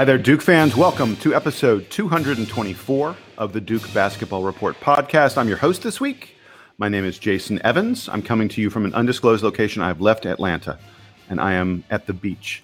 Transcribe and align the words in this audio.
Hi 0.00 0.04
there, 0.06 0.16
Duke 0.16 0.40
fans. 0.40 0.74
Welcome 0.74 1.14
to 1.16 1.34
episode 1.34 1.90
224 1.90 3.16
of 3.36 3.52
the 3.52 3.60
Duke 3.60 3.92
Basketball 3.92 4.42
Report 4.42 4.80
podcast. 4.80 5.36
I'm 5.36 5.46
your 5.46 5.58
host 5.58 5.82
this 5.82 6.00
week. 6.00 6.36
My 6.78 6.88
name 6.88 7.04
is 7.04 7.18
Jason 7.18 7.60
Evans. 7.66 8.08
I'm 8.08 8.22
coming 8.22 8.48
to 8.48 8.62
you 8.62 8.70
from 8.70 8.86
an 8.86 8.94
undisclosed 8.94 9.44
location. 9.44 9.82
I've 9.82 10.00
left 10.00 10.24
Atlanta 10.24 10.78
and 11.28 11.38
I 11.38 11.52
am 11.52 11.84
at 11.90 12.06
the 12.06 12.14
beach. 12.14 12.62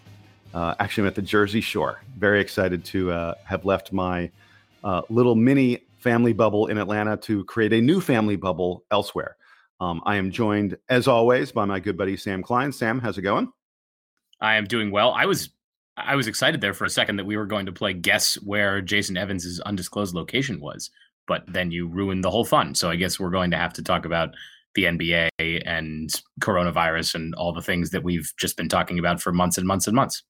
Uh, 0.54 0.76
actually, 0.80 1.02
I'm 1.02 1.08
at 1.08 1.14
the 1.14 1.20
Jersey 1.20 1.60
Shore. 1.60 2.00
Very 2.16 2.40
excited 2.40 2.86
to 2.86 3.12
uh, 3.12 3.34
have 3.44 3.66
left 3.66 3.92
my 3.92 4.30
uh, 4.82 5.02
little 5.10 5.34
mini 5.34 5.82
family 5.98 6.32
bubble 6.32 6.68
in 6.68 6.78
Atlanta 6.78 7.18
to 7.18 7.44
create 7.44 7.74
a 7.74 7.82
new 7.82 8.00
family 8.00 8.36
bubble 8.36 8.82
elsewhere. 8.90 9.36
Um, 9.78 10.00
I 10.06 10.16
am 10.16 10.30
joined, 10.30 10.78
as 10.88 11.06
always, 11.06 11.52
by 11.52 11.66
my 11.66 11.80
good 11.80 11.98
buddy 11.98 12.16
Sam 12.16 12.42
Klein. 12.42 12.72
Sam, 12.72 12.98
how's 12.98 13.18
it 13.18 13.22
going? 13.22 13.52
I 14.40 14.54
am 14.54 14.64
doing 14.64 14.90
well. 14.90 15.12
I 15.12 15.26
was 15.26 15.50
I 15.96 16.14
was 16.14 16.26
excited 16.26 16.60
there 16.60 16.74
for 16.74 16.84
a 16.84 16.90
second 16.90 17.16
that 17.16 17.24
we 17.24 17.36
were 17.36 17.46
going 17.46 17.66
to 17.66 17.72
play 17.72 17.92
guess 17.94 18.34
where 18.36 18.80
Jason 18.82 19.16
Evans's 19.16 19.60
undisclosed 19.60 20.14
location 20.14 20.60
was, 20.60 20.90
but 21.26 21.44
then 21.46 21.70
you 21.70 21.88
ruined 21.88 22.22
the 22.22 22.30
whole 22.30 22.44
fun. 22.44 22.74
So 22.74 22.90
I 22.90 22.96
guess 22.96 23.18
we're 23.18 23.30
going 23.30 23.50
to 23.52 23.56
have 23.56 23.72
to 23.74 23.82
talk 23.82 24.04
about 24.04 24.30
the 24.74 24.84
NBA 24.84 25.28
and 25.38 26.10
coronavirus 26.40 27.14
and 27.14 27.34
all 27.34 27.52
the 27.52 27.62
things 27.62 27.90
that 27.90 28.02
we've 28.02 28.30
just 28.38 28.56
been 28.56 28.68
talking 28.68 28.98
about 28.98 29.22
for 29.22 29.32
months 29.32 29.56
and 29.56 29.66
months 29.66 29.86
and 29.86 29.96
months. 29.96 30.22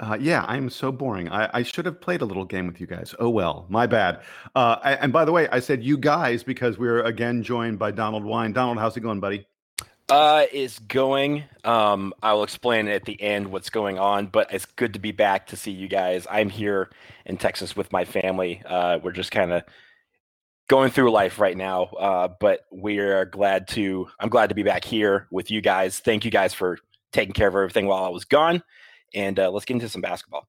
Uh, 0.00 0.18
yeah, 0.20 0.44
I'm 0.48 0.68
so 0.70 0.90
boring. 0.90 1.28
I, 1.28 1.48
I, 1.54 1.62
should 1.62 1.86
have 1.86 2.00
played 2.00 2.20
a 2.20 2.24
little 2.24 2.44
game 2.44 2.66
with 2.66 2.80
you 2.80 2.86
guys. 2.86 3.14
Oh 3.20 3.28
well, 3.28 3.64
my 3.68 3.86
bad. 3.86 4.22
Uh, 4.56 4.76
and 4.82 5.12
by 5.12 5.24
the 5.24 5.30
way, 5.30 5.48
I 5.48 5.60
said 5.60 5.84
you 5.84 5.96
guys 5.96 6.42
because 6.42 6.78
we're 6.78 7.02
again 7.04 7.44
joined 7.44 7.78
by 7.78 7.92
Donald 7.92 8.24
Wine. 8.24 8.52
Donald, 8.52 8.78
how's 8.78 8.96
it 8.96 9.00
going, 9.00 9.20
buddy? 9.20 9.46
Uh, 10.10 10.44
is 10.52 10.78
going. 10.80 11.44
Um, 11.64 12.12
I 12.22 12.34
will 12.34 12.42
explain 12.42 12.88
at 12.88 13.06
the 13.06 13.20
end 13.22 13.50
what's 13.50 13.70
going 13.70 13.98
on, 13.98 14.26
but 14.26 14.52
it's 14.52 14.66
good 14.66 14.92
to 14.92 14.98
be 14.98 15.12
back 15.12 15.46
to 15.46 15.56
see 15.56 15.70
you 15.70 15.88
guys. 15.88 16.26
I'm 16.30 16.50
here 16.50 16.90
in 17.24 17.38
Texas 17.38 17.74
with 17.74 17.90
my 17.90 18.04
family. 18.04 18.60
Uh, 18.66 18.98
we're 19.02 19.12
just 19.12 19.30
kind 19.30 19.50
of 19.50 19.62
going 20.68 20.90
through 20.90 21.10
life 21.10 21.38
right 21.38 21.56
now, 21.56 21.84
uh, 21.84 22.28
but 22.38 22.66
we're 22.70 23.24
glad 23.24 23.66
to. 23.68 24.06
I'm 24.20 24.28
glad 24.28 24.50
to 24.50 24.54
be 24.54 24.62
back 24.62 24.84
here 24.84 25.26
with 25.30 25.50
you 25.50 25.62
guys. 25.62 26.00
Thank 26.00 26.26
you 26.26 26.30
guys 26.30 26.52
for 26.52 26.78
taking 27.14 27.32
care 27.32 27.48
of 27.48 27.54
everything 27.54 27.86
while 27.86 28.04
I 28.04 28.10
was 28.10 28.26
gone, 28.26 28.62
and 29.14 29.38
uh, 29.38 29.50
let's 29.50 29.64
get 29.64 29.74
into 29.74 29.88
some 29.88 30.02
basketball. 30.02 30.46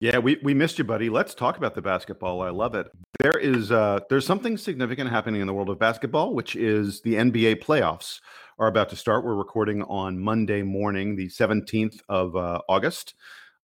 Yeah, 0.00 0.18
we, 0.18 0.38
we 0.42 0.52
missed 0.52 0.78
you, 0.78 0.84
buddy. 0.84 1.08
Let's 1.08 1.34
talk 1.34 1.56
about 1.56 1.74
the 1.74 1.80
basketball. 1.80 2.42
I 2.42 2.50
love 2.50 2.74
it. 2.74 2.88
There 3.20 3.38
is 3.38 3.70
uh, 3.70 4.00
there's 4.10 4.26
something 4.26 4.58
significant 4.58 5.10
happening 5.10 5.40
in 5.40 5.46
the 5.46 5.54
world 5.54 5.70
of 5.70 5.78
basketball, 5.78 6.34
which 6.34 6.56
is 6.56 7.00
the 7.02 7.14
NBA 7.14 7.62
playoffs 7.62 8.20
are 8.58 8.68
about 8.68 8.88
to 8.88 8.96
start. 8.96 9.24
We're 9.24 9.34
recording 9.34 9.82
on 9.82 10.18
Monday 10.18 10.62
morning, 10.62 11.14
the 11.14 11.28
17th 11.28 12.00
of 12.08 12.36
uh, 12.36 12.60
August. 12.68 13.14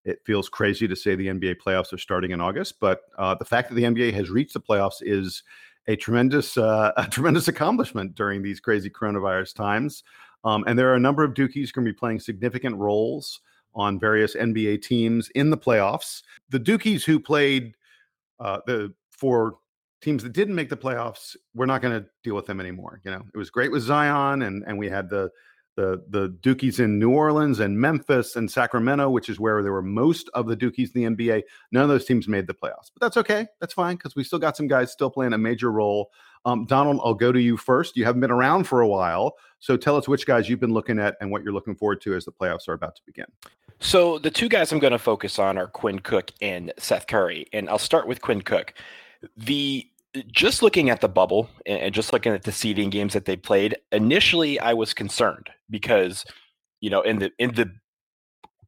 It 0.04 0.20
feels 0.26 0.48
crazy 0.48 0.86
to 0.86 0.94
say 0.94 1.14
the 1.14 1.28
NBA 1.28 1.56
playoffs 1.64 1.92
are 1.92 1.98
starting 1.98 2.32
in 2.32 2.40
August, 2.40 2.78
but 2.78 3.02
uh, 3.16 3.34
the 3.34 3.44
fact 3.44 3.68
that 3.68 3.74
the 3.74 3.84
NBA 3.84 4.12
has 4.12 4.28
reached 4.28 4.52
the 4.52 4.60
playoffs 4.60 5.00
is 5.00 5.44
a 5.86 5.96
tremendous, 5.96 6.58
uh, 6.58 6.92
a 6.96 7.06
tremendous 7.06 7.48
accomplishment 7.48 8.14
during 8.14 8.42
these 8.42 8.60
crazy 8.60 8.90
coronavirus 8.90 9.54
times. 9.54 10.04
Um, 10.44 10.64
and 10.66 10.78
there 10.78 10.90
are 10.90 10.96
a 10.96 11.00
number 11.00 11.24
of 11.24 11.34
Dukies 11.34 11.72
going 11.72 11.86
to 11.86 11.92
be 11.92 11.98
playing 11.98 12.20
significant 12.20 12.76
roles 12.76 13.40
on 13.74 13.98
various 13.98 14.36
NBA 14.36 14.82
teams 14.82 15.30
in 15.34 15.48
the 15.48 15.56
playoffs. 15.56 16.22
The 16.50 16.60
Dukies 16.60 17.04
who 17.04 17.18
played 17.18 17.74
uh, 18.40 18.58
the 18.66 18.92
for 19.10 19.56
teams 20.02 20.22
that 20.22 20.32
didn't 20.32 20.54
make 20.54 20.68
the 20.68 20.76
playoffs, 20.76 21.36
we're 21.54 21.66
not 21.66 21.80
going 21.80 22.02
to 22.02 22.08
deal 22.22 22.34
with 22.34 22.46
them 22.46 22.60
anymore. 22.60 23.00
You 23.04 23.12
know, 23.12 23.22
it 23.32 23.38
was 23.38 23.50
great 23.50 23.72
with 23.72 23.82
Zion, 23.82 24.42
and 24.42 24.64
and 24.66 24.78
we 24.78 24.88
had 24.88 25.08
the 25.08 25.30
the 25.76 26.02
the 26.08 26.28
Dukies 26.42 26.80
in 26.80 26.98
New 26.98 27.10
Orleans 27.10 27.60
and 27.60 27.80
Memphis 27.80 28.36
and 28.36 28.50
Sacramento, 28.50 29.08
which 29.10 29.28
is 29.28 29.40
where 29.40 29.62
there 29.62 29.72
were 29.72 29.82
most 29.82 30.28
of 30.34 30.46
the 30.46 30.56
Dukies 30.56 30.94
in 30.94 31.16
the 31.16 31.24
NBA. 31.24 31.42
None 31.70 31.82
of 31.82 31.88
those 31.88 32.04
teams 32.04 32.28
made 32.28 32.46
the 32.46 32.54
playoffs, 32.54 32.90
but 32.92 33.00
that's 33.00 33.16
okay. 33.16 33.46
That's 33.60 33.74
fine 33.74 33.96
because 33.96 34.14
we 34.14 34.24
still 34.24 34.38
got 34.38 34.56
some 34.56 34.68
guys 34.68 34.92
still 34.92 35.10
playing 35.10 35.32
a 35.32 35.38
major 35.38 35.70
role. 35.70 36.10
Um, 36.44 36.66
Donald, 36.66 37.00
I'll 37.04 37.14
go 37.14 37.30
to 37.30 37.40
you 37.40 37.56
first. 37.56 37.96
You 37.96 38.04
haven't 38.04 38.20
been 38.20 38.30
around 38.30 38.64
for 38.64 38.80
a 38.80 38.88
while, 38.88 39.36
so 39.60 39.76
tell 39.76 39.96
us 39.96 40.08
which 40.08 40.26
guys 40.26 40.48
you've 40.48 40.60
been 40.60 40.74
looking 40.74 40.98
at 40.98 41.16
and 41.20 41.30
what 41.30 41.42
you're 41.42 41.52
looking 41.52 41.76
forward 41.76 42.00
to 42.02 42.14
as 42.14 42.24
the 42.24 42.32
playoffs 42.32 42.68
are 42.68 42.72
about 42.72 42.96
to 42.96 43.02
begin. 43.06 43.26
So 43.78 44.18
the 44.18 44.30
two 44.30 44.48
guys 44.48 44.72
I'm 44.72 44.78
going 44.78 44.92
to 44.92 44.98
focus 44.98 45.38
on 45.38 45.56
are 45.56 45.68
Quinn 45.68 46.00
Cook 46.00 46.32
and 46.40 46.72
Seth 46.78 47.06
Curry, 47.06 47.46
and 47.52 47.68
I'll 47.68 47.78
start 47.78 48.06
with 48.06 48.20
Quinn 48.20 48.42
Cook. 48.42 48.74
The 49.36 49.86
just 50.30 50.62
looking 50.62 50.90
at 50.90 51.00
the 51.00 51.08
bubble 51.08 51.48
and 51.66 51.94
just 51.94 52.12
looking 52.12 52.32
at 52.32 52.42
the 52.42 52.52
seeding 52.52 52.90
games 52.90 53.14
that 53.14 53.24
they 53.24 53.36
played, 53.36 53.76
initially 53.90 54.60
I 54.60 54.74
was 54.74 54.94
concerned 54.94 55.50
because, 55.70 56.24
you 56.80 56.90
know, 56.90 57.00
in 57.02 57.18
the 57.18 57.32
in 57.38 57.54
the 57.54 57.72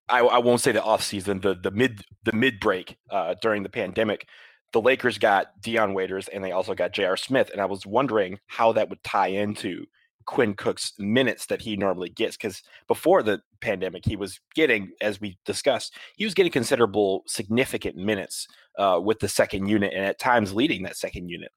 I, 0.08 0.20
I 0.20 0.38
won't 0.38 0.60
say 0.60 0.72
the 0.72 0.82
off 0.82 1.02
season, 1.02 1.40
the 1.40 1.54
the 1.54 1.70
mid 1.70 2.04
the 2.24 2.32
mid 2.32 2.60
break 2.60 2.96
uh, 3.10 3.34
during 3.42 3.62
the 3.62 3.68
pandemic, 3.68 4.26
the 4.72 4.80
Lakers 4.80 5.18
got 5.18 5.60
Dion 5.60 5.94
Waiters 5.94 6.28
and 6.28 6.42
they 6.42 6.52
also 6.52 6.74
got 6.74 6.92
J.R. 6.92 7.16
Smith, 7.16 7.50
and 7.50 7.60
I 7.60 7.66
was 7.66 7.86
wondering 7.86 8.38
how 8.46 8.72
that 8.72 8.88
would 8.88 9.02
tie 9.02 9.28
into 9.28 9.86
Quinn 10.26 10.54
Cook's 10.54 10.92
minutes 10.98 11.46
that 11.46 11.62
he 11.62 11.76
normally 11.76 12.08
gets 12.08 12.36
because 12.36 12.62
before 12.88 13.22
the 13.22 13.40
pandemic, 13.60 14.04
he 14.04 14.16
was 14.16 14.40
getting, 14.54 14.90
as 15.00 15.20
we 15.20 15.38
discussed, 15.44 15.94
he 16.16 16.24
was 16.24 16.34
getting 16.34 16.52
considerable, 16.52 17.22
significant 17.26 17.96
minutes 17.96 18.46
uh, 18.78 19.00
with 19.02 19.20
the 19.20 19.28
second 19.28 19.68
unit 19.68 19.92
and 19.94 20.04
at 20.04 20.18
times 20.18 20.54
leading 20.54 20.82
that 20.82 20.96
second 20.96 21.28
unit. 21.28 21.50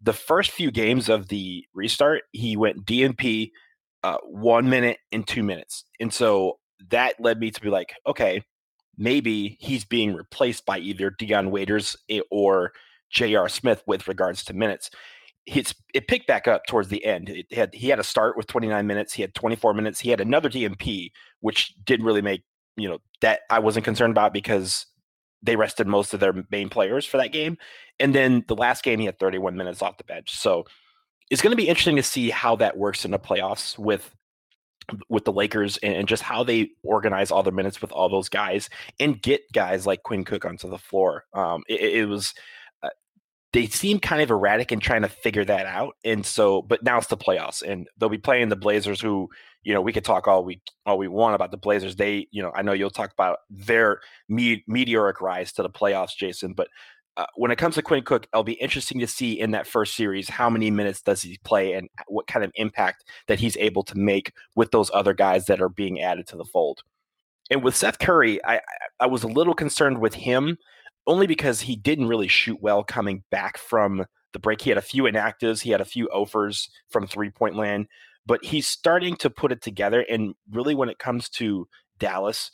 The 0.00 0.12
first 0.12 0.50
few 0.50 0.70
games 0.70 1.08
of 1.08 1.28
the 1.28 1.64
restart, 1.74 2.22
he 2.32 2.56
went 2.56 2.86
DNP 2.86 3.50
uh, 4.04 4.18
one 4.24 4.68
minute 4.70 4.98
and 5.10 5.26
two 5.26 5.42
minutes. 5.42 5.84
And 5.98 6.12
so 6.12 6.58
that 6.90 7.14
led 7.18 7.40
me 7.40 7.50
to 7.50 7.60
be 7.60 7.68
like, 7.68 7.94
okay, 8.06 8.42
maybe 8.96 9.56
he's 9.60 9.84
being 9.84 10.14
replaced 10.14 10.64
by 10.66 10.78
either 10.78 11.10
Dion 11.10 11.50
Waiters 11.50 11.96
eh, 12.08 12.20
or 12.30 12.72
J.R. 13.10 13.48
Smith 13.48 13.82
with 13.86 14.06
regards 14.06 14.44
to 14.44 14.54
minutes 14.54 14.90
it's 15.56 15.74
it 15.94 16.08
picked 16.08 16.26
back 16.26 16.46
up 16.46 16.66
towards 16.66 16.88
the 16.88 17.04
end. 17.04 17.28
It 17.28 17.52
had 17.52 17.74
he 17.74 17.88
had 17.88 17.98
a 17.98 18.04
start 18.04 18.36
with 18.36 18.46
29 18.46 18.86
minutes. 18.86 19.12
He 19.12 19.22
had 19.22 19.34
24 19.34 19.74
minutes. 19.74 20.00
He 20.00 20.10
had 20.10 20.20
another 20.20 20.48
DNP, 20.50 21.10
which 21.40 21.74
didn't 21.84 22.06
really 22.06 22.22
make 22.22 22.42
you 22.76 22.88
know 22.88 22.98
that 23.20 23.40
I 23.50 23.58
wasn't 23.58 23.84
concerned 23.84 24.12
about 24.12 24.32
because 24.32 24.86
they 25.42 25.56
rested 25.56 25.86
most 25.86 26.14
of 26.14 26.20
their 26.20 26.44
main 26.50 26.68
players 26.68 27.06
for 27.06 27.16
that 27.16 27.32
game. 27.32 27.56
And 28.00 28.14
then 28.14 28.44
the 28.48 28.56
last 28.56 28.82
game, 28.82 28.98
he 28.98 29.06
had 29.06 29.18
31 29.18 29.56
minutes 29.56 29.82
off 29.82 29.98
the 29.98 30.04
bench. 30.04 30.36
So 30.36 30.64
it's 31.30 31.42
going 31.42 31.52
to 31.52 31.56
be 31.56 31.68
interesting 31.68 31.96
to 31.96 32.02
see 32.02 32.30
how 32.30 32.56
that 32.56 32.76
works 32.76 33.04
in 33.04 33.10
the 33.10 33.18
playoffs 33.18 33.78
with 33.78 34.14
with 35.10 35.26
the 35.26 35.32
Lakers 35.32 35.76
and, 35.78 35.94
and 35.94 36.08
just 36.08 36.22
how 36.22 36.42
they 36.42 36.70
organize 36.82 37.30
all 37.30 37.42
their 37.42 37.52
minutes 37.52 37.82
with 37.82 37.92
all 37.92 38.08
those 38.08 38.30
guys 38.30 38.70
and 38.98 39.20
get 39.20 39.42
guys 39.52 39.86
like 39.86 40.02
Quinn 40.02 40.24
Cook 40.24 40.46
onto 40.46 40.68
the 40.68 40.78
floor. 40.78 41.24
Um, 41.34 41.62
it, 41.68 41.80
it 41.80 42.08
was 42.08 42.32
they 43.52 43.66
seem 43.66 43.98
kind 43.98 44.20
of 44.20 44.30
erratic 44.30 44.72
in 44.72 44.80
trying 44.80 45.02
to 45.02 45.08
figure 45.08 45.44
that 45.44 45.66
out. 45.66 45.96
And 46.04 46.24
so, 46.24 46.62
but 46.62 46.82
now 46.82 46.98
it's 46.98 47.06
the 47.06 47.16
playoffs, 47.16 47.62
and 47.62 47.88
they'll 47.96 48.08
be 48.08 48.18
playing 48.18 48.48
the 48.48 48.56
Blazers, 48.56 49.00
who 49.00 49.28
you 49.62 49.72
know 49.72 49.80
we 49.80 49.92
could 49.92 50.04
talk 50.04 50.28
all 50.28 50.44
we 50.44 50.60
all 50.84 50.98
we 50.98 51.08
want 51.08 51.34
about 51.34 51.50
the 51.50 51.56
Blazers. 51.56 51.96
They, 51.96 52.28
you 52.30 52.42
know, 52.42 52.52
I 52.54 52.62
know 52.62 52.72
you'll 52.72 52.90
talk 52.90 53.12
about 53.12 53.38
their 53.48 54.00
me- 54.28 54.64
meteoric 54.66 55.20
rise 55.20 55.52
to 55.54 55.62
the 55.62 55.70
playoffs, 55.70 56.16
Jason. 56.16 56.52
But 56.52 56.68
uh, 57.16 57.26
when 57.36 57.50
it 57.50 57.56
comes 57.56 57.74
to 57.74 57.82
Quinn 57.82 58.04
Cook, 58.04 58.28
it'll 58.32 58.44
be 58.44 58.52
interesting 58.52 59.00
to 59.00 59.06
see 59.06 59.40
in 59.40 59.50
that 59.52 59.66
first 59.66 59.96
series 59.96 60.28
how 60.28 60.50
many 60.50 60.70
minutes 60.70 61.00
does 61.00 61.22
he 61.22 61.38
play 61.42 61.72
and 61.72 61.88
what 62.06 62.26
kind 62.26 62.44
of 62.44 62.52
impact 62.54 63.04
that 63.28 63.40
he's 63.40 63.56
able 63.56 63.82
to 63.84 63.98
make 63.98 64.32
with 64.54 64.70
those 64.70 64.90
other 64.94 65.14
guys 65.14 65.46
that 65.46 65.60
are 65.60 65.68
being 65.68 66.00
added 66.00 66.26
to 66.28 66.36
the 66.36 66.44
fold. 66.44 66.82
And 67.50 67.64
with 67.64 67.74
Seth 67.74 67.98
Curry, 67.98 68.44
I 68.44 68.60
I 69.00 69.06
was 69.06 69.22
a 69.22 69.28
little 69.28 69.54
concerned 69.54 70.00
with 70.00 70.14
him 70.14 70.58
only 71.08 71.26
because 71.26 71.62
he 71.62 71.74
didn't 71.74 72.06
really 72.06 72.28
shoot 72.28 72.58
well 72.60 72.84
coming 72.84 73.24
back 73.30 73.58
from 73.58 74.04
the 74.32 74.38
break. 74.38 74.60
He 74.60 74.70
had 74.70 74.78
a 74.78 74.82
few 74.82 75.04
inactives, 75.04 75.62
he 75.62 75.70
had 75.70 75.80
a 75.80 75.86
few 75.86 76.06
offers 76.08 76.68
from 76.90 77.06
three 77.06 77.30
point 77.30 77.56
land, 77.56 77.88
but 78.26 78.44
he's 78.44 78.66
starting 78.66 79.16
to 79.16 79.30
put 79.30 79.50
it 79.50 79.62
together. 79.62 80.04
And 80.08 80.34
really, 80.52 80.74
when 80.74 80.90
it 80.90 80.98
comes 80.98 81.28
to 81.30 81.66
Dallas, 81.98 82.50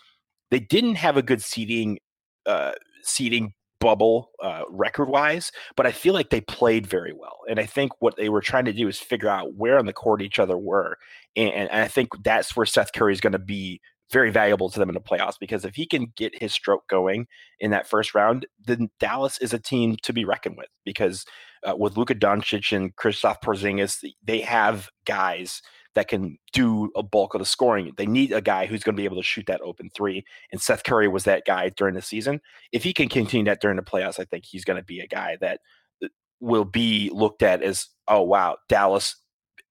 they 0.50 0.60
didn't 0.60 0.94
have 0.94 1.16
a 1.16 1.22
good 1.22 1.42
seating 1.42 1.98
uh, 2.46 2.72
seating 3.02 3.54
bubble 3.80 4.30
uh, 4.42 4.62
record 4.70 5.10
wise, 5.10 5.52
but 5.76 5.84
I 5.84 5.92
feel 5.92 6.14
like 6.14 6.30
they 6.30 6.40
played 6.40 6.86
very 6.86 7.12
well. 7.12 7.40
And 7.50 7.60
I 7.60 7.66
think 7.66 7.92
what 7.98 8.16
they 8.16 8.30
were 8.30 8.40
trying 8.40 8.64
to 8.64 8.72
do 8.72 8.88
is 8.88 8.98
figure 8.98 9.28
out 9.28 9.56
where 9.56 9.78
on 9.78 9.84
the 9.84 9.92
court 9.92 10.22
each 10.22 10.38
other 10.38 10.56
were. 10.56 10.96
And, 11.36 11.52
and 11.52 11.70
I 11.70 11.88
think 11.88 12.08
that's 12.22 12.56
where 12.56 12.64
Seth 12.64 12.94
Curry 12.94 13.12
is 13.12 13.20
going 13.20 13.34
to 13.34 13.38
be 13.38 13.82
very 14.10 14.30
valuable 14.30 14.70
to 14.70 14.78
them 14.78 14.88
in 14.88 14.94
the 14.94 15.00
playoffs 15.00 15.38
because 15.40 15.64
if 15.64 15.74
he 15.74 15.86
can 15.86 16.12
get 16.16 16.40
his 16.40 16.52
stroke 16.52 16.86
going 16.88 17.26
in 17.58 17.70
that 17.70 17.86
first 17.86 18.14
round, 18.14 18.46
then 18.64 18.90
Dallas 19.00 19.38
is 19.38 19.52
a 19.52 19.58
team 19.58 19.96
to 20.02 20.12
be 20.12 20.24
reckoned 20.24 20.56
with 20.56 20.68
because 20.84 21.24
uh, 21.64 21.74
with 21.76 21.96
Luka 21.96 22.14
Doncic 22.14 22.76
and 22.76 22.94
Kristaps 22.96 23.42
Porzingis, 23.42 24.04
they 24.22 24.40
have 24.40 24.88
guys 25.06 25.62
that 25.94 26.08
can 26.08 26.38
do 26.52 26.90
a 26.96 27.02
bulk 27.02 27.34
of 27.34 27.38
the 27.38 27.46
scoring. 27.46 27.92
They 27.96 28.06
need 28.06 28.32
a 28.32 28.40
guy 28.40 28.66
who's 28.66 28.82
going 28.82 28.96
to 28.96 29.00
be 29.00 29.04
able 29.04 29.16
to 29.16 29.22
shoot 29.22 29.46
that 29.46 29.60
open 29.62 29.90
three. 29.94 30.24
And 30.52 30.60
Seth 30.60 30.84
Curry 30.84 31.08
was 31.08 31.24
that 31.24 31.44
guy 31.46 31.70
during 31.70 31.94
the 31.94 32.02
season. 32.02 32.40
If 32.72 32.82
he 32.82 32.92
can 32.92 33.08
continue 33.08 33.44
that 33.46 33.60
during 33.60 33.76
the 33.76 33.82
playoffs, 33.82 34.18
I 34.18 34.24
think 34.24 34.44
he's 34.44 34.64
going 34.64 34.76
to 34.76 34.84
be 34.84 35.00
a 35.00 35.06
guy 35.06 35.36
that 35.40 35.60
uh, 36.02 36.08
will 36.40 36.64
be 36.64 37.10
looked 37.12 37.42
at 37.42 37.62
as, 37.62 37.88
oh, 38.08 38.22
wow, 38.22 38.56
Dallas 38.68 39.16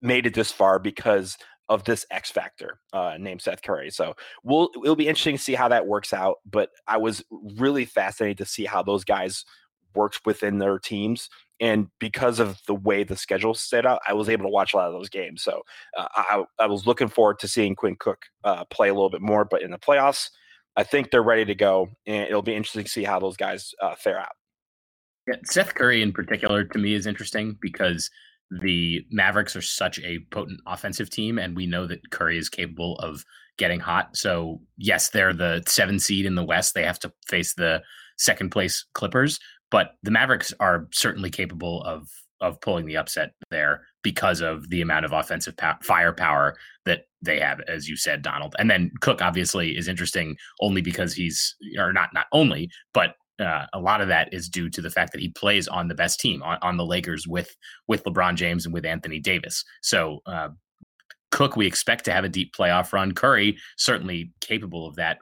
made 0.02 0.26
it 0.26 0.34
this 0.34 0.52
far 0.52 0.80
because 0.80 1.38
of 1.70 1.84
this 1.86 2.06
X 2.12 2.32
factor 2.32 2.80
uh, 2.92 3.16
named 3.20 3.42
Seth 3.42 3.62
Curry. 3.62 3.90
So 3.90 4.16
we'll 4.44 4.70
it'll 4.84 4.96
be 4.96 5.08
interesting 5.08 5.38
to 5.38 5.44
see 5.44 5.54
how 5.54 5.68
that 5.70 5.88
works 5.88 6.14
out. 6.14 6.38
But 6.50 6.70
I 6.88 6.98
was 6.98 7.24
really 7.58 7.86
fascinated 7.86 8.38
to 8.40 8.46
see 8.46 8.66
how 8.66 8.84
those 8.84 9.04
guys 9.04 9.46
worked 9.96 10.22
within 10.26 10.58
their 10.58 10.80
teams. 10.80 11.30
And 11.60 11.88
because 12.00 12.40
of 12.40 12.60
the 12.68 12.76
way 12.76 13.04
the 13.04 13.16
schedule 13.16 13.54
set 13.54 13.86
up, 13.86 14.00
I 14.08 14.14
was 14.14 14.28
able 14.28 14.44
to 14.44 14.50
watch 14.50 14.74
a 14.74 14.78
lot 14.78 14.88
of 14.88 14.94
those 14.94 15.10
games. 15.10 15.44
So 15.44 15.62
uh, 15.98 16.08
I, 16.16 16.44
I, 16.60 16.66
was 16.66 16.88
looking 16.88 17.08
forward 17.08 17.40
to 17.40 17.48
seeing 17.48 17.76
Quinn 17.76 17.96
Cook 18.00 18.24
uh, 18.44 18.66
play 18.66 18.90
a 18.90 18.94
little 18.94 19.10
bit 19.10 19.22
more. 19.22 19.46
But 19.46 19.62
in 19.62 19.72
the 19.72 19.78
playoffs, 19.78 20.30
I 20.76 20.84
think 20.84 21.12
they're 21.12 21.24
ready 21.24 21.46
to 21.46 21.56
go, 21.56 21.90
and 22.08 22.28
it'll 22.28 22.42
be 22.42 22.56
interesting 22.56 22.84
to 22.84 22.90
see 22.90 23.04
how 23.04 23.20
those 23.20 23.38
guys 23.38 23.74
uh, 23.82 23.96
fare 23.96 24.20
out. 24.20 24.34
Yeah, 25.28 25.36
Seth 25.46 25.76
Curry 25.76 26.02
in 26.02 26.12
particular 26.12 26.64
to 26.66 26.78
me 26.78 26.96
is 26.96 27.06
interesting 27.06 27.58
because 27.62 28.10
the 28.62 29.06
Mavericks 29.12 29.56
are 29.56 29.62
such 29.62 30.00
a 30.00 30.20
potent 30.32 30.60
offensive 30.68 31.10
team, 31.10 31.38
and 31.38 31.56
we 31.56 31.66
know 31.66 31.88
that 31.88 32.12
Curry 32.12 32.38
is 32.38 32.50
capable 32.50 32.98
of 33.00 33.24
getting 33.58 33.80
hot. 33.80 34.16
So 34.16 34.62
yes, 34.78 35.10
they're 35.10 35.34
the 35.34 35.64
seven 35.68 36.00
seed 36.00 36.26
in 36.26 36.36
the 36.36 36.44
West. 36.44 36.74
They 36.74 36.84
have 36.84 37.00
to 37.00 37.12
face 37.28 37.54
the 37.54 37.82
second 38.18 38.52
place 38.52 38.86
Clippers, 38.94 39.40
but 39.72 39.96
the 40.04 40.12
Mavericks 40.12 40.54
are 40.60 40.88
certainly 40.92 41.30
capable 41.30 41.84
of 41.84 42.08
of 42.42 42.60
pulling 42.60 42.86
the 42.86 42.98
upset 42.98 43.32
there 43.52 43.86
because 44.04 44.42
of 44.42 44.70
the 44.70 44.82
amount 44.82 45.06
of 45.06 45.14
offensive 45.14 45.56
firepower 45.82 46.56
that 46.86 47.06
they 47.22 47.40
have, 47.40 47.62
as 47.70 47.88
you 47.88 47.96
said, 47.96 48.22
Donald. 48.22 48.54
And 48.60 48.70
then 48.70 48.92
Cook 49.00 49.22
obviously 49.22 49.78
is 49.78 49.88
interesting 49.88 50.36
only 50.60 50.82
because 50.82 51.14
he's, 51.14 51.56
or 51.80 51.94
not 51.94 52.10
not 52.14 52.26
only, 52.34 52.70
but 52.94 53.16
uh, 53.40 53.66
a 53.74 53.80
lot 53.80 54.02
of 54.02 54.08
that 54.08 54.34
is 54.34 54.50
due 54.50 54.70
to 54.70 54.82
the 54.82 54.90
fact 54.90 55.12
that 55.12 55.22
he 55.22 55.30
plays 55.30 55.68
on 55.68 55.88
the 55.88 55.96
best 55.96 56.20
team 56.20 56.44
on, 56.44 56.58
on 56.62 56.78
the 56.78 56.86
Lakers 56.86 57.28
with 57.28 57.56
with 57.88 58.04
LeBron 58.04 58.36
James 58.36 58.66
and 58.66 58.74
with 58.74 58.86
Anthony 58.86 59.20
Davis. 59.20 59.64
So 59.82 60.20
uh, 60.26 60.50
Cook, 61.32 61.56
we 61.56 61.66
expect 61.66 62.06
to 62.06 62.14
have 62.14 62.24
a 62.24 62.30
deep 62.30 62.56
playoff 62.56 62.94
run. 62.94 63.14
Curry 63.14 63.58
certainly 63.78 64.32
capable 64.40 64.88
of 64.88 64.96
that. 64.96 65.18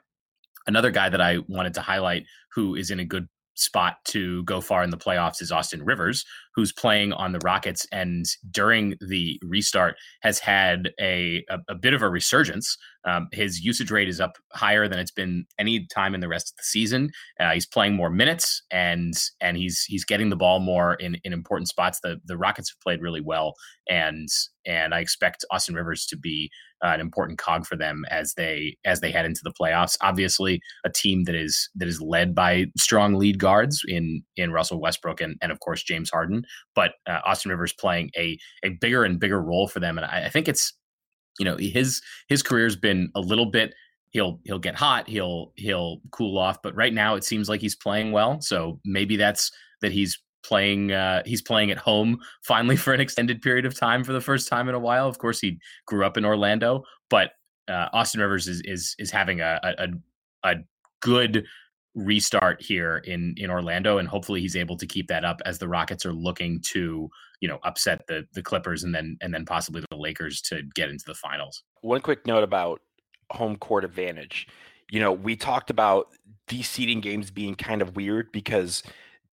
Another 0.66 0.90
guy 0.90 1.08
that 1.08 1.20
I 1.20 1.38
wanted 1.48 1.74
to 1.74 1.80
highlight 1.80 2.24
who 2.54 2.74
is 2.74 2.90
in 2.90 3.00
a 3.00 3.04
good 3.04 3.28
spot 3.54 3.96
to 4.04 4.42
go 4.44 4.60
far 4.60 4.82
in 4.82 4.90
the 4.90 4.96
playoffs 4.96 5.40
is 5.40 5.52
Austin 5.52 5.84
Rivers, 5.84 6.24
who's 6.54 6.72
playing 6.72 7.12
on 7.12 7.32
the 7.32 7.40
Rockets 7.42 7.86
and 7.92 8.26
during 8.50 8.94
the 9.00 9.40
restart 9.42 9.96
has 10.20 10.38
had 10.38 10.90
a, 11.00 11.44
a, 11.48 11.58
a 11.68 11.74
bit 11.74 11.94
of 11.94 12.02
a 12.02 12.08
resurgence. 12.08 12.76
Um, 13.04 13.28
his 13.32 13.60
usage 13.60 13.90
rate 13.90 14.08
is 14.08 14.20
up 14.20 14.36
higher 14.52 14.88
than 14.88 14.98
it's 14.98 15.10
been 15.10 15.44
any 15.58 15.86
time 15.86 16.14
in 16.14 16.20
the 16.20 16.28
rest 16.28 16.50
of 16.50 16.56
the 16.56 16.62
season. 16.62 17.10
Uh, 17.40 17.52
he's 17.52 17.66
playing 17.66 17.94
more 17.94 18.10
minutes 18.10 18.62
and 18.70 19.14
and 19.40 19.56
he's 19.56 19.84
he's 19.84 20.04
getting 20.04 20.30
the 20.30 20.36
ball 20.36 20.60
more 20.60 20.94
in, 20.94 21.16
in 21.24 21.32
important 21.32 21.68
spots. 21.68 22.00
The 22.02 22.20
the 22.24 22.36
Rockets 22.36 22.70
have 22.70 22.80
played 22.80 23.02
really 23.02 23.20
well 23.20 23.54
and 23.88 24.28
and 24.64 24.94
I 24.94 25.00
expect 25.00 25.44
Austin 25.50 25.74
Rivers 25.74 26.06
to 26.06 26.16
be 26.16 26.50
uh, 26.84 26.88
an 26.88 27.00
important 27.00 27.38
cog 27.38 27.66
for 27.66 27.76
them 27.76 28.04
as 28.10 28.34
they 28.34 28.76
as 28.84 29.00
they 29.00 29.10
head 29.10 29.24
into 29.24 29.40
the 29.42 29.52
playoffs. 29.52 29.96
Obviously, 30.00 30.60
a 30.84 30.90
team 30.90 31.24
that 31.24 31.34
is 31.34 31.68
that 31.74 31.88
is 31.88 32.00
led 32.00 32.34
by 32.34 32.66
strong 32.78 33.14
lead 33.14 33.38
guards 33.38 33.82
in 33.86 34.22
in 34.36 34.52
Russell 34.52 34.80
Westbrook 34.80 35.20
and 35.20 35.36
and 35.42 35.50
of 35.52 35.60
course 35.60 35.82
James 35.82 36.10
Harden. 36.10 36.44
But 36.74 36.92
uh, 37.06 37.20
Austin 37.24 37.50
Rivers 37.50 37.72
playing 37.72 38.10
a 38.16 38.38
a 38.62 38.70
bigger 38.80 39.04
and 39.04 39.18
bigger 39.18 39.40
role 39.40 39.68
for 39.68 39.80
them, 39.80 39.98
and 39.98 40.06
I, 40.06 40.26
I 40.26 40.28
think 40.28 40.48
it's 40.48 40.72
you 41.38 41.44
know 41.44 41.56
his 41.56 42.00
his 42.28 42.42
career's 42.42 42.76
been 42.76 43.10
a 43.14 43.20
little 43.20 43.46
bit 43.46 43.74
he'll 44.10 44.40
he'll 44.44 44.58
get 44.58 44.74
hot 44.74 45.08
he'll 45.08 45.52
he'll 45.56 46.00
cool 46.10 46.38
off 46.38 46.60
but 46.62 46.74
right 46.74 46.92
now 46.92 47.14
it 47.14 47.24
seems 47.24 47.48
like 47.48 47.60
he's 47.60 47.76
playing 47.76 48.12
well 48.12 48.40
so 48.40 48.78
maybe 48.84 49.16
that's 49.16 49.50
that 49.80 49.92
he's 49.92 50.18
playing 50.42 50.92
uh, 50.92 51.22
he's 51.24 51.42
playing 51.42 51.70
at 51.70 51.78
home 51.78 52.18
finally 52.42 52.76
for 52.76 52.92
an 52.92 53.00
extended 53.00 53.40
period 53.42 53.64
of 53.64 53.78
time 53.78 54.04
for 54.04 54.12
the 54.12 54.20
first 54.20 54.48
time 54.48 54.68
in 54.68 54.74
a 54.74 54.78
while. 54.78 55.08
Of 55.08 55.18
course, 55.18 55.40
he 55.40 55.58
grew 55.86 56.04
up 56.04 56.16
in 56.16 56.24
Orlando, 56.24 56.84
but 57.10 57.32
uh, 57.68 57.88
Austin 57.92 58.20
Rivers 58.20 58.48
is 58.48 58.60
is 58.64 58.94
is 58.98 59.10
having 59.10 59.40
a, 59.40 59.60
a 59.62 59.88
a 60.44 60.54
good 61.00 61.44
restart 61.94 62.62
here 62.62 62.98
in 62.98 63.34
in 63.36 63.50
Orlando, 63.50 63.98
and 63.98 64.08
hopefully 64.08 64.40
he's 64.40 64.56
able 64.56 64.76
to 64.76 64.86
keep 64.86 65.08
that 65.08 65.24
up 65.24 65.40
as 65.44 65.58
the 65.58 65.68
Rockets 65.68 66.06
are 66.06 66.12
looking 66.12 66.60
to 66.72 67.08
you 67.40 67.48
know 67.48 67.58
upset 67.64 68.06
the 68.08 68.26
the 68.32 68.42
Clippers 68.42 68.84
and 68.84 68.94
then 68.94 69.16
and 69.20 69.32
then 69.34 69.44
possibly 69.44 69.82
the 69.90 69.96
Lakers 69.96 70.40
to 70.42 70.62
get 70.74 70.88
into 70.88 71.04
the 71.06 71.14
finals. 71.14 71.62
One 71.82 72.00
quick 72.00 72.26
note 72.26 72.44
about 72.44 72.80
home 73.30 73.56
court 73.56 73.84
advantage. 73.84 74.46
You 74.90 75.00
know, 75.00 75.12
we 75.12 75.36
talked 75.36 75.70
about 75.70 76.08
these 76.48 76.68
seeding 76.68 77.00
games 77.00 77.30
being 77.30 77.54
kind 77.54 77.80
of 77.80 77.96
weird 77.96 78.30
because 78.32 78.82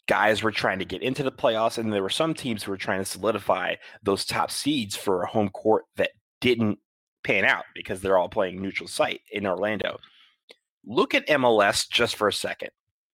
guys 0.08 0.42
were 0.42 0.52
trying 0.52 0.80
to 0.80 0.86
get 0.86 1.02
into 1.02 1.24
the 1.24 1.32
playoffs, 1.32 1.78
and 1.78 1.94
there 1.94 2.04
were 2.04 2.10
some 2.10 2.34
teams 2.34 2.64
who 2.64 2.72
were 2.72 2.78
trying 2.78 3.00
to 3.00 3.06
solidify 3.06 3.76
those 4.04 4.26
top 4.26 4.52
seeds 4.52 4.96
for 4.96 5.24
a 5.24 5.28
home 5.28 5.50
court 5.50 5.86
that 5.98 6.12
didn't 6.42 6.80
pan 7.24 7.46
out 7.46 7.66
because 7.76 8.02
they're 8.02 8.18
all 8.18 8.30
playing 8.30 8.62
neutral 8.62 8.88
site 8.88 9.22
in 9.32 9.46
Orlando. 9.46 10.00
Look 10.86 11.14
at 11.14 11.28
MLS 11.28 11.90
just 11.90 12.16
for 12.16 12.28
a 12.28 12.34
second. 12.34 12.70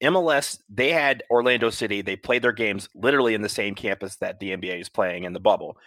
MLS, 0.03 0.59
they 0.67 0.91
had 0.91 1.23
Orlando 1.29 1.69
City. 1.69 2.01
They 2.01 2.15
played 2.15 2.41
their 2.41 2.51
games 2.51 2.89
literally 2.95 3.35
in 3.35 3.41
the 3.41 3.49
same 3.49 3.75
campus 3.75 4.15
that 4.17 4.39
the 4.39 4.51
NBA 4.51 4.81
is 4.81 4.89
playing 4.89 5.25
in 5.25 5.33
the 5.33 5.39
bubble. 5.39 5.77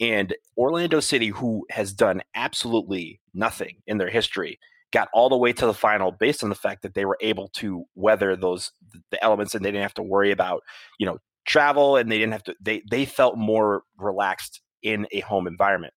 And 0.00 0.34
Orlando 0.56 0.98
City, 1.00 1.28
who 1.28 1.66
has 1.70 1.92
done 1.92 2.22
absolutely 2.34 3.20
nothing 3.32 3.76
in 3.86 3.98
their 3.98 4.08
history, 4.08 4.58
got 4.92 5.08
all 5.12 5.28
the 5.28 5.36
way 5.36 5.52
to 5.52 5.66
the 5.66 5.74
final 5.74 6.10
based 6.10 6.42
on 6.42 6.48
the 6.48 6.54
fact 6.54 6.82
that 6.82 6.94
they 6.94 7.04
were 7.04 7.18
able 7.20 7.48
to 7.48 7.84
weather 7.94 8.34
those 8.36 8.72
the 9.10 9.22
elements 9.22 9.54
and 9.54 9.64
they 9.64 9.70
didn't 9.70 9.82
have 9.82 9.94
to 9.94 10.02
worry 10.02 10.30
about 10.30 10.62
you 10.98 11.06
know 11.06 11.18
travel 11.46 11.96
and 11.96 12.10
they 12.10 12.18
didn't 12.18 12.32
have 12.32 12.42
to 12.42 12.54
they 12.60 12.82
they 12.90 13.04
felt 13.04 13.36
more 13.36 13.82
relaxed 13.96 14.60
in 14.82 15.06
a 15.12 15.20
home 15.20 15.46
environment 15.46 15.92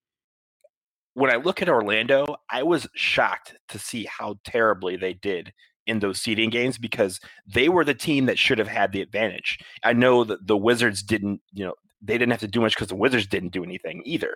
when 1.14 1.32
i 1.32 1.36
look 1.36 1.62
at 1.62 1.70
orlando 1.70 2.26
i 2.50 2.64
was 2.64 2.88
shocked 2.96 3.56
to 3.70 3.80
see 3.80 4.06
how 4.06 4.36
terribly 4.44 4.96
they 4.96 5.14
did 5.14 5.54
in 5.86 6.00
those 6.00 6.22
seeding 6.22 6.50
games 6.50 6.78
because 6.78 7.20
they 7.46 7.68
were 7.68 7.84
the 7.84 7.94
team 7.94 8.26
that 8.26 8.40
should 8.40 8.58
have 8.58 8.68
had 8.68 8.92
the 8.92 9.02
advantage 9.02 9.60
i 9.84 9.94
know 9.94 10.24
that 10.24 10.46
the 10.48 10.58
wizards 10.58 11.04
didn't 11.04 11.42
you 11.52 11.66
know 11.66 11.74
they 12.02 12.18
didn't 12.18 12.32
have 12.32 12.40
to 12.40 12.48
do 12.48 12.62
much 12.62 12.76
because 12.76 12.90
the 12.90 12.96
wizards 12.96 13.28
didn't 13.28 13.54
do 13.54 13.64
anything 13.64 14.02
either 14.06 14.36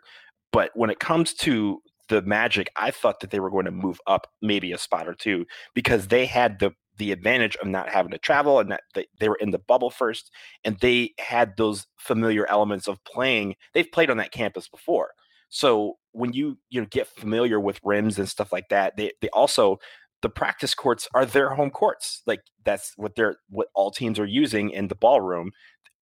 but 0.52 0.72
when 0.76 0.90
it 0.90 1.00
comes 1.00 1.34
to 1.34 1.82
the 2.10 2.22
Magic, 2.22 2.72
I 2.76 2.92
thought 2.92 3.20
that 3.20 3.32
they 3.32 3.40
were 3.40 3.50
going 3.50 3.66
to 3.66 3.72
move 3.72 4.00
up 4.08 4.28
maybe 4.42 4.72
a 4.72 4.78
spot 4.78 5.08
or 5.08 5.14
two 5.14 5.46
because 5.74 6.08
they 6.08 6.26
had 6.26 6.60
the 6.60 6.72
the 6.98 7.12
advantage 7.12 7.56
of 7.58 7.68
not 7.68 7.90
having 7.90 8.12
to 8.12 8.18
travel 8.18 8.60
and 8.60 8.72
that 8.72 8.82
they, 9.20 9.30
were 9.30 9.38
in 9.40 9.52
the 9.52 9.60
bubble 9.60 9.92
first 9.92 10.32
and 10.64 10.80
they 10.80 11.14
had 11.20 11.56
those 11.56 11.86
familiar 12.00 12.50
elements 12.50 12.88
of 12.88 12.98
playing. 13.04 13.54
They've 13.76 13.92
played 13.92 14.10
on 14.10 14.18
that 14.18 14.32
campus 14.32 14.68
before. 14.68 15.12
So 15.50 15.98
when 16.12 16.34
you 16.34 16.58
you 16.70 16.82
know 16.82 16.88
get 16.90 17.08
familiar 17.08 17.60
with 17.60 17.80
rims 17.84 18.20
and 18.20 18.28
stuff 18.28 18.52
like 18.52 18.70
that, 18.70 18.98
they 18.98 19.12
they 19.22 19.30
also 19.30 19.80
the 20.22 20.30
practice 20.30 20.74
courts 20.74 21.08
are 21.14 21.26
their 21.26 21.52
home 21.56 21.70
courts. 21.70 22.24
Like 22.26 22.42
that's 22.66 22.94
what 22.98 23.16
they're 23.16 23.38
what 23.50 23.68
all 23.76 23.92
teams 23.92 24.20
are 24.20 24.26
using 24.26 24.72
in 24.72 24.88
the 24.88 24.96
ballroom 24.96 25.52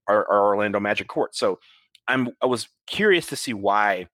are, 0.08 0.26
are 0.30 0.48
Orlando 0.48 0.80
Magic 0.80 1.08
courts. 1.08 1.38
So 1.40 1.60
I'm 2.08 2.30
I 2.42 2.46
was 2.46 2.70
curious 2.88 3.28
to 3.28 3.36
see 3.36 3.54
why 3.54 4.08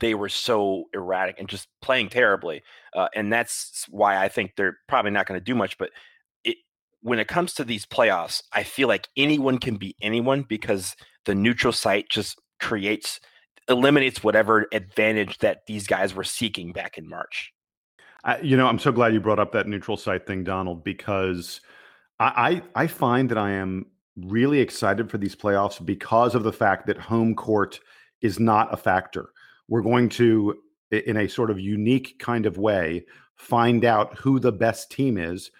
they 0.00 0.14
were 0.14 0.28
so 0.28 0.84
erratic 0.92 1.38
and 1.38 1.48
just 1.48 1.68
playing 1.82 2.08
terribly. 2.08 2.62
Uh, 2.94 3.08
and 3.14 3.32
that's 3.32 3.86
why 3.88 4.22
I 4.22 4.28
think 4.28 4.52
they're 4.56 4.78
probably 4.88 5.10
not 5.10 5.26
going 5.26 5.38
to 5.38 5.44
do 5.44 5.54
much. 5.54 5.78
But 5.78 5.90
it, 6.42 6.56
when 7.02 7.18
it 7.18 7.28
comes 7.28 7.54
to 7.54 7.64
these 7.64 7.86
playoffs, 7.86 8.42
I 8.52 8.62
feel 8.62 8.88
like 8.88 9.08
anyone 9.16 9.58
can 9.58 9.76
beat 9.76 9.96
anyone 10.00 10.42
because 10.42 10.96
the 11.26 11.34
neutral 11.34 11.72
site 11.72 12.08
just 12.10 12.40
creates, 12.60 13.20
eliminates 13.68 14.22
whatever 14.22 14.66
advantage 14.72 15.38
that 15.38 15.66
these 15.66 15.86
guys 15.86 16.14
were 16.14 16.24
seeking 16.24 16.72
back 16.72 16.98
in 16.98 17.08
March. 17.08 17.52
I, 18.24 18.40
you 18.40 18.56
know, 18.56 18.66
I'm 18.66 18.78
so 18.78 18.92
glad 18.92 19.12
you 19.12 19.20
brought 19.20 19.38
up 19.38 19.52
that 19.52 19.66
neutral 19.66 19.96
site 19.96 20.26
thing, 20.26 20.44
Donald, 20.44 20.84
because 20.84 21.60
I, 22.18 22.62
I, 22.74 22.82
I 22.82 22.86
find 22.86 23.30
that 23.30 23.38
I 23.38 23.52
am 23.52 23.86
really 24.16 24.60
excited 24.60 25.10
for 25.10 25.18
these 25.18 25.36
playoffs 25.36 25.84
because 25.84 26.34
of 26.34 26.42
the 26.42 26.52
fact 26.52 26.86
that 26.86 26.96
home 26.96 27.34
court 27.34 27.80
is 28.22 28.38
not 28.38 28.72
a 28.72 28.76
factor. 28.76 29.30
We're 29.68 29.82
going 29.82 30.08
to, 30.10 30.56
in 30.90 31.16
a 31.16 31.28
sort 31.28 31.50
of 31.50 31.58
unique 31.58 32.18
kind 32.18 32.46
of 32.46 32.58
way, 32.58 33.04
find 33.36 33.84
out 33.84 34.16
who 34.18 34.38
the 34.38 34.52
best 34.52 34.90
team 34.90 35.18
is 35.18 35.50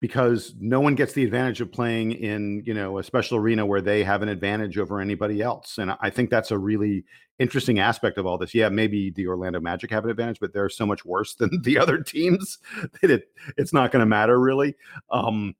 because 0.00 0.54
no 0.58 0.80
one 0.80 0.94
gets 0.94 1.12
the 1.12 1.24
advantage 1.24 1.60
of 1.60 1.70
playing 1.70 2.12
in 2.12 2.62
you 2.64 2.72
know 2.72 2.98
a 2.98 3.04
special 3.04 3.36
arena 3.36 3.64
where 3.66 3.80
they 3.80 4.02
have 4.02 4.22
an 4.22 4.28
advantage 4.28 4.78
over 4.78 5.00
anybody 5.00 5.42
else 5.42 5.78
and 5.78 5.94
i 6.00 6.08
think 6.08 6.30
that's 6.30 6.50
a 6.50 6.58
really 6.58 7.04
interesting 7.40 7.78
aspect 7.78 8.18
of 8.18 8.26
all 8.26 8.38
this. 8.38 8.54
Yeah 8.54 8.68
maybe 8.68 9.10
the 9.10 9.26
orlando 9.26 9.60
magic 9.60 9.90
have 9.90 10.04
an 10.04 10.10
advantage 10.10 10.40
but 10.40 10.52
they're 10.52 10.68
so 10.68 10.86
much 10.86 11.04
worse 11.04 11.34
than 11.40 11.62
the 11.62 11.78
other 11.78 11.98
teams 12.02 12.58
that 13.00 13.10
it 13.10 13.28
it's 13.56 13.72
not 13.72 13.90
going 13.92 14.00
to 14.00 14.06
matter 14.06 14.38
really. 14.38 14.74
Um, 15.10 15.54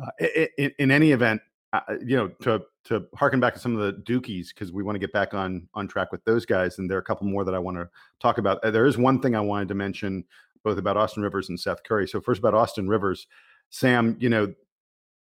uh, 0.00 0.26
in, 0.56 0.72
in, 0.78 0.90
any 0.90 1.12
event 1.12 1.42
uh, 1.74 1.80
you 2.02 2.16
know 2.16 2.28
to 2.40 2.62
to 2.84 3.04
harken 3.14 3.40
back 3.40 3.52
to 3.52 3.60
some 3.60 3.76
of 3.76 3.82
the 3.82 4.00
dookies 4.10 4.48
because 4.48 4.72
we 4.72 4.82
want 4.82 4.94
to 4.94 4.98
get 4.98 5.12
back 5.12 5.34
on 5.34 5.68
on 5.74 5.86
track 5.86 6.10
with 6.12 6.24
those 6.24 6.46
guys 6.46 6.78
and 6.78 6.90
there 6.90 6.96
are 6.96 7.00
a 7.00 7.04
couple 7.04 7.26
more 7.26 7.44
that 7.44 7.54
i 7.54 7.58
want 7.58 7.76
to 7.76 7.86
talk 8.18 8.38
about. 8.38 8.62
Uh, 8.64 8.70
there 8.70 8.86
is 8.86 8.96
one 8.96 9.20
thing 9.20 9.36
i 9.36 9.40
wanted 9.40 9.68
to 9.68 9.74
mention 9.74 10.24
both 10.64 10.78
about 10.78 10.96
austin 10.96 11.22
rivers 11.22 11.48
and 11.48 11.60
seth 11.60 11.82
curry. 11.82 12.08
So 12.08 12.20
first 12.20 12.38
about 12.38 12.54
austin 12.54 12.88
rivers. 12.88 13.26
Sam, 13.72 14.16
you 14.20 14.28
know, 14.28 14.52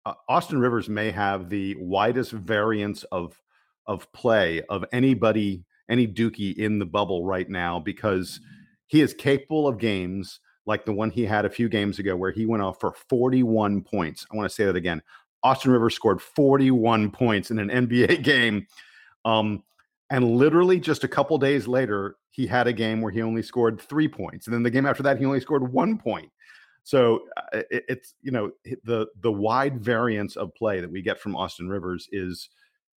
uh, 0.07 0.13
Austin 0.29 0.57
Rivers 0.57 0.87
may 0.87 1.11
have 1.11 1.49
the 1.49 1.75
widest 1.75 2.31
variance 2.31 3.03
of 3.05 3.39
of 3.87 4.09
play 4.13 4.61
of 4.69 4.85
anybody, 4.93 5.65
any 5.89 6.07
Dookie 6.07 6.55
in 6.55 6.79
the 6.79 6.85
bubble 6.85 7.25
right 7.25 7.49
now 7.49 7.79
because 7.79 8.39
he 8.87 9.01
is 9.01 9.13
capable 9.13 9.67
of 9.67 9.77
games 9.77 10.39
like 10.65 10.85
the 10.85 10.93
one 10.93 11.09
he 11.09 11.25
had 11.25 11.45
a 11.45 11.49
few 11.49 11.69
games 11.69 11.99
ago 11.99 12.15
where 12.15 12.31
he 12.31 12.45
went 12.45 12.61
off 12.61 12.79
for 12.79 12.93
41 13.09 13.81
points. 13.83 14.25
I 14.31 14.35
want 14.35 14.49
to 14.49 14.53
say 14.53 14.65
that 14.65 14.75
again. 14.75 15.01
Austin 15.43 15.71
Rivers 15.71 15.95
scored 15.95 16.21
41 16.21 17.11
points 17.11 17.51
in 17.51 17.59
an 17.59 17.69
NBA 17.69 18.23
game. 18.23 18.67
Um, 19.25 19.63
and 20.09 20.37
literally 20.37 20.79
just 20.79 21.03
a 21.03 21.07
couple 21.07 21.37
days 21.37 21.67
later, 21.67 22.15
he 22.31 22.47
had 22.47 22.67
a 22.67 22.73
game 22.73 23.01
where 23.01 23.11
he 23.11 23.21
only 23.21 23.41
scored 23.41 23.81
three 23.81 24.07
points. 24.07 24.47
And 24.47 24.53
then 24.53 24.63
the 24.63 24.69
game 24.69 24.85
after 24.85 25.03
that, 25.03 25.17
he 25.17 25.25
only 25.25 25.41
scored 25.41 25.71
one 25.71 25.97
point. 25.97 26.31
So 26.83 27.25
uh, 27.35 27.63
it, 27.69 27.83
it's 27.89 28.13
you 28.21 28.31
know 28.31 28.51
the 28.85 29.07
the 29.19 29.31
wide 29.31 29.81
variance 29.81 30.37
of 30.37 30.55
play 30.55 30.79
that 30.79 30.89
we 30.89 31.01
get 31.01 31.19
from 31.19 31.35
Austin 31.35 31.67
Rivers 31.67 32.07
is 32.13 32.49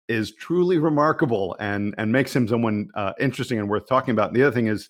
is 0.08 0.34
truly 0.34 0.78
remarkable 0.78 1.56
and 1.60 1.94
and 1.98 2.12
makes 2.12 2.36
him 2.36 2.48
someone 2.48 2.90
uh, 2.96 3.14
interesting 3.20 3.60
and 3.60 3.70
worth 3.70 3.88
talking 3.88 4.12
about. 4.12 4.30
And 4.30 4.36
the 4.36 4.44
other 4.44 4.54
thing 4.54 4.68
is 4.68 4.90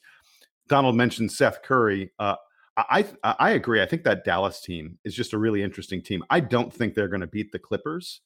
Donald 0.68 0.96
mentioned 0.96 1.32
Seth 1.32 1.62
Curry. 1.64 2.12
Uh, 2.20 2.36
I 2.78 3.06
I 3.24 3.52
agree. 3.52 3.82
I 3.82 3.88
think 3.88 4.04
that 4.04 4.24
Dallas 4.24 4.62
team 4.62 5.00
is 5.04 5.16
just 5.16 5.34
a 5.34 5.38
really 5.38 5.64
interesting 5.64 6.02
team. 6.02 6.24
I 6.30 6.40
don't 6.40 6.72
think 6.72 6.94
they're 6.94 7.08
going 7.08 7.22
to 7.22 7.28
beat 7.28 7.52
the 7.52 7.60
Clippers, 7.60 8.22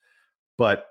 but 0.57 0.87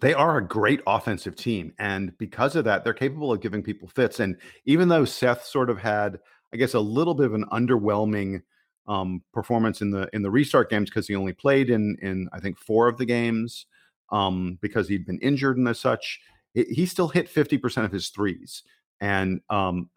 they 0.00 0.14
are 0.14 0.38
a 0.38 0.46
great 0.46 0.80
offensive 0.86 1.36
team, 1.36 1.74
and 1.78 2.16
because 2.16 2.56
of 2.56 2.64
that, 2.64 2.84
they're 2.84 2.94
capable 2.94 3.32
of 3.32 3.42
giving 3.42 3.62
people 3.62 3.88
fits. 3.88 4.20
And 4.20 4.36
even 4.64 4.88
though 4.88 5.04
Seth 5.04 5.44
sort 5.44 5.68
of 5.68 5.78
had, 5.78 6.18
I 6.54 6.56
guess, 6.56 6.74
a 6.74 6.80
little 6.80 7.14
bit 7.14 7.26
of 7.26 7.34
an 7.34 7.44
underwhelming 7.52 8.42
um, 8.86 9.22
performance 9.34 9.82
in 9.82 9.90
the 9.90 10.08
in 10.14 10.22
the 10.22 10.30
restart 10.30 10.70
games 10.70 10.88
because 10.88 11.06
he 11.06 11.14
only 11.14 11.34
played 11.34 11.68
in 11.68 11.96
in 12.00 12.28
I 12.32 12.40
think 12.40 12.58
four 12.58 12.88
of 12.88 12.96
the 12.96 13.04
games 13.04 13.66
um, 14.10 14.58
because 14.60 14.88
he'd 14.88 15.06
been 15.06 15.18
injured 15.20 15.58
and 15.58 15.68
as 15.68 15.78
such. 15.78 16.20
He 16.54 16.86
still 16.86 17.08
hit 17.08 17.28
fifty 17.28 17.58
percent 17.58 17.84
of 17.84 17.92
his 17.92 18.08
threes, 18.08 18.62
and 19.00 19.40
um, 19.50 19.90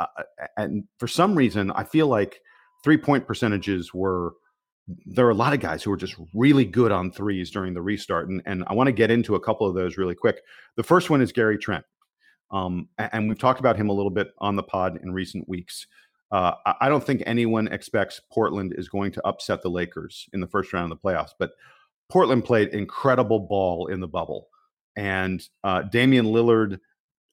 and 0.57 0.83
for 0.99 1.07
some 1.07 1.35
reason 1.35 1.71
I 1.71 1.83
feel 1.83 2.07
like 2.07 2.41
three 2.83 2.97
point 2.97 3.27
percentages 3.27 3.93
were. 3.93 4.33
There 5.05 5.25
are 5.27 5.31
a 5.31 5.35
lot 5.35 5.53
of 5.53 5.59
guys 5.59 5.83
who 5.83 5.91
are 5.91 5.97
just 5.97 6.15
really 6.33 6.65
good 6.65 6.91
on 6.91 7.11
threes 7.11 7.51
during 7.51 7.73
the 7.73 7.81
restart, 7.81 8.29
and 8.29 8.41
and 8.45 8.63
I 8.67 8.73
want 8.73 8.87
to 8.87 8.91
get 8.91 9.11
into 9.11 9.35
a 9.35 9.39
couple 9.39 9.65
of 9.67 9.75
those 9.75 9.97
really 9.97 10.15
quick. 10.15 10.41
The 10.75 10.83
first 10.83 11.09
one 11.09 11.21
is 11.21 11.31
Gary 11.31 11.57
Trent. 11.57 11.85
Um, 12.51 12.89
and 12.97 13.29
we've 13.29 13.39
talked 13.39 13.61
about 13.61 13.77
him 13.77 13.89
a 13.89 13.93
little 13.93 14.11
bit 14.11 14.31
on 14.39 14.57
the 14.57 14.63
pod 14.63 14.99
in 15.01 15.13
recent 15.13 15.47
weeks. 15.47 15.87
Uh, 16.31 16.53
I 16.79 16.89
don't 16.89 17.03
think 17.03 17.23
anyone 17.25 17.67
expects 17.67 18.21
Portland 18.31 18.73
is 18.77 18.87
going 18.87 19.11
to 19.13 19.27
upset 19.27 19.61
the 19.61 19.69
Lakers 19.69 20.27
in 20.33 20.39
the 20.39 20.47
first 20.47 20.71
round 20.71 20.91
of 20.91 20.97
the 20.97 21.07
playoffs, 21.07 21.31
but 21.37 21.51
Portland 22.11 22.43
played 22.43 22.69
incredible 22.69 23.39
ball 23.39 23.87
in 23.87 24.01
the 24.01 24.07
bubble. 24.07 24.49
And 24.97 25.41
uh, 25.63 25.83
Damian 25.83 26.25
Lillard 26.25 26.79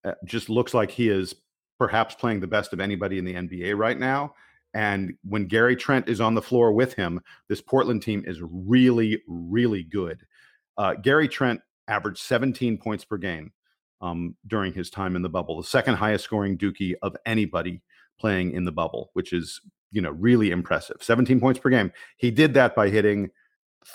uh, 0.04 0.12
just 0.24 0.48
looks 0.48 0.72
like 0.72 0.90
he 0.90 1.08
is 1.08 1.34
perhaps 1.78 2.14
playing 2.14 2.40
the 2.40 2.46
best 2.46 2.72
of 2.72 2.80
anybody 2.80 3.18
in 3.18 3.24
the 3.24 3.34
NBA 3.34 3.76
right 3.76 3.98
now. 3.98 4.34
And 4.74 5.14
when 5.24 5.46
Gary 5.46 5.74
Trent 5.74 6.08
is 6.08 6.20
on 6.20 6.34
the 6.34 6.42
floor 6.42 6.72
with 6.72 6.94
him, 6.94 7.20
this 7.48 7.60
Portland 7.60 8.02
team 8.02 8.22
is 8.26 8.40
really, 8.40 9.20
really 9.26 9.82
good. 9.82 10.20
Uh, 10.76 10.94
Gary 10.94 11.26
Trent 11.26 11.60
averaged 11.88 12.18
17 12.18 12.78
points 12.78 13.04
per 13.04 13.16
game 13.16 13.52
um, 14.00 14.36
during 14.46 14.72
his 14.72 14.90
time 14.90 15.16
in 15.16 15.22
the 15.22 15.28
bubble, 15.28 15.56
the 15.56 15.66
second 15.66 15.94
highest 15.96 16.24
scoring 16.24 16.56
Dookie 16.56 16.94
of 17.02 17.16
anybody 17.26 17.80
playing 18.20 18.52
in 18.52 18.64
the 18.64 18.70
bubble, 18.70 19.10
which 19.14 19.32
is, 19.32 19.60
you 19.90 20.00
know, 20.00 20.10
really 20.10 20.52
impressive. 20.52 20.98
17 21.00 21.40
points 21.40 21.58
per 21.58 21.70
game. 21.70 21.90
He 22.16 22.30
did 22.30 22.54
that 22.54 22.76
by 22.76 22.90
hitting 22.90 23.30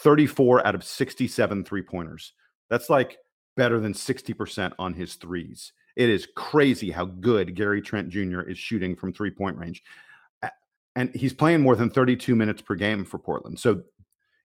34 0.01 0.65
out 0.65 0.75
of 0.75 0.83
67 0.83 1.63
three 1.63 1.81
pointers. 1.81 2.33
That's 2.69 2.89
like 2.89 3.17
better 3.55 3.79
than 3.79 3.93
60% 3.93 4.73
on 4.79 4.93
his 4.93 5.15
threes. 5.15 5.73
It 5.95 6.09
is 6.09 6.27
crazy 6.35 6.91
how 6.91 7.05
good 7.05 7.55
Gary 7.55 7.81
Trent 7.81 8.09
Jr. 8.09 8.41
is 8.41 8.57
shooting 8.57 8.95
from 8.95 9.13
three 9.13 9.31
point 9.31 9.57
range. 9.57 9.83
And 10.95 11.13
he's 11.15 11.33
playing 11.33 11.61
more 11.61 11.75
than 11.75 11.89
32 11.89 12.35
minutes 12.35 12.61
per 12.61 12.75
game 12.75 13.03
for 13.03 13.17
Portland. 13.17 13.59
So 13.59 13.81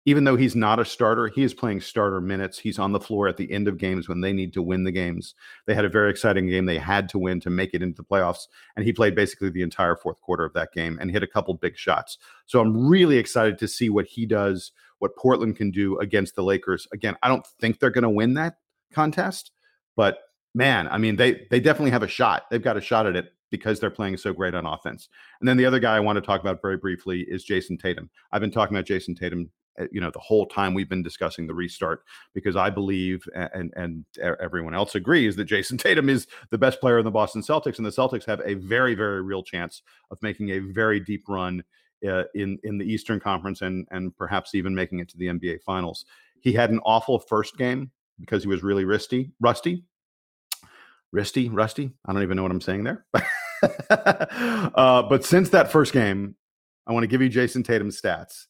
even 0.07 0.23
though 0.23 0.37
he's 0.37 0.55
not 0.55 0.79
a 0.79 0.85
starter, 0.85 1.27
he 1.27 1.43
is 1.43 1.53
playing 1.53 1.81
starter 1.81 2.21
minutes. 2.21 2.59
He's 2.61 2.79
on 2.79 2.93
the 2.93 3.01
floor 3.01 3.27
at 3.27 3.37
the 3.37 3.51
end 3.51 3.67
of 3.67 3.77
games 3.77 4.09
when 4.09 4.21
they 4.21 4.33
need 4.33 4.53
to 4.53 4.63
win 4.63 4.85
the 4.85 4.93
games. 4.93 5.35
They 5.67 5.75
had 5.75 5.85
a 5.85 5.91
very 5.91 6.11
exciting 6.11 6.47
game 6.47 6.65
they 6.65 6.79
had 6.79 7.09
to 7.11 7.19
win 7.19 7.41
to 7.41 7.51
make 7.51 7.75
it 7.75 7.83
into 7.83 7.97
the 7.97 8.05
playoffs, 8.05 8.47
and 8.77 8.85
he 8.85 8.93
played 8.93 9.17
basically 9.17 9.51
the 9.51 9.63
entire 9.63 9.97
fourth 9.97 10.21
quarter 10.21 10.45
of 10.45 10.53
that 10.55 10.73
game 10.73 10.97
and 11.01 11.11
hit 11.11 11.25
a 11.25 11.27
couple 11.27 11.53
big 11.55 11.77
shots. 11.77 12.19
So 12.47 12.61
I'm 12.61 12.87
really 12.89 13.19
excited 13.19 13.59
to 13.59 13.67
see 13.67 13.91
what 13.91 14.07
he 14.07 14.27
does, 14.27 14.71
what 14.99 15.17
Portland 15.17 15.57
can 15.57 15.71
do 15.71 15.99
against 15.99 16.35
the 16.35 16.43
Lakers. 16.43 16.87
Again, 16.93 17.17
I 17.23 17.29
don't 17.29 17.47
think 17.61 17.79
they're 17.79 17.91
going 17.91 18.03
to 18.03 18.11
win 18.11 18.35
that 18.35 18.57
contest, 18.93 19.53
but 19.97 20.19
man, 20.55 20.89
I 20.89 20.99
mean, 20.99 21.17
they 21.17 21.47
they 21.51 21.61
definitely 21.61 21.91
have 21.91 22.03
a 22.03 22.09
shot. 22.09 22.45
They've 22.51 22.63
got 22.63 22.77
a 22.77 22.81
shot 22.81 23.07
at 23.07 23.17
it 23.17 23.33
because 23.51 23.79
they're 23.79 23.91
playing 23.91 24.17
so 24.17 24.33
great 24.33 24.55
on 24.55 24.67
offense. 24.67 25.09
And 25.41 25.49
then 25.49 25.57
the 25.57 25.67
other 25.67 25.79
guy 25.79 25.97
I 25.97 26.01
want 26.01 26.17
to 26.17 26.21
talk 26.21 26.41
about 26.41 26.61
very 26.61 26.77
briefly 26.77 27.21
is 27.29 27.45
Jayson 27.45 27.79
Tatum. 27.79 28.11
I've 28.33 28.41
been 28.41 28.51
talking 28.51 28.77
about 28.77 28.87
Jayson 28.87 29.15
Tatum 29.15 29.51
uh, 29.79 29.85
you 29.91 30.01
know 30.01 30.11
the 30.11 30.19
whole 30.19 30.47
time 30.47 30.75
we've 30.75 30.89
been 30.89 31.03
discussing 31.03 31.47
the 31.47 31.55
restart 31.55 32.03
because 32.35 32.57
I 32.57 32.71
believe 32.71 33.25
and 33.35 33.73
and 33.77 34.05
everyone 34.41 34.75
else 34.75 34.95
agrees 34.95 35.37
that 35.37 35.49
Jayson 35.49 35.79
Tatum 35.79 36.09
is 36.09 36.27
the 36.51 36.59
best 36.59 36.81
player 36.81 36.99
in 36.99 37.05
the 37.05 37.11
Boston 37.11 37.43
Celtics 37.43 37.77
and 37.77 37.87
the 37.87 37.91
Celtics 37.91 38.25
have 38.27 38.41
a 38.45 38.55
very 38.55 38.95
very 38.95 39.23
real 39.23 39.43
chance 39.43 39.83
of 40.11 40.23
making 40.23 40.51
a 40.51 40.59
very 40.59 41.01
deep 41.01 41.25
run 41.29 41.63
uh, 42.07 42.25
in 42.35 42.59
in 42.65 42.79
the 42.79 42.85
Eastern 42.85 43.21
Conference 43.21 43.63
and 43.63 43.87
and 43.91 44.17
perhaps 44.17 44.55
even 44.55 44.75
making 44.75 44.99
it 45.01 45.09
to 45.11 45.17
the 45.17 45.27
NBA 45.27 45.63
Finals. 45.63 46.05
He 46.41 46.53
had 46.53 46.71
an 46.71 46.81
awful 46.85 47.19
first 47.19 47.57
game 47.57 47.91
because 48.21 48.43
he 48.43 48.49
was 48.49 48.63
really 48.63 48.85
rusty, 48.85 49.33
rusty, 49.41 49.85
rusty, 51.13 51.49
rusty. 51.49 51.91
I 52.05 52.13
don't 52.13 52.23
even 52.23 52.37
know 52.37 52.43
what 52.43 52.53
I'm 52.53 52.61
saying 52.61 52.85
there. 52.85 53.07
uh, 53.91 55.03
but 55.03 55.25
since 55.25 55.51
that 55.51 55.71
first 55.71 55.93
game, 55.93 56.37
I 56.87 56.93
want 56.93 57.05
to 57.05 57.09
give 57.09 57.23
you 57.23 57.29
Jayson 57.29 57.65
Tatum's 57.65 58.01
stats. 58.01 58.47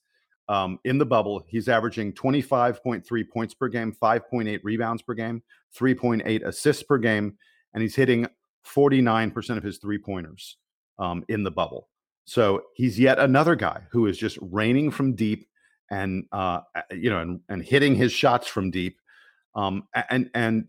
Um, 0.49 0.79
in 0.85 0.99
the 0.99 1.07
bubble, 1.07 1.45
he's 1.49 1.69
averaging 1.69 2.13
25.3 2.13 3.31
points 3.31 3.55
per 3.55 3.69
game, 3.69 3.97
5.8 4.01 4.61
rebounds 4.63 5.03
per 5.03 5.15
game, 5.15 5.43
3.8 5.77 6.45
assists 6.45 6.85
per 6.85 6.99
game, 6.99 7.37
and 7.75 7.83
he's 7.83 7.97
hitting 7.97 8.29
49% 8.65 9.57
of 9.57 9.63
his 9.63 9.79
three 9.79 9.99
pointers 9.99 10.59
um, 10.99 11.25
in 11.29 11.43
the 11.43 11.51
bubble. 11.51 11.89
So 12.27 12.65
he's 12.75 12.99
yet 12.99 13.19
another 13.19 13.55
guy 13.55 13.83
who 13.91 14.07
is 14.07 14.19
just 14.19 14.39
raining 14.41 14.91
from 14.91 15.15
deep 15.15 15.49
and 15.91 16.25
uh, 16.33 16.61
you 16.91 17.09
know 17.09 17.21
and, 17.21 17.41
and 17.49 17.63
hitting 17.63 17.95
his 17.95 18.13
shots 18.13 18.47
from 18.47 18.71
deep. 18.71 19.01
Um, 19.55 19.85
and 20.11 20.29
and 20.35 20.69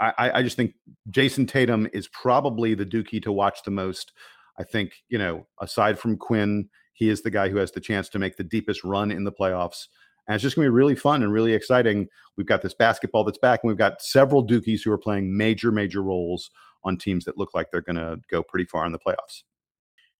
I, 0.00 0.30
I 0.34 0.42
just 0.42 0.56
think 0.56 0.74
Jayson 1.10 1.48
Tatum 1.48 1.88
is 1.92 2.08
probably 2.08 2.74
the 2.74 2.86
Dookie 2.86 3.22
to 3.22 3.32
watch 3.32 3.62
the 3.64 3.70
most. 3.70 4.12
I 4.58 4.64
think 4.64 4.92
you 5.08 5.18
know 5.18 5.46
aside 5.60 5.98
from 5.98 6.16
Quinn 6.16 6.68
he 6.98 7.08
is 7.08 7.22
the 7.22 7.30
guy 7.30 7.48
who 7.48 7.58
has 7.58 7.70
the 7.70 7.80
chance 7.80 8.08
to 8.08 8.18
make 8.18 8.36
the 8.36 8.44
deepest 8.44 8.82
run 8.82 9.12
in 9.12 9.22
the 9.22 9.30
playoffs. 9.30 9.86
And 10.26 10.34
it's 10.34 10.42
just 10.42 10.56
going 10.56 10.66
to 10.66 10.70
be 10.70 10.74
really 10.74 10.96
fun 10.96 11.22
and 11.22 11.32
really 11.32 11.52
exciting. 11.52 12.08
We've 12.36 12.46
got 12.46 12.60
this 12.60 12.74
basketball 12.74 13.22
that's 13.22 13.38
back, 13.38 13.60
and 13.62 13.68
we've 13.68 13.78
got 13.78 14.02
several 14.02 14.44
Dookies 14.44 14.80
who 14.84 14.90
are 14.90 14.98
playing 14.98 15.34
major, 15.34 15.70
major 15.70 16.02
roles 16.02 16.50
on 16.82 16.98
teams 16.98 17.24
that 17.24 17.38
look 17.38 17.54
like 17.54 17.70
they're 17.70 17.82
going 17.82 17.96
to 17.96 18.18
go 18.28 18.42
pretty 18.42 18.64
far 18.64 18.84
in 18.84 18.90
the 18.90 18.98
playoffs. 18.98 19.44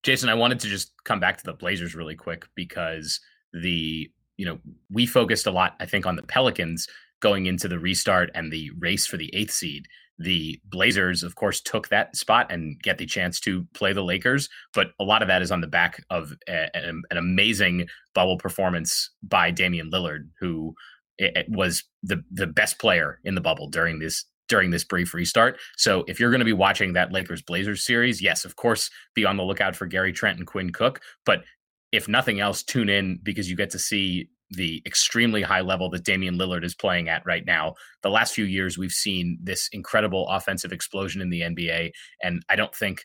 Jason, 0.02 0.28
I 0.28 0.35
wanted 0.35 0.61
to 0.61 0.69
just 0.69 0.93
come 1.05 1.21
back 1.21 1.38
to 1.38 1.45
the 1.45 1.52
Blazers 1.52 1.95
really 1.95 2.14
quick 2.14 2.47
because 2.55 3.21
the, 3.52 4.11
you 4.37 4.47
know, 4.47 4.59
we 4.90 5.07
focused 5.07 5.47
a 5.47 5.50
lot, 5.50 5.75
I 5.81 5.87
think, 5.87 6.07
on 6.07 6.17
the 6.17 6.23
Pelicans 6.23 6.87
going 7.21 7.47
into 7.47 7.67
the 7.69 7.78
restart 7.78 8.31
and 8.35 8.52
the 8.52 8.71
race 8.78 9.07
for 9.07 9.17
the 9.17 9.35
eighth 9.35 9.52
seed 9.52 9.88
the 10.19 10.61
Blazers, 10.64 11.23
of 11.23 11.37
course, 11.37 11.61
took 11.61 11.88
that 11.88 12.17
spot 12.17 12.50
and 12.50 12.81
get 12.83 12.99
the 12.99 13.07
chance 13.07 13.38
to 13.40 13.67
play 13.73 13.93
the 13.93 14.02
Lakers. 14.02 14.49
But 14.75 14.88
a 14.99 15.05
lot 15.05 15.23
of 15.23 15.28
that 15.28 15.43
is 15.43 15.52
on 15.52 15.61
the 15.61 15.69
back 15.69 16.02
of 16.11 16.33
a, 16.49 16.76
an, 16.76 17.02
an 17.11 17.17
amazing 17.17 17.87
bubble 18.14 18.37
performance 18.37 19.11
by 19.23 19.50
Damian 19.50 19.90
Lillard, 19.90 20.28
who 20.40 20.75
it, 21.19 21.37
it 21.37 21.47
was 21.49 21.85
the 22.02 22.23
the 22.33 22.47
best 22.47 22.78
player 22.78 23.21
in 23.25 23.35
the 23.35 23.40
bubble 23.40 23.69
during 23.69 24.00
this 24.00 24.25
during 24.49 24.71
this 24.71 24.85
brief 24.85 25.14
restart. 25.14 25.59
So 25.76 26.05
if 26.09 26.19
you're 26.19 26.31
going 26.31 26.40
to 26.40 26.45
be 26.45 26.52
watching 26.52 26.95
that 26.95 27.12
Lakers 27.12 27.43
Blazers 27.43 27.85
series, 27.85 28.23
yes, 28.23 28.45
of 28.45 28.57
course, 28.57 28.90
be 29.14 29.25
on 29.25 29.37
the 29.37 29.43
lookout 29.43 29.76
for 29.76 29.87
Gary 29.87 30.12
Trent 30.12 30.38
and 30.38 30.47
Quinn 30.47 30.73
Cook. 30.73 31.00
But 31.25 31.45
if 31.93 32.09
nothing 32.09 32.40
else, 32.40 32.62
tune 32.62 32.88
in 32.88 33.19
because 33.23 33.49
you 33.49 33.57
get 33.57 33.71
to 33.71 33.78
see 33.78 34.28
the 34.50 34.83
extremely 34.87 35.43
high 35.43 35.61
level 35.61 35.90
that 35.90 36.05
Damian 36.05 36.38
Lillard 36.38 36.64
is 36.64 36.75
playing 36.75 37.09
at 37.09 37.25
right 37.26 37.45
now. 37.45 37.75
The 38.02 38.11
last 38.11 38.35
few 38.35 38.45
years, 38.45 38.78
we've 38.78 38.93
seen 38.93 39.38
this 39.43 39.69
incredible 39.73 40.26
offensive 40.28 40.73
explosion 40.73 41.21
in 41.21 41.28
the 41.28 41.43
NBA. 41.43 41.90
And 42.23 42.43
I 42.49 42.57
don't 42.57 42.75
think 42.75 43.05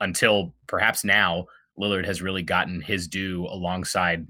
until 0.00 0.54
perhaps 0.66 1.04
now, 1.04 1.46
Lillard 1.78 2.06
has 2.06 2.22
really 2.22 2.42
gotten 2.42 2.80
his 2.80 3.08
due 3.08 3.46
alongside, 3.46 4.26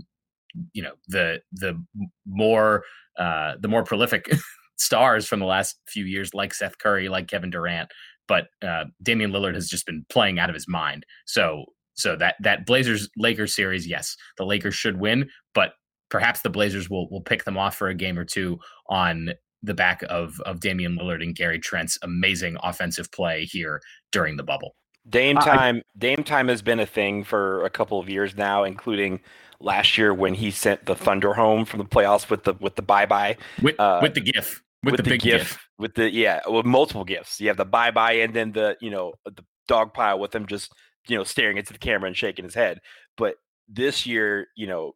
you 0.73 0.83
know, 0.83 0.93
the 1.09 1.43
the 1.53 1.83
more 2.27 2.85
uh, 3.19 3.55
the 3.61 3.69
more 3.69 3.85
prolific 3.85 4.31
stars 4.85 5.26
from 5.26 5.41
the 5.41 5.47
last 5.47 5.76
few 5.87 6.05
years, 6.05 6.35
like 6.35 6.55
Seth 6.55 6.79
Curry, 6.79 7.09
like 7.09 7.29
Kevin 7.29 7.50
Durant. 7.50 7.91
But 8.26 8.47
uh, 8.62 8.85
Damian 9.03 9.33
Lillard 9.33 9.55
has 9.55 9.69
just 9.69 9.87
been 9.87 10.05
playing 10.09 10.38
out 10.38 10.49
of 10.49 10.55
his 10.55 10.69
mind. 10.69 11.05
So 11.26 11.64
so 11.95 12.17
that 12.17 12.37
that 12.41 12.67
Blazers 12.67 13.09
Lakers 13.17 13.55
series, 13.55 13.87
yes, 13.87 14.17
the 14.37 14.45
Lakers 14.45 14.75
should 14.75 14.99
win, 14.99 15.29
but 15.55 15.75
perhaps 16.11 16.43
the 16.43 16.50
Blazers 16.50 16.91
will 16.91 17.09
will 17.11 17.21
pick 17.21 17.45
them 17.45 17.57
off 17.59 17.76
for 17.76 17.88
a 17.88 17.95
game 17.95 18.19
or 18.19 18.25
two 18.25 18.59
on 18.88 19.31
the 19.62 19.75
back 19.75 20.03
of 20.09 20.41
of 20.41 20.61
Damian 20.61 20.99
Lillard 20.99 21.23
and 21.23 21.35
Gary 21.35 21.59
Trent's 21.59 21.99
amazing 22.03 22.57
offensive 22.62 23.11
play 23.12 23.45
here 23.45 23.81
during 24.12 24.37
the 24.37 24.43
bubble. 24.43 24.75
Dame 25.09 25.37
time, 25.37 25.76
I, 25.76 25.99
Dame 25.99 26.25
time 26.25 26.49
has 26.49 26.62
been 26.62 26.81
a 26.81 26.87
thing 26.87 27.25
for 27.25 27.62
a 27.64 27.71
couple 27.71 28.00
of 28.00 28.09
years 28.09 28.37
now, 28.37 28.64
including 28.64 29.21
last 29.61 29.99
year 29.99 30.14
when 30.14 30.35
he 30.35 30.50
sent 30.50 30.87
the 30.87 30.95
Thunder 30.95 31.35
home 31.35 31.64
from 31.64 31.79
the 31.79 31.85
playoffs 31.85 32.31
with 32.31 32.45
the 32.45 32.55
with 32.55 32.76
the 32.76 32.83
bye 32.83 33.07
bye 33.07 33.37
with 33.62 33.79
uh, 33.79 34.00
with 34.03 34.14
the 34.14 34.21
GIF 34.21 34.62
with, 34.85 34.93
with 34.93 34.97
the, 34.99 35.03
the, 35.03 35.11
big 35.11 35.23
GIF, 35.23 35.41
GIF, 35.41 35.69
with 35.79 35.95
the 35.95 36.11
yeah 36.11 36.41
with 36.47 36.67
multiple 36.67 37.05
gifts. 37.05 37.41
You 37.41 37.49
have 37.49 37.57
the 37.57 37.64
bye 37.64 37.91
bye 37.91 38.12
and 38.12 38.35
then 38.35 38.53
the 38.53 38.76
you 38.81 38.91
know 38.91 39.14
the 39.25 39.45
dog 39.69 39.95
pile 39.95 40.19
with 40.19 40.35
him 40.35 40.47
just 40.47 40.73
you 41.09 41.17
know 41.17 41.25
staring 41.25 41.57
into 41.57 41.73
the 41.73 41.79
camera 41.79 42.07
and 42.07 42.17
shaking 42.17 42.45
his 42.45 42.55
head. 42.55 42.81
But 43.17 43.37
this 43.69 44.07
year, 44.07 44.49
you 44.57 44.67
know, 44.67 44.93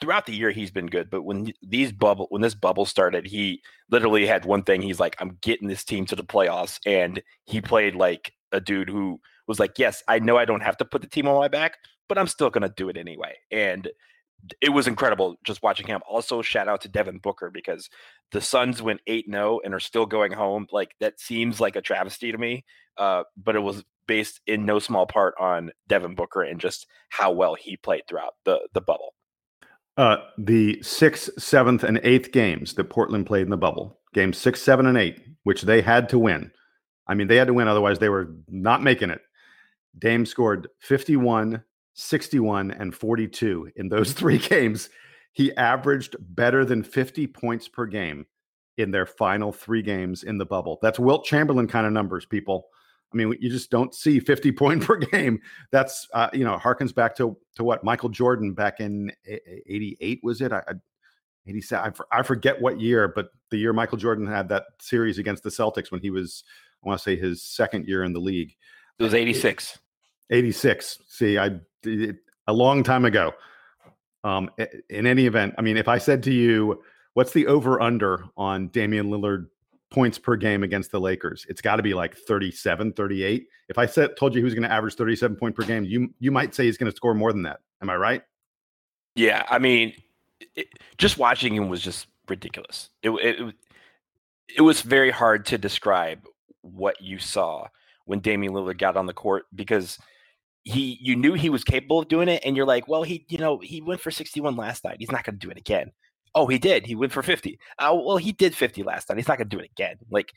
throughout 0.00 0.26
the 0.26 0.34
year 0.34 0.50
he's 0.50 0.70
been 0.70 0.86
good. 0.86 1.10
But 1.10 1.22
when 1.22 1.52
these 1.62 1.92
bubble 1.92 2.26
when 2.30 2.42
this 2.42 2.54
bubble 2.54 2.86
started, 2.86 3.26
he 3.26 3.62
literally 3.90 4.26
had 4.26 4.44
one 4.44 4.62
thing. 4.62 4.82
He's 4.82 5.00
like, 5.00 5.16
I'm 5.20 5.38
getting 5.42 5.68
this 5.68 5.84
team 5.84 6.06
to 6.06 6.16
the 6.16 6.24
playoffs, 6.24 6.78
and 6.86 7.22
he 7.44 7.60
played 7.60 7.94
like 7.94 8.32
a 8.52 8.60
dude 8.60 8.88
who 8.88 9.20
was 9.46 9.60
like, 9.60 9.78
yes, 9.78 10.02
I 10.08 10.18
know 10.18 10.36
I 10.36 10.44
don't 10.44 10.62
have 10.62 10.76
to 10.78 10.84
put 10.84 11.02
the 11.02 11.08
team 11.08 11.28
on 11.28 11.38
my 11.38 11.48
back, 11.48 11.78
but 12.08 12.18
I'm 12.18 12.26
still 12.26 12.50
gonna 12.50 12.72
do 12.76 12.88
it 12.88 12.96
anyway. 12.96 13.36
And 13.50 13.88
it 14.60 14.70
was 14.70 14.86
incredible 14.86 15.36
just 15.44 15.62
watching 15.62 15.86
him. 15.86 16.00
Also, 16.08 16.42
shout 16.42 16.68
out 16.68 16.80
to 16.82 16.88
Devin 16.88 17.18
Booker 17.18 17.50
because 17.50 17.88
the 18.32 18.40
Suns 18.40 18.82
went 18.82 19.00
8 19.06 19.26
0 19.30 19.60
and 19.64 19.74
are 19.74 19.80
still 19.80 20.06
going 20.06 20.32
home. 20.32 20.66
Like, 20.72 20.94
that 21.00 21.20
seems 21.20 21.60
like 21.60 21.76
a 21.76 21.80
travesty 21.80 22.32
to 22.32 22.38
me. 22.38 22.64
Uh, 22.96 23.24
but 23.36 23.56
it 23.56 23.60
was 23.60 23.84
based 24.06 24.40
in 24.46 24.64
no 24.64 24.78
small 24.78 25.06
part 25.06 25.34
on 25.38 25.70
Devin 25.88 26.14
Booker 26.14 26.42
and 26.42 26.60
just 26.60 26.86
how 27.10 27.32
well 27.32 27.54
he 27.54 27.76
played 27.76 28.02
throughout 28.08 28.34
the, 28.44 28.60
the 28.72 28.80
bubble. 28.80 29.14
Uh, 29.96 30.18
the 30.36 30.80
sixth, 30.82 31.30
seventh, 31.38 31.82
and 31.82 31.98
eighth 32.02 32.30
games 32.30 32.74
that 32.74 32.90
Portland 32.90 33.26
played 33.26 33.44
in 33.44 33.50
the 33.50 33.56
bubble, 33.56 33.98
games 34.12 34.36
six, 34.36 34.60
seven, 34.60 34.86
and 34.86 34.98
eight, 34.98 35.22
which 35.44 35.62
they 35.62 35.80
had 35.80 36.08
to 36.10 36.18
win. 36.18 36.50
I 37.06 37.14
mean, 37.14 37.28
they 37.28 37.36
had 37.36 37.46
to 37.46 37.54
win, 37.54 37.68
otherwise, 37.68 37.98
they 37.98 38.10
were 38.10 38.34
not 38.48 38.82
making 38.82 39.10
it. 39.10 39.20
Dame 39.98 40.26
scored 40.26 40.68
51, 40.80 41.62
61, 41.96 42.70
and 42.70 42.94
42 42.94 43.72
in 43.76 43.88
those 43.88 44.12
three 44.14 44.38
games. 44.38 44.88
He 45.32 45.54
averaged 45.56 46.16
better 46.18 46.64
than 46.64 46.82
50 46.82 47.26
points 47.26 47.68
per 47.68 47.84
game 47.86 48.26
in 48.78 48.90
their 48.90 49.06
final 49.06 49.52
three 49.52 49.82
games 49.82 50.22
in 50.22 50.38
the 50.38 50.46
bubble. 50.46 50.78
That's 50.80 50.98
Wilt 50.98 51.24
Chamberlain 51.24 51.66
kind 51.66 51.86
of 51.86 51.92
numbers, 51.92 52.24
people. 52.24 52.68
I 53.12 53.16
mean, 53.16 53.34
you 53.40 53.50
just 53.50 53.70
don't 53.70 53.94
see 53.94 54.20
50 54.20 54.52
point 54.52 54.82
per 54.82 54.96
game. 54.96 55.40
That's 55.72 56.08
uh, 56.14 56.28
you 56.32 56.44
know 56.44 56.56
harkens 56.56 56.94
back 56.94 57.16
to 57.16 57.36
to 57.56 57.64
what 57.64 57.84
Michael 57.84 58.08
Jordan 58.08 58.52
back 58.52 58.80
in 58.80 59.12
'88 59.26 60.20
was 60.22 60.40
it? 60.40 60.52
I, 60.52 60.62
I 60.68 60.72
87. 61.46 61.94
I, 62.10 62.22
forget 62.22 62.60
what 62.60 62.80
year, 62.80 63.08
but 63.08 63.28
the 63.50 63.56
year 63.56 63.72
Michael 63.72 63.98
Jordan 63.98 64.26
had 64.26 64.48
that 64.48 64.64
series 64.80 65.18
against 65.18 65.42
the 65.42 65.50
Celtics 65.50 65.90
when 65.90 66.00
he 66.00 66.10
was, 66.10 66.42
I 66.84 66.88
want 66.88 66.98
to 66.98 67.04
say, 67.04 67.16
his 67.16 67.42
second 67.42 67.86
year 67.86 68.02
in 68.02 68.12
the 68.12 68.20
league. 68.20 68.54
It 68.98 69.02
was 69.02 69.14
86. 69.14 69.78
86. 70.30 70.98
See, 71.08 71.38
I 71.38 71.60
a 72.46 72.52
long 72.52 72.82
time 72.82 73.04
ago. 73.04 73.32
Um, 74.24 74.50
in 74.90 75.06
any 75.06 75.26
event, 75.26 75.54
I 75.56 75.62
mean, 75.62 75.76
if 75.76 75.88
I 75.88 75.98
said 75.98 76.22
to 76.24 76.32
you, 76.32 76.82
what's 77.14 77.32
the 77.32 77.46
over 77.46 77.80
under 77.80 78.24
on 78.36 78.68
Damian 78.68 79.08
Lillard 79.08 79.46
points 79.90 80.18
per 80.18 80.34
game 80.34 80.64
against 80.64 80.90
the 80.90 81.00
Lakers, 81.00 81.46
it's 81.48 81.60
got 81.60 81.76
to 81.76 81.82
be 81.82 81.94
like 81.94 82.16
37, 82.16 82.92
38. 82.92 83.46
If 83.68 83.78
I 83.78 83.86
said 83.86 84.16
told 84.16 84.34
you 84.34 84.40
he 84.40 84.44
was 84.44 84.54
going 84.54 84.64
to 84.64 84.72
average 84.72 84.94
37 84.94 85.36
point 85.36 85.54
per 85.54 85.64
game, 85.64 85.84
you 85.84 86.12
you 86.18 86.32
might 86.32 86.54
say 86.54 86.64
he's 86.64 86.76
going 86.76 86.90
to 86.90 86.96
score 86.96 87.14
more 87.14 87.32
than 87.32 87.42
that. 87.42 87.60
Am 87.80 87.90
I 87.90 87.96
right? 87.96 88.22
Yeah, 89.14 89.44
I 89.48 89.58
mean, 89.58 89.92
it, 90.56 90.68
just 90.98 91.18
watching 91.18 91.54
him 91.54 91.68
was 91.68 91.80
just 91.80 92.08
ridiculous. 92.28 92.90
It, 93.02 93.10
it 93.10 93.54
it 94.56 94.62
was 94.62 94.82
very 94.82 95.10
hard 95.10 95.46
to 95.46 95.58
describe 95.58 96.26
what 96.62 97.00
you 97.00 97.18
saw 97.18 97.68
when 98.06 98.20
Damian 98.20 98.54
Lillard 98.54 98.78
got 98.78 98.96
on 98.96 99.06
the 99.06 99.12
court 99.12 99.44
because– 99.54 99.98
he 100.66 100.98
you 101.00 101.14
knew 101.14 101.34
he 101.34 101.48
was 101.48 101.62
capable 101.62 102.00
of 102.00 102.08
doing 102.08 102.28
it 102.28 102.42
and 102.44 102.56
you're 102.56 102.66
like 102.66 102.88
well 102.88 103.04
he 103.04 103.24
you 103.28 103.38
know 103.38 103.60
he 103.62 103.80
went 103.80 104.00
for 104.00 104.10
61 104.10 104.56
last 104.56 104.84
night. 104.84 104.96
He's 104.98 105.12
not 105.12 105.24
going 105.24 105.38
to 105.38 105.46
do 105.46 105.50
it 105.50 105.56
again. 105.56 105.92
Oh 106.34 106.48
he 106.48 106.58
did. 106.58 106.84
He 106.84 106.96
went 106.96 107.12
for 107.12 107.22
50 107.22 107.58
oh 107.78 108.04
well 108.04 108.16
he 108.16 108.32
did 108.32 108.54
50 108.54 108.82
last 108.82 109.08
night. 109.08 109.16
He's 109.16 109.28
not 109.28 109.38
going 109.38 109.48
to 109.48 109.56
do 109.56 109.62
it 109.62 109.70
again. 109.70 109.96
Like 110.10 110.32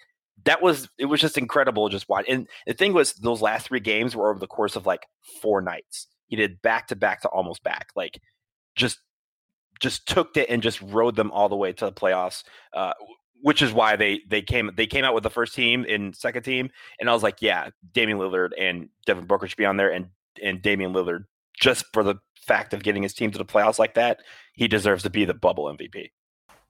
that 0.46 0.62
was 0.62 0.88
it 1.00 1.06
was 1.06 1.20
just 1.20 1.38
incredible 1.38 1.90
just 1.90 2.08
watch. 2.08 2.26
And 2.30 2.48
the 2.68 2.74
thing 2.74 2.94
was 2.94 3.14
those 3.14 3.42
last 3.42 3.68
three 3.68 3.80
games 3.80 4.16
were 4.16 4.30
over 4.30 4.40
the 4.40 4.48
course 4.48 4.76
of 4.76 4.86
like 4.86 5.08
four 5.42 5.62
nights. 5.62 6.06
He 6.28 6.36
did 6.36 6.62
back 6.62 6.88
to 6.90 6.96
back 6.96 7.22
to 7.22 7.28
almost 7.30 7.64
back. 7.64 7.88
Like 7.96 8.22
just 8.76 9.00
just 9.80 10.08
took 10.08 10.38
it 10.38 10.48
and 10.48 10.62
just 10.62 10.80
rode 10.82 11.16
them 11.16 11.32
all 11.32 11.50
the 11.50 11.56
way 11.56 11.74
to 11.74 11.86
the 11.86 11.92
playoffs 11.92 12.44
uh, 12.74 12.94
which 13.42 13.62
is 13.62 13.72
why 13.74 13.96
they 13.96 14.22
they 14.28 14.42
came 14.42 14.70
they 14.76 14.88
came 14.88 15.06
out 15.06 15.14
with 15.14 15.24
the 15.24 15.30
first 15.30 15.56
team 15.56 15.86
and 15.88 16.16
second 16.16 16.44
team, 16.44 16.70
and 17.00 17.10
I 17.10 17.14
was 17.14 17.24
like, 17.24 17.38
yeah, 17.42 17.70
Damian 17.94 18.20
Lillard 18.20 18.50
and 18.60 18.90
Devin 19.06 19.26
Booker 19.26 19.48
should 19.48 19.58
be 19.58 19.66
on 19.66 19.78
there, 19.78 19.92
and 19.92 20.08
and 20.42 20.62
Damian 20.62 20.94
Lillard 20.94 21.26
just 21.60 21.86
for 21.94 22.04
the 22.04 22.16
fact 22.42 22.74
of 22.74 22.84
getting 22.84 23.04
his 23.04 23.14
team 23.14 23.32
to 23.32 23.38
the 23.38 23.46
playoffs 23.46 23.80
like 23.80 23.94
that, 23.96 24.22
he 24.54 24.68
deserves 24.68 25.04
to 25.04 25.10
be 25.10 25.26
the 25.26 25.34
bubble 25.34 25.66
MVP. 25.66 26.12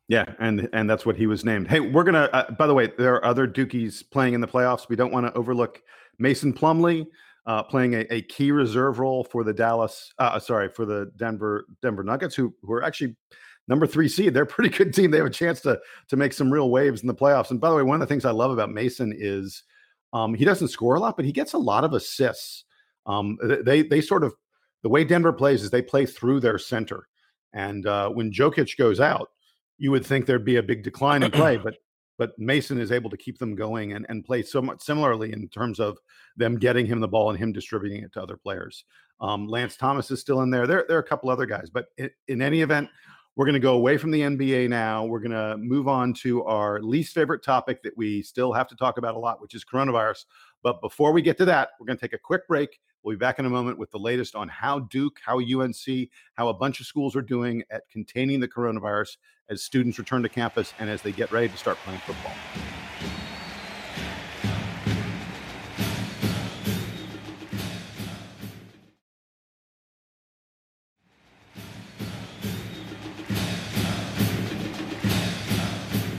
Yeah, 0.08 0.34
and 0.40 0.68
and 0.74 0.90
that's 0.90 1.06
what 1.06 1.16
he 1.16 1.28
was 1.28 1.46
named. 1.46 1.68
Hey, 1.68 1.80
we're 1.80 2.04
gonna. 2.04 2.30
Uh, 2.34 2.52
by 2.52 2.66
the 2.66 2.74
way, 2.74 2.92
there 2.98 3.14
are 3.14 3.26
other 3.26 3.48
Dukies 3.48 4.04
playing 4.10 4.34
in 4.34 4.42
the 4.42 4.48
playoffs. 4.48 4.90
We 4.90 4.96
don't 4.96 5.12
want 5.12 5.28
to 5.28 5.34
overlook 5.34 5.82
Mason 6.18 6.52
Plumlee 6.52 7.06
uh, 7.46 7.64
playing 7.64 7.94
a, 7.94 8.06
a, 8.12 8.22
key 8.24 8.52
reserve 8.52 9.00
role 9.00 9.24
for 9.24 9.44
the 9.44 9.54
Dallas. 9.54 10.14
Uh, 10.18 10.40
sorry, 10.40 10.70
for 10.70 10.86
the 10.86 11.12
Denver 11.16 11.66
Denver 11.82 12.04
Nuggets, 12.04 12.36
who 12.36 12.54
who 12.64 12.74
are 12.74 12.84
actually 12.84 13.16
number 13.68 13.88
three 13.88 14.10
seed. 14.10 14.34
They're 14.34 14.44
a 14.44 14.48
pretty 14.48 14.70
good 14.78 14.94
team. 14.94 15.12
They 15.12 15.18
have 15.18 15.28
a 15.28 15.32
chance 15.32 15.62
to 15.62 15.80
to 16.10 16.18
make 16.18 16.34
some 16.34 16.52
real 16.52 16.70
waves 16.70 17.02
in 17.02 17.08
the 17.08 17.16
playoffs. 17.16 17.52
And 17.52 17.62
by 17.62 17.70
the 17.70 17.76
way, 17.76 17.84
one 17.84 18.02
of 18.02 18.08
the 18.08 18.12
things 18.12 18.26
I 18.26 18.32
love 18.32 18.52
about 18.52 18.72
Mason 18.72 19.14
is 19.16 19.64
um, 20.14 20.34
he 20.34 20.44
doesn't 20.44 20.70
score 20.70 20.96
a 20.96 21.00
lot, 21.00 21.16
but 21.16 21.26
he 21.26 21.32
gets 21.32 21.54
a 21.54 21.58
lot 21.58 21.84
of 21.84 21.94
assists. 21.94 22.66
Um, 23.10 23.38
they 23.66 23.82
they 23.82 24.02
sort 24.02 24.24
of 24.24 24.34
the 24.84 24.90
way 24.90 25.04
Denver 25.04 25.34
plays 25.34 25.64
is 25.64 25.72
they 25.72 25.82
play 25.82 26.06
through 26.06 26.40
their 26.40 26.58
center, 26.58 27.08
and 27.54 27.86
uh, 27.86 28.10
when 28.10 28.32
Jokic 28.32 28.78
goes 28.78 29.00
out, 29.00 29.30
you 29.78 29.92
would 29.92 30.06
think 30.06 30.26
there'd 30.26 30.46
be 30.46 30.58
a 30.58 30.64
big 30.64 30.84
decline 30.84 31.24
in 31.24 31.32
play, 31.32 31.58
but 31.58 31.76
but 32.20 32.38
Mason 32.38 32.80
is 32.80 32.92
able 32.92 33.10
to 33.10 33.18
keep 33.18 33.40
them 33.40 33.56
going 33.56 33.94
and, 33.94 34.06
and 34.10 34.26
play 34.26 34.44
somewhat 34.44 34.84
similarly 34.84 35.32
in 35.32 35.48
terms 35.48 35.80
of 35.80 35.98
them 36.36 36.58
getting 36.58 36.86
him 36.86 37.00
the 37.00 37.08
ball 37.08 37.30
and 37.30 37.40
him 37.40 37.54
distributing 37.54 38.04
it 38.04 38.14
to 38.14 38.22
other 38.22 38.38
players. 38.38 38.84
Um, 39.22 39.48
Lance 39.48 39.78
Thomas 39.78 40.12
is 40.12 40.20
still 40.20 40.42
in 40.42 40.52
there. 40.52 40.68
There, 40.68 40.86
there 40.88 40.98
are 40.98 41.02
a 41.02 41.08
couple 41.08 41.30
other 41.30 41.46
guys, 41.46 41.70
but 41.70 41.88
in, 41.98 42.10
in 42.28 42.42
any 42.42 42.62
event, 42.62 42.90
we're 43.36 43.46
going 43.46 43.54
to 43.54 43.60
go 43.62 43.76
away 43.76 43.98
from 43.98 44.12
the 44.12 44.20
NBA 44.20 44.68
now. 44.68 45.06
We're 45.06 45.22
going 45.22 45.32
to 45.32 45.56
move 45.58 45.88
on 45.88 46.14
to 46.16 46.44
our 46.44 46.82
least 46.82 47.14
favorite 47.14 47.42
topic 47.42 47.82
that 47.84 47.96
we 47.96 48.22
still 48.22 48.52
have 48.52 48.68
to 48.68 48.76
talk 48.76 48.98
about 48.98 49.16
a 49.16 49.20
lot, 49.20 49.42
which 49.42 49.56
is 49.56 49.64
coronavirus. 49.64 50.26
But 50.62 50.82
before 50.82 51.14
we 51.14 51.22
get 51.22 51.38
to 51.38 51.46
that, 51.46 51.70
we're 51.80 51.86
going 51.86 51.98
to 51.98 52.02
take 52.02 52.14
a 52.14 52.18
quick 52.18 52.48
break. 52.48 52.80
We'll 53.02 53.16
be 53.16 53.20
back 53.20 53.40
in 53.40 53.46
a 53.46 53.50
moment 53.50 53.78
with 53.78 53.92
the 53.92 53.98
latest 53.98 54.36
on 54.36 54.50
how 54.50 54.80
Duke, 54.80 55.20
how 55.26 55.40
UNC, 55.40 56.10
how 56.34 56.50
a 56.50 56.54
bunch 56.54 56.82
of 56.82 56.86
schools 56.86 57.16
are 57.16 57.22
doing 57.22 57.64
at 57.72 57.90
containing 57.90 58.42
the 58.42 58.48
coronavirus 58.48 59.18
as 59.50 59.64
students 59.64 59.98
return 59.98 60.22
to 60.24 60.30
campus 60.30 60.74
and 60.80 60.90
as 60.90 61.02
they 61.02 61.14
get 61.14 61.32
ready 61.32 61.48
to 61.48 61.58
start 61.58 61.78
playing 61.86 62.02
football. 62.02 62.34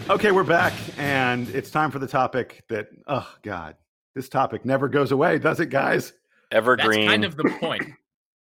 Okay, 0.08 0.32
we're 0.32 0.42
back, 0.42 0.72
and 0.98 1.48
it's 1.50 1.70
time 1.70 1.92
for 1.92 2.00
the 2.00 2.06
topic 2.06 2.64
that, 2.68 2.88
oh 3.06 3.32
God, 3.42 3.76
this 4.14 4.28
topic 4.28 4.64
never 4.64 4.88
goes 4.88 5.12
away, 5.12 5.38
does 5.38 5.60
it, 5.60 5.66
guys? 5.66 6.12
Evergreen. 6.52 7.00
That's 7.00 7.10
kind 7.10 7.24
of 7.24 7.36
the 7.36 7.56
point. 7.60 7.84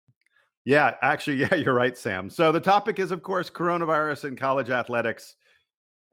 yeah, 0.65 0.95
actually, 1.01 1.37
yeah, 1.41 1.55
you're 1.55 1.73
right, 1.73 1.97
Sam. 1.97 2.29
So 2.29 2.51
the 2.51 2.59
topic 2.59 2.99
is, 2.99 3.11
of 3.11 3.23
course, 3.23 3.49
coronavirus 3.49 4.25
and 4.25 4.37
college 4.37 4.69
athletics. 4.69 5.35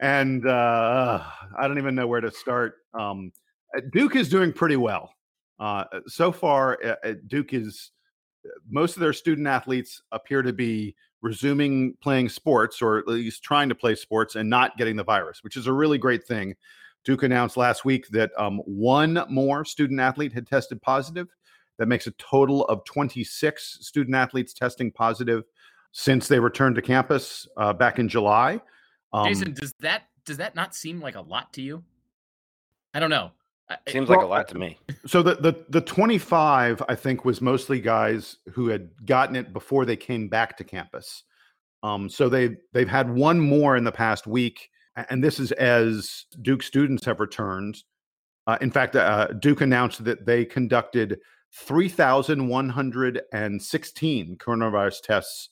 and 0.00 0.46
uh, 0.46 1.22
I 1.58 1.68
don't 1.68 1.78
even 1.78 1.94
know 1.94 2.06
where 2.06 2.20
to 2.20 2.30
start. 2.30 2.76
Um, 2.98 3.32
uh, 3.76 3.80
Duke 3.92 4.16
is 4.16 4.28
doing 4.28 4.52
pretty 4.52 4.76
well 4.76 5.14
uh, 5.60 5.84
so 6.06 6.32
far. 6.32 6.78
Uh, 6.84 7.14
Duke 7.26 7.54
is 7.54 7.92
most 8.68 8.96
of 8.96 9.00
their 9.00 9.12
student 9.12 9.46
athletes 9.46 10.02
appear 10.10 10.42
to 10.42 10.52
be 10.52 10.96
resuming 11.22 11.94
playing 12.02 12.28
sports 12.28 12.82
or 12.82 12.98
at 12.98 13.06
least 13.06 13.42
trying 13.44 13.68
to 13.68 13.74
play 13.74 13.94
sports 13.94 14.34
and 14.34 14.50
not 14.50 14.76
getting 14.76 14.96
the 14.96 15.04
virus, 15.04 15.44
which 15.44 15.56
is 15.56 15.68
a 15.68 15.72
really 15.72 15.98
great 15.98 16.26
thing. 16.26 16.54
Duke 17.04 17.22
announced 17.22 17.56
last 17.56 17.84
week 17.84 18.08
that 18.08 18.30
um, 18.38 18.58
one 18.58 19.24
more 19.28 19.64
student 19.64 20.00
athlete 20.00 20.32
had 20.32 20.46
tested 20.46 20.80
positive. 20.82 21.28
That 21.78 21.86
makes 21.86 22.06
a 22.06 22.12
total 22.12 22.64
of 22.66 22.84
26 22.84 23.78
student 23.80 24.14
athletes 24.14 24.52
testing 24.52 24.92
positive 24.92 25.44
since 25.92 26.28
they 26.28 26.38
returned 26.38 26.76
to 26.76 26.82
campus 26.82 27.48
uh, 27.56 27.72
back 27.72 27.98
in 27.98 28.08
July. 28.08 28.60
Um, 29.12 29.26
Jason, 29.26 29.52
does 29.52 29.74
that 29.80 30.04
does 30.24 30.36
that 30.36 30.54
not 30.54 30.74
seem 30.74 31.00
like 31.00 31.16
a 31.16 31.20
lot 31.20 31.52
to 31.54 31.62
you? 31.62 31.82
I 32.94 33.00
don't 33.00 33.10
know. 33.10 33.32
Seems 33.88 34.08
well, 34.08 34.18
like 34.18 34.26
a 34.26 34.28
lot 34.28 34.48
to 34.48 34.58
me. 34.58 34.78
So 35.06 35.22
the, 35.22 35.34
the 35.36 35.64
the 35.70 35.80
25, 35.80 36.82
I 36.88 36.94
think, 36.94 37.24
was 37.24 37.40
mostly 37.40 37.80
guys 37.80 38.36
who 38.52 38.68
had 38.68 38.90
gotten 39.06 39.34
it 39.34 39.52
before 39.52 39.84
they 39.84 39.96
came 39.96 40.28
back 40.28 40.56
to 40.58 40.64
campus. 40.64 41.24
Um, 41.82 42.08
so 42.08 42.28
they 42.28 42.56
they've 42.72 42.88
had 42.88 43.10
one 43.10 43.40
more 43.40 43.76
in 43.76 43.84
the 43.84 43.92
past 43.92 44.26
week, 44.26 44.70
and 44.96 45.22
this 45.22 45.38
is 45.40 45.52
as 45.52 46.26
Duke 46.42 46.62
students 46.62 47.04
have 47.04 47.20
returned. 47.20 47.82
Uh, 48.46 48.58
in 48.60 48.70
fact, 48.70 48.96
uh, 48.96 49.28
Duke 49.28 49.60
announced 49.60 50.04
that 50.04 50.26
they 50.26 50.44
conducted 50.44 51.20
3,116 51.54 54.36
coronavirus 54.38 55.02
tests 55.02 55.50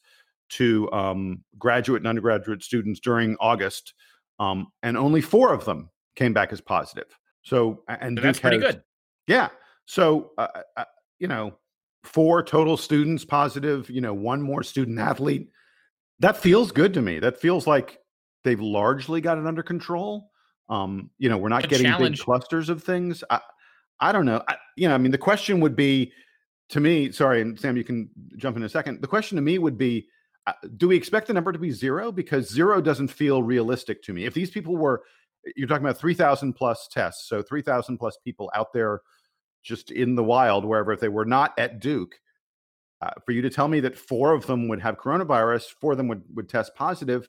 to 0.50 0.90
um, 0.92 1.44
graduate 1.59 2.00
and 2.00 2.09
undergraduate 2.09 2.62
students 2.62 3.00
during 3.00 3.37
August, 3.38 3.94
um, 4.38 4.68
and 4.83 4.96
only 4.96 5.20
four 5.20 5.53
of 5.53 5.64
them 5.64 5.90
came 6.16 6.33
back 6.33 6.53
as 6.53 6.61
positive. 6.61 7.07
So 7.42 7.83
and 7.88 8.18
so 8.18 8.22
that's 8.22 8.40
pretty 8.40 8.59
good. 8.59 8.83
Yeah. 9.26 9.48
So 9.87 10.33
uh, 10.38 10.48
uh, 10.55 10.62
uh, 10.76 10.85
you 11.18 11.29
know, 11.29 11.55
four 12.05 12.42
total 12.42 12.76
students 12.76 13.24
positive. 13.24 13.88
You 13.88 14.00
know, 14.00 14.14
one 14.14 14.42
more 14.42 14.62
student 14.62 14.98
athlete. 14.98 15.48
That 16.18 16.37
feels 16.37 16.72
good 16.72 16.92
to 16.94 17.03
me. 17.03 17.18
That 17.18 17.40
feels 17.40 17.66
like 17.66 17.99
they've 18.44 18.61
largely 18.61 19.20
got 19.20 19.38
it 19.38 19.46
under 19.46 19.62
control. 19.62 20.31
Um, 20.68 21.11
you 21.18 21.29
know, 21.29 21.37
we're 21.37 21.48
not 21.48 21.68
getting 21.68 21.87
challenge. 21.87 22.18
big 22.18 22.24
clusters 22.24 22.68
of 22.68 22.83
things. 22.83 23.24
I, 23.29 23.40
I 23.98 24.12
don't 24.12 24.26
know. 24.26 24.42
I, 24.48 24.57
you 24.76 24.88
know, 24.88 24.94
I 24.94 24.98
mean, 24.98 25.12
the 25.12 25.18
question 25.18 25.61
would 25.61 25.76
be 25.76 26.12
to 26.70 26.81
me. 26.81 27.11
Sorry, 27.12 27.40
and 27.40 27.59
Sam, 27.59 27.76
you 27.76 27.85
can 27.85 28.09
jump 28.37 28.57
in 28.57 28.62
a 28.62 28.68
second. 28.68 29.03
The 29.03 29.09
question 29.09 29.37
to 29.37 29.42
me 29.42 29.59
would 29.59 29.79
be. 29.79 30.07
Uh, 30.46 30.53
do 30.79 30.88
we 30.88 30.96
expect 30.96 31.26
the 31.26 31.35
number 31.35 31.53
to 31.53 31.59
be 31.59 31.70
zero? 31.70 32.11
Because 32.11 32.50
zero 32.50 32.81
doesn't 32.81 33.09
feel 33.09 33.42
realistic 33.42 34.03
to 34.05 34.14
me. 34.14 34.24
If 34.24 34.33
these 34.33 34.50
people 34.50 34.74
were 34.76 35.03
you're 35.57 35.68
talking 35.68 35.85
about 35.85 35.98
3000 35.98 36.53
plus 36.53 36.88
tests 36.90 37.29
so 37.29 37.42
3000 37.42 37.98
plus 37.98 38.18
people 38.24 38.50
out 38.55 38.72
there 38.72 39.00
just 39.62 39.90
in 39.90 40.14
the 40.14 40.24
wild 40.24 40.64
wherever 40.64 40.92
if 40.92 41.00
they 41.00 41.09
were 41.09 41.24
not 41.24 41.53
at 41.59 41.81
duke 41.81 42.18
uh, 43.03 43.11
for 43.24 43.33
you 43.33 43.42
to 43.42 43.50
tell 43.50 43.68
me 43.68 43.81
that 43.81 43.96
four 43.96 44.35
of 44.35 44.46
them 44.46 44.68
would 44.68 44.81
have 44.81 44.98
coronavirus 44.98 45.66
four 45.81 45.92
of 45.92 45.98
them 45.98 46.09
would, 46.09 46.22
would 46.35 46.48
test 46.48 46.74
positive 46.74 47.29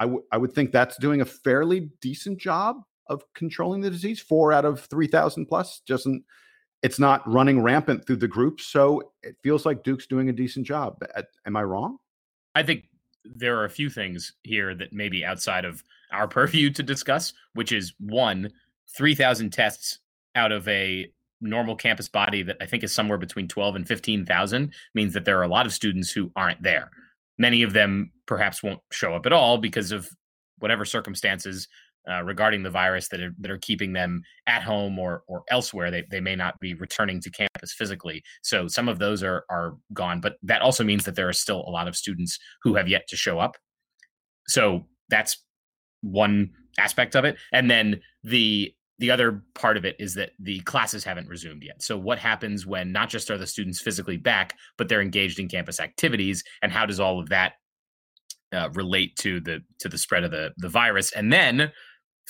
I, 0.00 0.04
w- 0.04 0.24
I 0.32 0.38
would 0.38 0.52
think 0.52 0.72
that's 0.72 0.96
doing 0.96 1.20
a 1.20 1.24
fairly 1.24 1.90
decent 2.00 2.38
job 2.38 2.82
of 3.06 3.22
controlling 3.34 3.82
the 3.82 3.90
disease. 3.90 4.20
Four 4.20 4.52
out 4.52 4.64
of 4.64 4.80
3000 4.86 5.46
plus 5.46 5.82
doesn't 5.86 6.24
it's 6.82 6.98
not 6.98 7.26
running 7.30 7.62
rampant 7.62 8.06
through 8.06 8.16
the 8.16 8.26
group 8.26 8.58
so 8.58 9.12
it 9.22 9.36
feels 9.42 9.66
like 9.66 9.84
duke's 9.84 10.06
doing 10.06 10.30
a 10.30 10.32
decent 10.32 10.66
job. 10.66 10.96
Am 11.46 11.56
i 11.56 11.62
wrong? 11.62 11.98
I 12.54 12.62
think 12.62 12.88
there 13.24 13.58
are 13.58 13.66
a 13.66 13.70
few 13.70 13.90
things 13.90 14.32
here 14.42 14.74
that 14.74 14.92
maybe 14.92 15.24
outside 15.24 15.64
of 15.64 15.84
our 16.10 16.26
purview 16.38 16.70
to 16.70 16.82
discuss, 16.82 17.32
which 17.54 17.70
is 17.70 17.92
one, 18.00 18.50
3,000 18.96 19.50
tests 19.50 19.98
out 20.34 20.52
of 20.52 20.66
a 20.68 21.12
normal 21.42 21.76
campus 21.76 22.08
body 22.08 22.42
that 22.42 22.56
I 22.60 22.66
think 22.66 22.82
is 22.82 22.92
somewhere 22.92 23.18
between 23.18 23.48
12 23.48 23.76
and 23.76 23.88
15,000 23.88 24.72
means 24.94 25.14
that 25.14 25.24
there 25.24 25.38
are 25.38 25.44
a 25.44 25.48
lot 25.48 25.66
of 25.66 25.72
students 25.72 26.10
who 26.10 26.30
aren't 26.36 26.62
there. 26.62 26.90
Many 27.40 27.62
of 27.62 27.72
them 27.72 28.12
perhaps 28.26 28.62
won't 28.62 28.80
show 28.92 29.14
up 29.14 29.24
at 29.24 29.32
all 29.32 29.56
because 29.56 29.92
of 29.92 30.06
whatever 30.58 30.84
circumstances 30.84 31.66
uh, 32.10 32.22
regarding 32.22 32.62
the 32.62 32.70
virus 32.70 33.08
that 33.08 33.20
are, 33.20 33.32
that 33.38 33.50
are 33.50 33.58
keeping 33.58 33.94
them 33.94 34.22
at 34.46 34.62
home 34.62 34.98
or 34.98 35.22
or 35.26 35.42
elsewhere. 35.48 35.90
They, 35.90 36.04
they 36.10 36.20
may 36.20 36.36
not 36.36 36.60
be 36.60 36.74
returning 36.74 37.18
to 37.22 37.30
campus 37.30 37.72
physically. 37.72 38.22
So 38.42 38.68
some 38.68 38.90
of 38.90 38.98
those 38.98 39.22
are 39.22 39.44
are 39.48 39.76
gone. 39.94 40.20
But 40.20 40.34
that 40.42 40.60
also 40.60 40.84
means 40.84 41.04
that 41.06 41.14
there 41.14 41.28
are 41.28 41.32
still 41.32 41.64
a 41.66 41.70
lot 41.70 41.88
of 41.88 41.96
students 41.96 42.38
who 42.62 42.74
have 42.74 42.88
yet 42.88 43.08
to 43.08 43.16
show 43.16 43.38
up. 43.38 43.56
So 44.48 44.86
that's 45.08 45.42
one 46.02 46.50
aspect 46.78 47.16
of 47.16 47.24
it. 47.24 47.36
And 47.52 47.70
then 47.70 48.02
the 48.22 48.74
the 49.00 49.10
other 49.10 49.42
part 49.54 49.78
of 49.78 49.86
it 49.86 49.96
is 49.98 50.14
that 50.14 50.32
the 50.38 50.60
classes 50.60 51.04
haven't 51.04 51.26
resumed 51.26 51.62
yet. 51.62 51.82
So 51.82 51.96
what 51.96 52.18
happens 52.18 52.66
when 52.66 52.92
not 52.92 53.08
just 53.08 53.30
are 53.30 53.38
the 53.38 53.46
students 53.46 53.80
physically 53.80 54.18
back, 54.18 54.54
but 54.76 54.88
they're 54.88 55.00
engaged 55.00 55.38
in 55.38 55.48
campus 55.48 55.80
activities, 55.80 56.44
and 56.62 56.70
how 56.70 56.84
does 56.84 57.00
all 57.00 57.18
of 57.18 57.30
that 57.30 57.54
uh, 58.52 58.68
relate 58.74 59.16
to 59.16 59.40
the 59.40 59.60
to 59.80 59.88
the 59.88 59.98
spread 59.98 60.22
of 60.22 60.30
the 60.30 60.52
the 60.58 60.68
virus? 60.68 61.12
And 61.12 61.32
then 61.32 61.72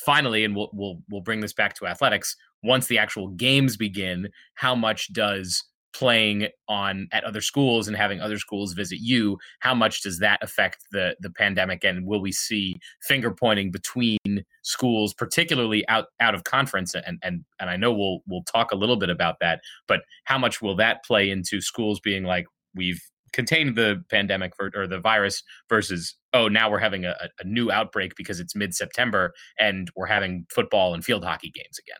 finally, 0.06 0.44
and 0.44 0.54
we'll 0.54 0.70
we'll 0.72 1.02
we'll 1.10 1.22
bring 1.22 1.40
this 1.40 1.52
back 1.52 1.74
to 1.74 1.86
athletics. 1.86 2.36
Once 2.62 2.86
the 2.86 2.98
actual 2.98 3.28
games 3.28 3.76
begin, 3.76 4.28
how 4.54 4.74
much 4.74 5.12
does 5.12 5.64
playing 5.92 6.48
on 6.68 7.08
at 7.12 7.24
other 7.24 7.40
schools 7.40 7.88
and 7.88 7.96
having 7.96 8.20
other 8.20 8.38
schools 8.38 8.72
visit 8.72 8.98
you 9.00 9.38
how 9.60 9.74
much 9.74 10.02
does 10.02 10.18
that 10.18 10.38
affect 10.42 10.78
the 10.92 11.16
the 11.20 11.30
pandemic? 11.30 11.84
And 11.84 12.06
will 12.06 12.20
we 12.20 12.32
see 12.32 12.78
finger 13.02 13.30
pointing 13.30 13.70
between 13.70 14.18
schools 14.62 15.14
particularly 15.14 15.86
out 15.88 16.06
out 16.20 16.34
of 16.34 16.44
conference? 16.44 16.94
And 16.94 17.18
and 17.22 17.44
and 17.58 17.70
I 17.70 17.76
know 17.76 17.92
we'll 17.92 18.20
we'll 18.26 18.44
talk 18.44 18.72
a 18.72 18.76
little 18.76 18.96
bit 18.96 19.10
about 19.10 19.36
that 19.40 19.60
but 19.86 20.02
how 20.24 20.38
much 20.38 20.62
will 20.62 20.76
that 20.76 21.04
play 21.04 21.30
into 21.30 21.60
schools 21.60 22.00
being 22.00 22.24
like 22.24 22.46
we've 22.74 23.00
contained 23.32 23.76
the 23.76 24.02
pandemic 24.10 24.54
for, 24.56 24.70
or 24.74 24.86
the 24.86 24.98
virus 24.98 25.42
versus 25.68 26.16
oh 26.32 26.48
now 26.48 26.70
we're 26.70 26.78
having 26.78 27.04
a, 27.04 27.14
a 27.38 27.44
new 27.44 27.70
outbreak 27.70 28.12
because 28.16 28.40
it's 28.40 28.56
mid-september 28.56 29.32
and 29.58 29.90
we're 29.94 30.06
having 30.06 30.46
football 30.52 30.94
and 30.94 31.04
field 31.04 31.24
hockey 31.24 31.50
games 31.50 31.78
again 31.78 31.98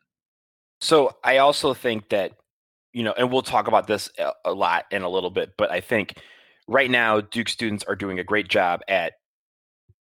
so 0.81 1.12
i 1.24 1.37
also 1.37 1.72
think 1.72 2.09
that 2.09 2.33
you 2.92 3.03
know, 3.03 3.12
and 3.16 3.31
we'll 3.31 3.42
talk 3.42 3.68
about 3.68 3.87
this 3.87 4.11
a 4.44 4.53
lot 4.53 4.87
in 4.90 5.03
a 5.03 5.09
little 5.09 5.31
bit, 5.31 5.53
but 5.57 5.70
I 5.70 5.81
think 5.81 6.14
right 6.66 6.90
now 6.90 7.20
Duke 7.20 7.48
students 7.48 7.85
are 7.85 7.96
doing 7.96 8.18
a 8.18 8.24
great 8.24 8.48
job 8.48 8.81
at 8.88 9.14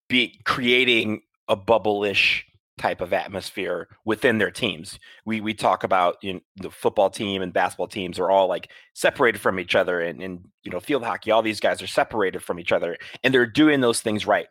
be 0.09 0.39
creating 0.45 1.21
a 1.47 1.55
bubble-ish 1.55 2.45
type 2.77 3.01
of 3.01 3.11
atmosphere 3.11 3.87
within 4.05 4.37
their 4.37 4.51
teams. 4.51 4.99
We 5.25 5.41
we 5.41 5.53
talk 5.53 5.83
about 5.83 6.17
you 6.21 6.35
know, 6.35 6.39
the 6.57 6.69
football 6.69 7.09
team 7.09 7.41
and 7.41 7.51
basketball 7.51 7.87
teams 7.87 8.19
are 8.19 8.29
all 8.29 8.47
like 8.47 8.69
separated 8.93 9.39
from 9.39 9.59
each 9.59 9.75
other, 9.75 9.99
and, 9.99 10.21
and 10.21 10.45
you 10.63 10.71
know 10.71 10.79
field 10.79 11.03
hockey, 11.03 11.31
all 11.31 11.41
these 11.41 11.59
guys 11.59 11.81
are 11.81 11.87
separated 11.87 12.43
from 12.43 12.59
each 12.59 12.71
other, 12.71 12.97
and 13.23 13.33
they're 13.33 13.45
doing 13.45 13.81
those 13.81 14.01
things 14.01 14.25
right. 14.25 14.47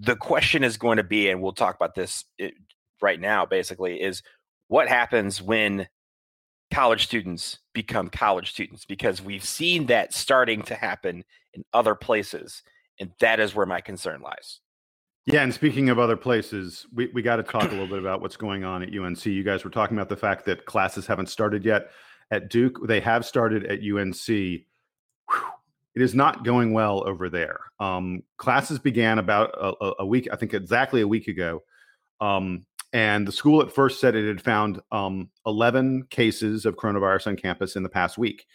The 0.00 0.16
question 0.16 0.64
is 0.64 0.76
going 0.76 0.98
to 0.98 1.04
be, 1.04 1.28
and 1.28 1.42
we'll 1.42 1.52
talk 1.52 1.74
about 1.74 1.94
this 1.94 2.24
eh, 2.38 2.50
right 3.00 3.20
now, 3.20 3.46
basically, 3.46 4.00
is 4.00 4.22
what 4.68 4.88
happens 4.88 5.40
when 5.40 5.88
college 6.72 7.04
students 7.04 7.58
become 7.72 8.08
college 8.08 8.50
students 8.50 8.84
because 8.84 9.22
we've 9.22 9.44
seen 9.44 9.86
that 9.86 10.12
starting 10.12 10.62
to 10.62 10.74
happen 10.74 11.24
in 11.54 11.64
other 11.72 11.94
places. 11.94 12.62
And 13.00 13.10
that 13.20 13.40
is 13.40 13.54
where 13.54 13.66
my 13.66 13.80
concern 13.80 14.20
lies. 14.20 14.60
Yeah, 15.26 15.42
and 15.42 15.52
speaking 15.52 15.90
of 15.90 15.98
other 15.98 16.16
places, 16.16 16.86
we, 16.92 17.10
we 17.12 17.22
got 17.22 17.36
to 17.36 17.42
talk 17.42 17.64
a 17.64 17.68
little 17.70 17.86
bit 17.86 17.98
about 17.98 18.20
what's 18.20 18.36
going 18.36 18.64
on 18.64 18.82
at 18.82 18.96
UNC. 18.96 19.24
You 19.26 19.44
guys 19.44 19.64
were 19.64 19.70
talking 19.70 19.96
about 19.96 20.08
the 20.08 20.16
fact 20.16 20.44
that 20.46 20.64
classes 20.64 21.06
haven't 21.06 21.28
started 21.28 21.64
yet. 21.64 21.90
At 22.30 22.50
Duke, 22.50 22.86
they 22.86 23.00
have 23.00 23.24
started 23.24 23.64
at 23.66 23.80
UNC. 23.80 24.26
Whew, 24.26 24.64
it 25.94 26.02
is 26.02 26.14
not 26.14 26.44
going 26.44 26.72
well 26.72 27.06
over 27.08 27.28
there. 27.28 27.58
Um, 27.80 28.22
classes 28.36 28.78
began 28.78 29.18
about 29.18 29.50
a, 29.60 29.94
a, 30.00 30.06
week, 30.06 30.28
I 30.32 30.36
think 30.36 30.54
exactly 30.54 31.00
a 31.00 31.08
week 31.08 31.28
ago. 31.28 31.62
Um, 32.20 32.66
and 32.92 33.28
the 33.28 33.32
school 33.32 33.60
at 33.60 33.72
first 33.72 34.00
said 34.00 34.14
it 34.14 34.26
had 34.26 34.40
found 34.40 34.80
um, 34.92 35.30
11 35.46 36.04
cases 36.10 36.64
of 36.64 36.76
coronavirus 36.76 37.28
on 37.28 37.36
campus 37.36 37.76
in 37.76 37.82
the 37.82 37.88
past 37.88 38.16
week. 38.16 38.46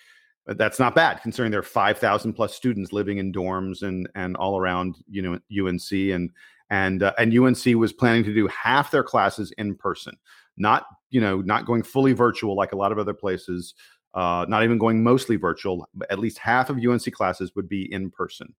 But 0.46 0.58
that's 0.58 0.80
not 0.80 0.96
bad 0.96 1.22
considering 1.22 1.52
there 1.52 1.60
are 1.60 1.64
5,000 1.64 2.34
plus 2.34 2.54
students 2.54 2.92
living 2.92 3.18
in 3.18 3.32
dorms 3.32 3.82
and 3.82 4.10
and 4.16 4.36
all 4.36 4.60
around 4.60 4.98
you 5.10 5.22
know 5.22 5.40
UNC 5.50 5.92
and 5.92 6.32
and 6.70 7.04
uh, 7.04 7.14
and 7.18 7.38
UNC 7.38 7.64
was 7.78 7.94
planning 7.94 8.24
to 8.24 8.34
do 8.34 8.48
half 8.48 8.92
their 8.92 9.04
classes 9.04 9.54
in 9.58 9.76
person, 9.76 10.18
not 10.58 10.86
you 11.12 11.22
know 11.22 11.40
not 11.42 11.66
going 11.66 11.84
fully 11.84 12.14
virtual 12.14 12.56
like 12.56 12.74
a 12.74 12.76
lot 12.76 12.92
of 12.92 12.98
other 12.98 13.14
places, 13.14 13.76
uh, 14.16 14.46
not 14.50 14.64
even 14.64 14.78
going 14.78 15.04
mostly 15.04 15.36
virtual. 15.36 15.88
But 15.94 16.12
at 16.12 16.20
least 16.20 16.40
half 16.40 16.70
of 16.70 16.78
UNC 16.78 17.10
classes 17.14 17.54
would 17.56 17.70
be 17.70 17.92
in 17.94 18.10
person, 18.10 18.54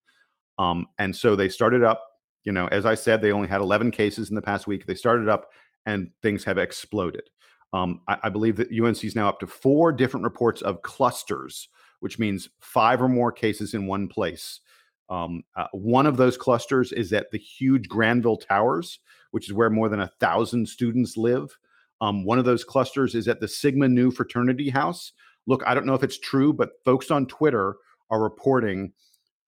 um, 0.59 0.87
and 0.99 1.15
so 1.15 1.35
they 1.37 1.49
started 1.49 1.83
up. 1.83 2.03
You 2.45 2.53
know, 2.53 2.69
as 2.69 2.87
I 2.87 2.95
said, 2.95 3.21
they 3.21 3.33
only 3.33 3.49
had 3.49 3.63
11 3.63 3.91
cases 3.91 4.29
in 4.29 4.35
the 4.35 4.43
past 4.43 4.67
week. 4.67 4.87
They 4.87 4.95
started 4.95 5.31
up 5.31 5.49
and 5.87 6.11
things 6.23 6.45
have 6.45 6.59
exploded. 6.59 7.29
Um, 7.73 8.01
I, 8.07 8.19
I, 8.25 8.29
believe 8.29 8.57
that 8.57 8.71
UNC 8.71 9.03
is 9.03 9.17
now 9.17 9.29
up 9.29 9.41
to 9.41 9.49
four 9.49 9.93
different 9.93 10.23
reports 10.23 10.63
of 10.63 10.83
clusters, 10.83 11.69
which 12.01 12.21
means 12.21 12.49
five 12.61 13.03
or 13.03 13.09
more 13.09 13.33
cases 13.33 13.75
in 13.75 13.87
one 13.87 14.07
place. 14.07 14.61
Um, 15.09 15.43
uh, 15.57 15.67
one 15.73 16.07
of 16.07 16.17
those 16.17 16.37
clusters 16.37 16.93
is 16.93 17.13
at 17.13 17.31
the 17.31 17.39
huge 17.39 17.89
Granville 17.89 18.37
Towers, 18.37 19.01
which 19.33 19.49
is 19.49 19.53
where 19.53 19.71
more 19.71 19.89
than 19.89 20.01
a 20.01 20.13
thousand 20.21 20.69
students 20.69 21.17
live. 21.17 21.59
Um, 22.01 22.25
one 22.25 22.39
of 22.39 22.45
those 22.45 22.65
clusters 22.65 23.15
is 23.15 23.29
at 23.29 23.41
the 23.41 23.49
Sigma 23.49 23.89
Nu 23.89 24.11
Fraternity 24.11 24.71
House. 24.71 25.13
Look, 25.47 25.63
I 25.67 25.75
don't 25.75 25.87
know 25.87 25.95
if 25.95 26.03
it's 26.03 26.19
true, 26.19 26.53
but 26.53 26.71
folks 26.85 27.11
on 27.11 27.27
Twitter 27.27 27.77
are 28.11 28.23
reporting 28.23 28.93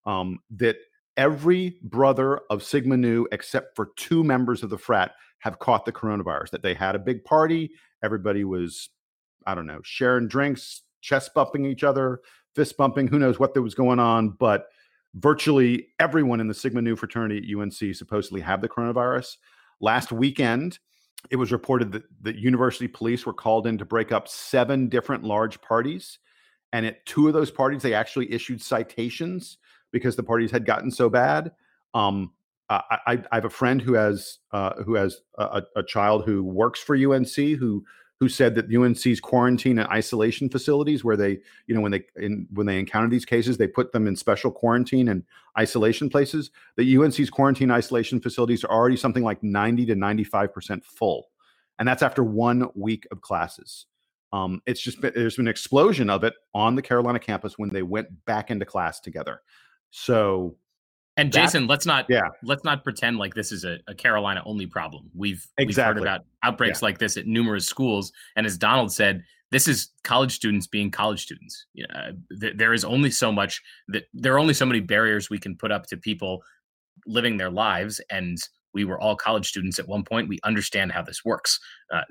um, 0.05 0.41
that 0.51 0.77
every 1.17 1.79
brother 1.83 2.41
of 2.51 2.63
Sigma 2.63 2.97
Nu, 2.97 3.27
except 3.33 3.75
for 3.77 3.91
two 3.97 4.23
members 4.23 4.63
of 4.63 4.71
the 4.71 4.79
frat, 4.79 5.13
have 5.39 5.59
caught 5.59 5.85
the 5.85 5.93
coronavirus. 5.93 6.51
That 6.51 6.63
they 6.63 6.75
had 6.75 6.95
a 6.95 7.01
big 7.01 7.25
party, 7.25 7.71
everybody 8.03 8.45
was, 8.45 8.91
I 9.47 9.55
don't 9.55 9.67
know, 9.67 9.81
sharing 9.83 10.29
drinks, 10.29 10.83
chest 11.01 11.35
bumping 11.35 11.65
each 11.65 11.85
other, 11.85 12.21
fist 12.55 12.77
bumping. 12.77 13.09
Who 13.09 13.19
knows 13.19 13.39
what 13.39 13.55
there 13.55 13.63
was 13.63 13.75
going 13.75 13.99
on, 13.99 14.31
but 14.31 14.67
virtually 15.15 15.89
everyone 15.99 16.41
in 16.41 16.49
the 16.49 16.55
Sigma 16.55 16.83
Nu 16.83 16.97
fraternity 16.97 17.39
at 17.39 17.59
UNC 17.59 17.95
supposedly 17.95 18.41
have 18.41 18.61
the 18.61 18.69
coronavirus. 18.69 19.37
Last 19.81 20.13
weekend, 20.13 20.79
it 21.31 21.37
was 21.37 21.53
reported 21.53 21.93
that 21.93 22.05
the 22.23 22.39
university 22.39 22.89
police 22.89 23.27
were 23.27 23.33
called 23.33 23.67
in 23.67 23.79
to 23.79 23.85
break 23.85 24.13
up 24.13 24.29
seven 24.29 24.89
different 24.89 25.25
large 25.25 25.61
parties. 25.61 26.19
And 26.73 26.85
at 26.87 27.05
two 27.07 27.29
of 27.29 27.35
those 27.35 27.51
parties, 27.51 27.83
they 27.83 27.95
actually 27.95 28.33
issued 28.33 28.61
citations 28.61 29.59
because 29.93 30.17
the 30.17 30.23
parties 30.23 30.51
had 30.51 30.67
gotten 30.67 30.91
so 30.91 31.09
bad. 31.09 31.53
Um, 31.95 32.33
I, 32.69 33.23
I, 33.31 33.35
have 33.35 33.45
a 33.45 33.51
friend 33.51 33.81
who 33.81 33.95
has 33.95 34.39
uh, 34.53 34.83
who 34.83 34.95
has 34.95 35.21
a, 35.39 35.63
a, 35.77 35.83
child 35.85 36.25
who 36.25 36.43
works 36.43 36.81
for 36.81 36.97
UNC 36.97 37.35
who 37.35 37.85
who 38.19 38.29
said 38.29 38.55
that 38.55 38.75
UNC's 38.75 39.21
quarantine 39.21 39.79
and 39.79 39.89
isolation 39.89 40.49
facilities, 40.49 41.05
where 41.05 41.17
they 41.17 41.39
you 41.67 41.75
know 41.75 41.81
when 41.81 41.93
they 41.93 42.05
in, 42.17 42.47
when 42.53 42.67
they 42.67 42.79
encounter 42.79 43.09
these 43.09 43.25
cases, 43.25 43.57
they 43.57 43.69
put 43.69 43.93
them 43.93 44.07
in 44.07 44.17
special 44.17 44.51
quarantine 44.51 45.09
and 45.09 45.23
isolation 45.59 46.09
places. 46.09 46.51
The 46.77 46.97
UNC's 46.97 47.31
quarantine 47.31 47.71
isolation 47.71 48.21
facilities 48.21 48.65
are 48.65 48.71
already 48.71 48.97
something 48.97 49.23
like 49.23 49.43
ninety 49.43 49.87
to 49.87 49.95
ninety 49.95 50.25
five 50.25 50.53
percent 50.53 50.85
full, 50.85 51.29
and 51.79 51.87
that's 51.87 52.03
after 52.03 52.25
one 52.25 52.69
week 52.75 53.07
of 53.11 53.21
classes. 53.21 53.87
Um, 54.33 54.61
it's 54.67 54.81
just 54.81 55.01
been, 55.01 55.13
there's 55.15 55.37
been 55.37 55.47
an 55.47 55.51
explosion 55.51 56.11
of 56.11 56.25
it 56.25 56.35
on 56.53 56.75
the 56.75 56.83
Carolina 56.83 57.21
campus 57.21 57.59
when 57.59 57.71
they 57.71 57.83
went 57.83 58.09
back 58.25 58.51
into 58.51 58.65
class 58.65 58.99
together. 58.99 59.41
So 59.91 60.57
and 61.17 61.33
Jason, 61.33 61.67
let's 61.67 61.87
not 61.87 62.07
yeah. 62.09 62.29
let's 62.43 62.65
not 62.65 62.85
pretend 62.85 63.19
like 63.19 63.35
this 63.35 63.51
is 63.51 63.65
a, 63.65 63.79
a 63.89 63.95
Carolina 63.95 64.43
only 64.45 64.67
problem. 64.67 65.11
We've 65.15 65.47
exactly. 65.57 65.67
we've 65.67 66.09
heard 66.09 66.17
about 66.17 66.27
outbreaks 66.43 66.83
yeah. 66.83 66.87
like 66.87 66.99
this 66.99 67.17
at 67.17 67.27
numerous 67.27 67.67
schools, 67.67 68.13
and 68.37 68.45
as 68.45 68.59
Donald 68.59 68.93
said, 68.93 69.25
this 69.51 69.67
is 69.67 69.91
college 70.05 70.35
students 70.35 70.67
being 70.67 70.91
college 70.91 71.23
students. 71.23 71.67
Uh, 71.95 72.13
th- 72.41 72.55
there 72.57 72.75
is 72.75 72.85
only 72.85 73.11
so 73.11 73.33
much 73.33 73.63
that 73.89 74.05
there 74.13 74.35
are 74.35 74.39
only 74.39 74.55
so 74.55 74.67
many 74.67 74.81
barriers 74.81 75.31
we 75.31 75.39
can 75.39 75.57
put 75.57 75.73
up 75.73 75.87
to 75.87 75.97
people 75.97 76.43
living 77.07 77.39
their 77.39 77.51
lives, 77.51 78.01
and 78.11 78.39
we 78.75 78.85
were 78.85 79.01
all 79.01 79.17
college 79.17 79.49
students 79.49 79.79
at 79.79 79.89
one 79.89 80.05
point. 80.05 80.29
We 80.29 80.39
understand 80.45 80.93
how 80.93 81.03
this 81.03 81.25
works. 81.25 81.59
Uh, 81.93 82.03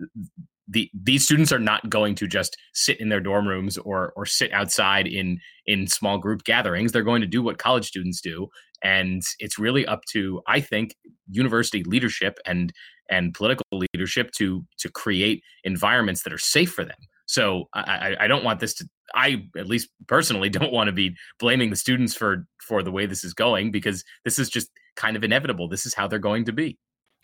the 0.67 0.89
these 0.93 1.23
students 1.23 1.51
are 1.51 1.59
not 1.59 1.89
going 1.89 2.15
to 2.15 2.27
just 2.27 2.57
sit 2.73 2.99
in 2.99 3.09
their 3.09 3.19
dorm 3.19 3.47
rooms 3.47 3.77
or 3.77 4.13
or 4.15 4.25
sit 4.25 4.51
outside 4.51 5.07
in 5.07 5.39
in 5.67 5.87
small 5.87 6.17
group 6.17 6.43
gatherings 6.43 6.91
they're 6.91 7.03
going 7.03 7.21
to 7.21 7.27
do 7.27 7.43
what 7.43 7.57
college 7.57 7.87
students 7.87 8.21
do 8.21 8.47
and 8.83 9.21
it's 9.39 9.57
really 9.57 9.85
up 9.85 10.01
to 10.05 10.41
i 10.47 10.59
think 10.59 10.95
university 11.29 11.83
leadership 11.83 12.37
and 12.45 12.71
and 13.09 13.33
political 13.33 13.65
leadership 13.71 14.31
to 14.31 14.65
to 14.77 14.89
create 14.89 15.43
environments 15.63 16.23
that 16.23 16.33
are 16.33 16.37
safe 16.37 16.71
for 16.71 16.83
them. 16.83 16.97
So 17.27 17.69
i 17.73 18.15
i 18.19 18.27
don't 18.27 18.43
want 18.43 18.59
this 18.59 18.73
to 18.75 18.89
i 19.15 19.43
at 19.57 19.67
least 19.67 19.89
personally 20.07 20.49
don't 20.57 20.71
want 20.71 20.87
to 20.87 20.93
be 20.93 21.15
blaming 21.39 21.69
the 21.69 21.75
students 21.75 22.15
for 22.15 22.47
for 22.59 22.83
the 22.83 22.91
way 22.91 23.05
this 23.05 23.23
is 23.23 23.33
going 23.33 23.71
because 23.71 24.03
this 24.23 24.39
is 24.39 24.49
just 24.49 24.69
kind 24.95 25.15
of 25.17 25.23
inevitable. 25.23 25.67
This 25.67 25.85
is 25.85 25.93
how 25.93 26.07
they're 26.07 26.19
going 26.19 26.45
to 26.45 26.53
be. 26.53 26.77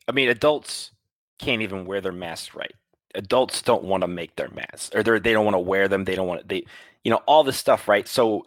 I 0.08 0.12
mean 0.12 0.30
adults 0.30 0.92
can't 1.40 1.62
even 1.62 1.86
wear 1.86 2.02
their 2.02 2.12
masks 2.12 2.56
right. 2.56 2.74
Adults 3.16 3.62
don't 3.62 3.84
want 3.84 4.02
to 4.02 4.08
make 4.08 4.36
their 4.36 4.50
masks 4.50 4.92
or 4.96 5.04
they 5.04 5.20
they 5.20 5.34
don't 5.34 5.46
want 5.46 5.56
to 5.56 5.60
wear 5.60 5.88
them 5.88 6.06
they 6.06 6.16
don't 6.16 6.28
want 6.28 6.42
to, 6.42 6.48
they 6.48 6.66
you 7.04 7.12
know 7.12 7.22
all 7.28 7.44
this 7.44 7.58
stuff 7.58 7.88
right? 7.88 8.08
So 8.08 8.46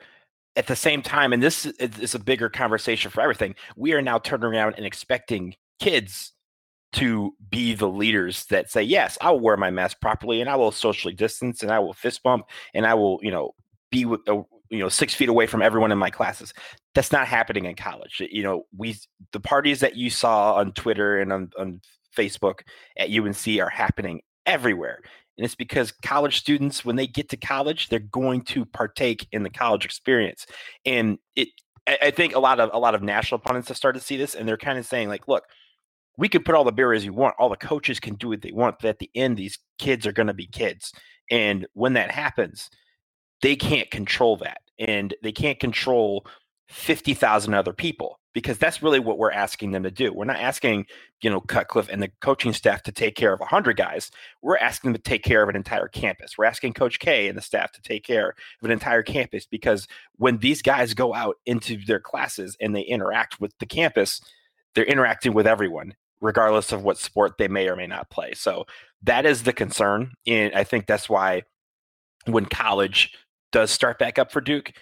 at 0.57 0.67
the 0.67 0.77
same 0.77 1.03
time 1.03 1.33
and 1.33 1.43
this 1.43 1.67
is 1.67 2.15
a 2.15 2.19
bigger 2.19 2.49
conversation 2.49 3.11
for 3.11 3.21
everything 3.21 3.55
we 3.77 3.93
are 3.93 4.03
now 4.03 4.19
turning 4.19 4.47
around 4.47 4.75
and 4.77 4.87
expecting 4.87 5.55
kids 5.81 6.33
to 6.93 7.35
be 7.51 7.75
the 7.75 7.89
leaders 7.89 8.47
that 8.47 8.71
say 8.71 8.83
yes 8.83 9.19
i 9.21 9.31
will 9.31 9.41
wear 9.41 9.57
my 9.57 9.71
mask 9.71 10.01
properly 10.01 10.41
and 10.41 10.49
i 10.49 10.57
will 10.57 10.71
socially 10.71 11.15
distance 11.15 11.63
and 11.63 11.73
i 11.73 11.79
will 11.79 11.93
fist 11.93 12.23
bump 12.23 12.47
and 12.73 12.87
i 12.87 12.95
will 12.95 13.19
you 13.23 13.31
know 13.31 13.53
be 13.91 14.05
with 14.05 14.21
uh, 14.29 14.43
you 14.71 14.79
know 14.79 14.89
six 14.89 15.15
feet 15.15 15.29
away 15.29 15.47
from 15.47 15.63
everyone 15.63 15.93
in 15.93 15.99
my 15.99 16.11
classes 16.11 16.55
that's 16.95 17.13
not 17.13 17.27
happening 17.27 17.65
in 17.65 17.75
college 17.75 18.23
you 18.31 18.43
know 18.43 18.65
we 18.77 18.97
the 19.33 19.41
parties 19.41 19.81
that 19.81 19.97
you 19.97 20.09
saw 20.09 20.55
on 20.55 20.73
twitter 20.73 21.19
and 21.21 21.33
on, 21.33 21.51
on 21.59 21.81
facebook 22.17 22.61
at 22.97 23.11
unc 23.11 23.47
are 23.61 23.69
happening 23.69 24.21
everywhere. 24.47 25.01
And 25.37 25.45
it's 25.45 25.55
because 25.55 25.91
college 25.91 26.39
students, 26.39 26.85
when 26.85 26.97
they 26.97 27.07
get 27.07 27.29
to 27.31 27.37
college, 27.37 27.89
they're 27.89 27.99
going 27.99 28.43
to 28.43 28.65
partake 28.65 29.27
in 29.33 29.43
the 29.43 29.51
college 29.51 29.85
experience. 29.85 30.47
And 30.85 31.19
it 31.35 31.49
I 31.87 32.11
think 32.13 32.35
a 32.35 32.39
lot 32.39 32.61
of 32.61 32.71
a 32.73 32.79
lot 32.79 32.95
of 32.95 33.03
national 33.03 33.41
pundits 33.41 33.69
have 33.69 33.77
started 33.77 33.99
to 33.99 34.05
see 34.05 34.17
this 34.17 34.35
and 34.35 34.49
they're 34.49 34.57
kind 34.57 34.79
of 34.79 34.87
saying, 34.87 35.09
like, 35.09 35.29
look, 35.29 35.45
we 36.17 36.29
can 36.29 36.43
put 36.43 36.55
all 36.55 36.65
the 36.65 36.73
barriers 36.73 37.05
you 37.05 37.13
want, 37.13 37.35
all 37.39 37.49
the 37.49 37.57
coaches 37.57 38.01
can 38.01 38.15
do 38.15 38.29
what 38.29 38.41
they 38.41 38.53
want, 38.53 38.77
but 38.81 38.89
at 38.89 38.99
the 39.01 39.11
end, 39.15 39.37
these 39.37 39.59
kids 39.79 40.07
are 40.07 40.13
gonna 40.13 40.35
be 40.35 40.47
kids. 40.47 40.93
And 41.31 41.67
when 41.75 41.93
that 41.95 42.11
happens, 42.11 42.71
they 43.43 43.57
can't 43.57 43.91
control 43.91 44.37
that. 44.39 44.63
And 44.79 45.15
they 45.23 45.33
can't 45.33 45.61
control 45.61 46.27
50,000 46.69 47.55
other 47.55 47.73
people 47.73 48.19
because 48.35 48.59
that's 48.59 48.83
really 48.83 48.99
what 48.99 49.17
we're 49.17 49.31
asking 49.31 49.71
them 49.71 49.85
to 49.85 49.91
do. 49.91 50.13
We're 50.13 50.25
not 50.25 50.41
asking, 50.41 50.87
you 51.23 51.31
know, 51.31 51.41
Cutcliffe 51.41 51.89
and 51.89 52.03
the 52.03 52.11
coaching 52.21 52.53
staff 52.53 52.83
to 52.83 52.93
take 52.93 53.15
care 53.15 53.33
of 53.33 53.41
100 53.41 53.77
guys. 53.77 54.11
We're 54.43 54.59
asking 54.59 54.93
them 54.93 55.01
to 55.01 55.09
take 55.09 55.23
care 55.23 55.43
of 55.43 55.49
an 55.49 55.57
entire 55.57 55.89
campus. 55.89 56.37
We're 56.37 56.45
asking 56.45 56.75
Coach 56.75 56.99
K 56.99 57.29
and 57.29 57.39
the 57.39 57.43
staff 57.43 57.73
to 57.73 57.83
take 57.83 58.05
care 58.05 58.31
of 58.31 58.65
an 58.65 58.73
entire 58.73 59.03
campus 59.03 59.47
because 59.47 59.87
when 60.17 60.39
these 60.39 60.63
guys 60.63 60.95
go 60.95 61.15
out 61.15 61.37
into 61.47 61.79
their 61.87 62.01
classes 62.01 62.57
and 62.61 62.75
they 62.75 62.83
interact 62.83 63.41
with 63.41 63.57
the 63.59 63.67
campus, 63.67 64.21
they're 64.75 64.85
interacting 64.85 65.33
with 65.33 65.47
everyone 65.47 65.95
regardless 66.21 66.73
of 66.73 66.83
what 66.83 66.97
sport 66.97 67.35
they 67.39 67.49
may 67.49 67.69
or 67.69 67.77
may 67.77 67.87
not 67.87 68.11
play. 68.11 68.33
So 68.35 68.65
that 69.03 69.27
is 69.27 69.43
the 69.43 69.53
concern 69.53 70.13
and 70.27 70.55
I 70.55 70.65
think 70.65 70.87
that's 70.87 71.09
why 71.09 71.43
when 72.27 72.47
college 72.47 73.13
does 73.53 73.71
start 73.71 73.99
back 73.99 74.19
up 74.19 74.33
for 74.33 74.41
Duke, 74.41 74.73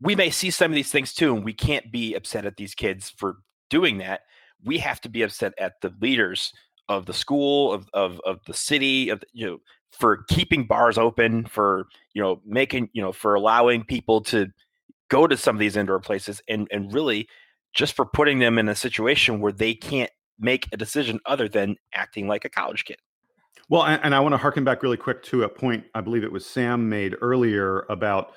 we 0.00 0.14
may 0.14 0.30
see 0.30 0.50
some 0.50 0.70
of 0.70 0.74
these 0.74 0.90
things 0.90 1.12
too, 1.12 1.34
and 1.34 1.44
we 1.44 1.52
can't 1.52 1.92
be 1.92 2.14
upset 2.14 2.46
at 2.46 2.56
these 2.56 2.74
kids 2.74 3.10
for 3.10 3.38
doing 3.68 3.98
that. 3.98 4.22
We 4.64 4.78
have 4.78 5.00
to 5.02 5.08
be 5.08 5.22
upset 5.22 5.52
at 5.58 5.80
the 5.80 5.92
leaders 6.00 6.52
of 6.88 7.06
the 7.06 7.14
school, 7.14 7.72
of 7.72 7.88
of 7.92 8.20
of 8.24 8.40
the 8.46 8.54
city, 8.54 9.10
of 9.10 9.22
you 9.32 9.46
know, 9.46 9.58
for 9.90 10.24
keeping 10.28 10.66
bars 10.66 10.98
open, 10.98 11.46
for 11.46 11.86
you 12.14 12.22
know, 12.22 12.40
making 12.44 12.90
you 12.92 13.02
know, 13.02 13.12
for 13.12 13.34
allowing 13.34 13.84
people 13.84 14.20
to 14.22 14.48
go 15.08 15.26
to 15.26 15.36
some 15.36 15.56
of 15.56 15.60
these 15.60 15.76
indoor 15.76 16.00
places, 16.00 16.42
and 16.48 16.68
and 16.70 16.92
really 16.92 17.28
just 17.72 17.94
for 17.94 18.04
putting 18.04 18.38
them 18.40 18.58
in 18.58 18.68
a 18.68 18.74
situation 18.74 19.40
where 19.40 19.52
they 19.52 19.74
can't 19.74 20.10
make 20.38 20.66
a 20.72 20.76
decision 20.76 21.20
other 21.26 21.48
than 21.48 21.76
acting 21.94 22.26
like 22.26 22.44
a 22.44 22.48
college 22.48 22.84
kid. 22.84 22.96
Well, 23.68 23.84
and, 23.84 24.02
and 24.02 24.14
I 24.14 24.20
want 24.20 24.32
to 24.32 24.38
harken 24.38 24.64
back 24.64 24.82
really 24.82 24.96
quick 24.96 25.22
to 25.24 25.44
a 25.44 25.48
point 25.48 25.84
I 25.94 26.00
believe 26.00 26.24
it 26.24 26.32
was 26.32 26.44
Sam 26.44 26.88
made 26.88 27.14
earlier 27.20 27.86
about 27.88 28.32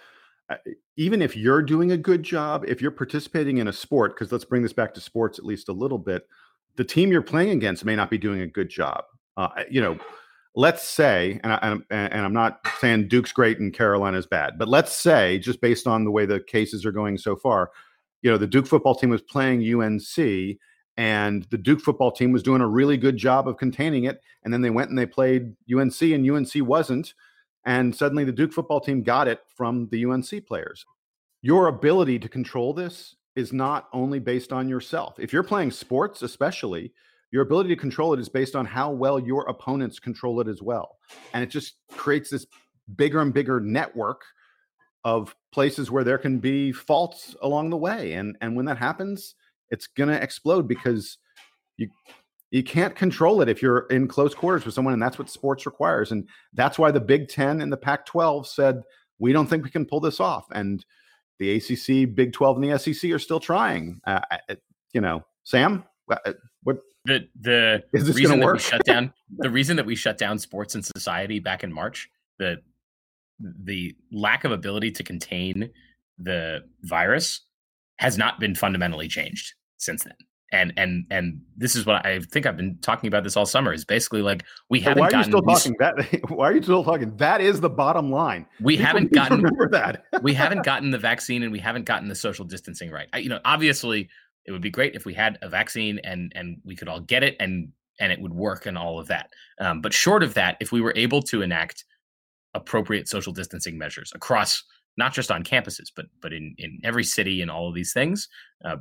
even 0.98 1.22
if 1.22 1.36
you're 1.36 1.62
doing 1.62 1.92
a 1.92 1.98
good 1.98 2.24
job, 2.24 2.66
if 2.68 2.82
you're 2.82 2.92
participating 2.92 3.58
in 3.58 3.68
a 3.68 3.74
sport, 3.74 4.16
because 4.16 4.32
let's 4.32 4.46
bring 4.46 4.62
this 4.62 4.74
back 4.74 4.94
to 4.94 5.02
sports 5.02 5.40
at 5.40 5.46
least 5.46 5.70
a 5.70 5.74
little 5.74 5.98
bit, 5.98 6.28
the 6.76 6.84
team 6.84 7.12
you're 7.12 7.22
playing 7.22 7.52
against 7.52 7.86
may 7.86 7.96
not 7.96 8.10
be 8.10 8.18
doing 8.18 8.42
a 8.42 8.48
good 8.48 8.70
job. 8.70 9.04
Uh, 9.38 9.50
you 9.70 9.82
know, 9.82 9.98
let's 10.56 10.88
say, 10.88 11.40
and, 11.44 11.54
I, 11.54 11.78
and 11.90 12.26
I'm 12.26 12.34
not 12.34 12.68
saying 12.80 13.08
Duke's 13.08 13.32
great 13.32 13.60
and 13.60 13.74
Carolina's 13.74 14.28
bad, 14.28 14.58
but 14.58 14.68
let's 14.68 14.94
say, 14.94 15.40
just 15.40 15.62
based 15.62 15.88
on 15.88 16.04
the 16.04 16.12
way 16.12 16.26
the 16.26 16.40
cases 16.40 16.86
are 16.86 16.92
going 16.92 17.18
so 17.18 17.36
far, 17.36 17.72
you 18.22 18.30
know, 18.30 18.38
the 18.38 18.48
Duke 18.48 18.68
football 18.68 18.96
team 18.96 19.10
was 19.10 19.22
playing 19.22 19.62
UNC 19.62 20.58
and 20.98 21.44
the 21.50 21.58
Duke 21.58 21.82
football 21.82 22.12
team 22.12 22.32
was 22.32 22.44
doing 22.44 22.62
a 22.62 22.68
really 22.68 22.98
good 22.98 23.18
job 23.18 23.48
of 23.48 23.58
containing 23.58 24.04
it. 24.04 24.22
And 24.44 24.54
then 24.54 24.62
they 24.62 24.70
went 24.70 24.90
and 24.90 24.98
they 24.98 25.06
played 25.06 25.56
UNC 25.74 26.02
and 26.02 26.30
UNC 26.30 26.52
wasn't. 26.58 27.14
And 27.66 27.96
suddenly 27.96 28.24
the 28.24 28.32
Duke 28.32 28.54
football 28.54 28.82
team 28.82 29.04
got 29.04 29.28
it 29.28 29.42
from 29.56 29.88
the 29.90 30.06
UNC 30.06 30.46
players. 30.48 30.86
Your 31.42 31.68
ability 31.68 32.20
to 32.20 32.30
control 32.30 32.74
this 32.74 33.16
is 33.36 33.52
not 33.52 33.88
only 33.94 34.20
based 34.20 34.54
on 34.54 34.70
yourself. 34.70 35.20
If 35.20 35.34
you're 35.34 35.44
playing 35.44 35.72
sports, 35.72 36.22
especially, 36.22 36.94
your 37.32 37.42
ability 37.42 37.70
to 37.70 37.76
control 37.76 38.14
it 38.14 38.20
is 38.20 38.30
based 38.30 38.56
on 38.56 38.66
how 38.66 38.92
well 38.92 39.20
your 39.20 39.48
opponents 39.50 40.00
control 40.00 40.40
it 40.40 40.48
as 40.48 40.62
well. 40.62 40.98
And 41.34 41.44
it 41.44 41.48
just 41.48 41.76
creates 41.92 42.30
this 42.30 42.46
bigger 42.96 43.22
and 43.22 43.34
bigger 43.34 43.60
network 43.60 44.22
of 45.04 45.36
places 45.52 45.90
where 45.90 46.04
there 46.04 46.18
can 46.18 46.40
be 46.40 46.72
faults 46.72 47.36
along 47.42 47.72
the 47.72 47.78
way. 47.78 48.14
And 48.14 48.38
and 48.42 48.56
when 48.56 48.66
that 48.66 48.78
happens, 48.78 49.36
it's 49.70 49.88
gonna 49.88 50.14
explode 50.14 50.68
because 50.68 51.18
you 51.78 51.90
you 52.54 52.64
can't 52.64 52.96
control 52.96 53.42
it 53.42 53.50
if 53.50 53.62
you're 53.62 53.88
in 53.88 54.08
close 54.08 54.34
quarters 54.34 54.66
with 54.66 54.74
someone, 54.74 54.94
and 54.94 55.02
that's 55.02 55.20
what 55.20 55.30
sports 55.30 55.66
requires. 55.66 56.12
And 56.12 56.28
that's 56.54 56.80
why 56.80 56.92
the 56.92 57.02
Big 57.02 57.28
Ten 57.28 57.60
and 57.60 57.72
the 57.72 57.78
Pac 57.78 58.06
12 58.06 58.48
said, 58.48 58.84
we 59.20 59.34
don't 59.34 59.48
think 59.48 59.64
we 59.64 59.70
can 59.70 59.86
pull 59.86 60.00
this 60.00 60.20
off. 60.20 60.46
And, 60.52 60.86
the 61.40 61.56
ACC, 61.56 62.14
Big 62.16 62.34
12, 62.34 62.58
and 62.58 62.72
the 62.72 62.80
SEC 62.80 63.12
are 63.12 63.20
still 63.20 63.40
trying. 63.40 64.00
Uh, 64.06 64.22
you 64.94 65.02
know, 65.02 65.24
Sam, 65.44 65.84
uh, 66.10 66.34
what 66.64 66.78
the 67.06 67.28
the 67.40 67.84
reason 67.94 68.40
that 68.40 68.54
we 68.54 68.60
shut 68.60 68.86
down 68.86 69.14
the 69.38 69.50
reason 69.50 69.76
that 69.76 69.86
we 69.86 69.96
shut 69.96 70.18
down 70.18 70.40
sports 70.40 70.76
and 70.76 70.86
society 70.86 71.40
back 71.40 71.64
in 71.64 71.74
March, 71.74 72.10
the 72.40 72.62
the 73.40 73.96
lack 74.12 74.44
of 74.44 74.52
ability 74.52 74.92
to 74.92 75.04
contain 75.04 75.70
the 76.18 76.64
virus 76.84 77.42
has 77.98 78.18
not 78.18 78.40
been 78.40 78.56
fundamentally 78.56 79.08
changed 79.08 79.54
since 79.78 80.04
then. 80.04 80.16
And 80.52 80.72
and 80.78 81.06
and 81.10 81.42
this 81.58 81.76
is 81.76 81.86
what 81.86 82.06
I 82.06 82.20
think 82.20 82.46
I've 82.46 82.58
been 82.58 82.78
talking 82.82 83.08
about 83.08 83.24
this 83.24 83.36
all 83.36 83.46
summer 83.46 83.74
is 83.74 83.86
basically 83.86 84.22
like 84.22 84.44
we 84.70 84.80
haven't. 84.80 85.02
Why 85.02 85.10
are 85.10 85.18
you 85.18 85.24
still 85.24 85.42
talking 85.42 85.76
that? 85.80 85.96
Why 86.30 86.50
are 86.50 86.54
you 86.54 86.62
still 86.62 86.84
talking? 86.84 87.16
That 87.18 87.42
is 87.42 87.60
the 87.60 87.70
bottom 87.70 88.12
line. 88.12 88.46
We 88.62 88.74
People 88.74 88.86
haven't 88.86 89.14
gotten 89.14 89.38
remember 89.38 89.68
that. 89.70 90.04
we 90.22 90.34
haven't 90.44 90.64
gotten 90.64 90.92
the 90.92 91.00
vaccine 91.00 91.42
and 91.42 91.52
we 91.52 91.58
haven't 91.58 91.86
gotten 91.86 92.08
the 92.08 92.16
social 92.16 92.46
distancing 92.46 92.92
right. 92.92 93.08
I, 93.14 93.18
you 93.18 93.30
know, 93.30 93.40
obviously, 93.46 94.10
it 94.46 94.52
would 94.52 94.62
be 94.62 94.70
great 94.70 94.94
if 94.94 95.06
we 95.06 95.14
had 95.16 95.40
a 95.42 95.50
vaccine 95.50 96.00
and 96.04 96.32
and 96.36 96.58
we 96.64 96.76
could 96.76 96.88
all 96.88 97.00
get 97.00 97.24
it 97.24 97.36
and 97.40 97.70
and 98.00 98.12
it 98.12 98.22
would 98.22 98.34
work 98.34 98.68
and 98.68 98.78
all 98.78 99.00
of 99.00 99.08
that. 99.08 99.30
Um, 99.60 99.82
but 99.82 99.94
short 99.94 100.22
of 100.22 100.36
that, 100.36 100.58
if 100.60 100.72
we 100.72 100.82
were 100.82 100.94
able 100.96 101.22
to 101.24 101.42
enact 101.42 101.86
appropriate 102.54 103.08
social 103.08 103.34
distancing 103.34 103.78
measures 103.78 104.12
across 104.14 104.64
not 104.98 105.14
just 105.14 105.32
on 105.32 105.44
campuses, 105.44 105.88
but 105.96 106.06
but 106.22 106.32
in 106.34 106.54
in 106.58 106.80
every 106.84 107.04
city 107.04 107.42
and 107.42 107.50
all 107.50 107.68
of 107.68 107.74
these 107.74 107.94
things, 107.94 108.28
uh, 108.66 108.78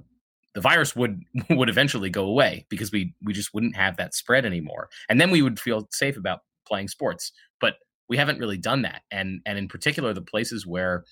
the 0.54 0.60
virus 0.60 0.94
would 0.94 1.22
would 1.50 1.68
eventually 1.68 2.10
go 2.10 2.24
away 2.24 2.66
because 2.68 2.92
we 2.92 3.14
we 3.22 3.32
just 3.32 3.54
wouldn't 3.54 3.76
have 3.76 3.96
that 3.96 4.14
spread 4.14 4.44
anymore, 4.44 4.88
and 5.08 5.20
then 5.20 5.30
we 5.30 5.42
would 5.42 5.60
feel 5.60 5.88
safe 5.90 6.16
about 6.16 6.40
playing 6.66 6.88
sports. 6.88 7.32
But 7.60 7.74
we 8.08 8.16
haven't 8.16 8.38
really 8.38 8.58
done 8.58 8.82
that, 8.82 9.02
and 9.10 9.40
and 9.46 9.58
in 9.58 9.68
particular, 9.68 10.12
the 10.12 10.22
places 10.22 10.66
where 10.66 11.04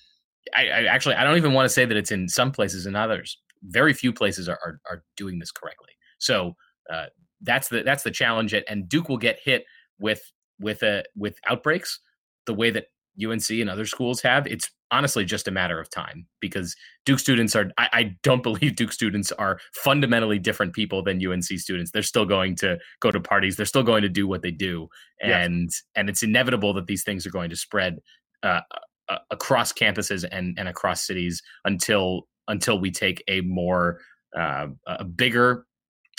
I, 0.55 0.67
I 0.67 0.83
actually 0.85 1.15
I 1.15 1.23
don't 1.23 1.37
even 1.37 1.53
want 1.53 1.65
to 1.65 1.73
say 1.73 1.85
that 1.85 1.97
it's 1.97 2.11
in 2.11 2.27
some 2.27 2.51
places 2.51 2.85
and 2.85 2.95
others. 2.95 3.37
Very 3.63 3.93
few 3.93 4.13
places 4.13 4.49
are 4.49 4.59
are, 4.65 4.79
are 4.89 5.03
doing 5.17 5.39
this 5.39 5.51
correctly. 5.51 5.91
So 6.19 6.55
uh, 6.91 7.07
that's 7.41 7.69
the 7.69 7.83
that's 7.83 8.03
the 8.03 8.11
challenge, 8.11 8.53
and 8.53 8.89
Duke 8.89 9.09
will 9.09 9.17
get 9.17 9.39
hit 9.43 9.65
with 9.99 10.21
with 10.59 10.83
a 10.83 11.03
with 11.15 11.35
outbreaks 11.49 11.99
the 12.45 12.53
way 12.53 12.71
that 12.71 12.85
UNC 13.23 13.49
and 13.49 13.69
other 13.69 13.85
schools 13.85 14.21
have, 14.21 14.47
it's 14.47 14.69
honestly 14.91 15.25
just 15.25 15.47
a 15.47 15.51
matter 15.51 15.79
of 15.79 15.89
time 15.89 16.27
because 16.39 16.75
Duke 17.05 17.19
students 17.19 17.55
are, 17.55 17.71
I, 17.77 17.89
I, 17.93 18.15
don't 18.23 18.43
believe 18.43 18.75
Duke 18.75 18.91
students 18.91 19.31
are 19.31 19.59
fundamentally 19.73 20.37
different 20.37 20.73
people 20.73 21.01
than 21.01 21.25
UNC 21.25 21.43
students. 21.43 21.91
They're 21.91 22.03
still 22.03 22.25
going 22.25 22.55
to 22.57 22.77
go 22.99 23.11
to 23.11 23.19
parties. 23.19 23.55
They're 23.55 23.65
still 23.65 23.83
going 23.83 24.03
to 24.03 24.09
do 24.09 24.27
what 24.27 24.41
they 24.41 24.51
do. 24.51 24.89
And, 25.21 25.65
yes. 25.65 25.83
and 25.95 26.09
it's 26.09 26.23
inevitable 26.23 26.73
that 26.73 26.87
these 26.87 27.03
things 27.03 27.25
are 27.25 27.31
going 27.31 27.49
to 27.49 27.55
spread 27.55 27.99
uh, 28.43 28.61
uh, 29.09 29.17
across 29.31 29.73
campuses 29.73 30.25
and, 30.29 30.57
and 30.59 30.67
across 30.67 31.05
cities 31.05 31.41
until, 31.65 32.27
until 32.47 32.79
we 32.79 32.91
take 32.91 33.23
a 33.27 33.41
more, 33.41 33.99
uh, 34.37 34.67
a 34.87 35.03
bigger 35.03 35.65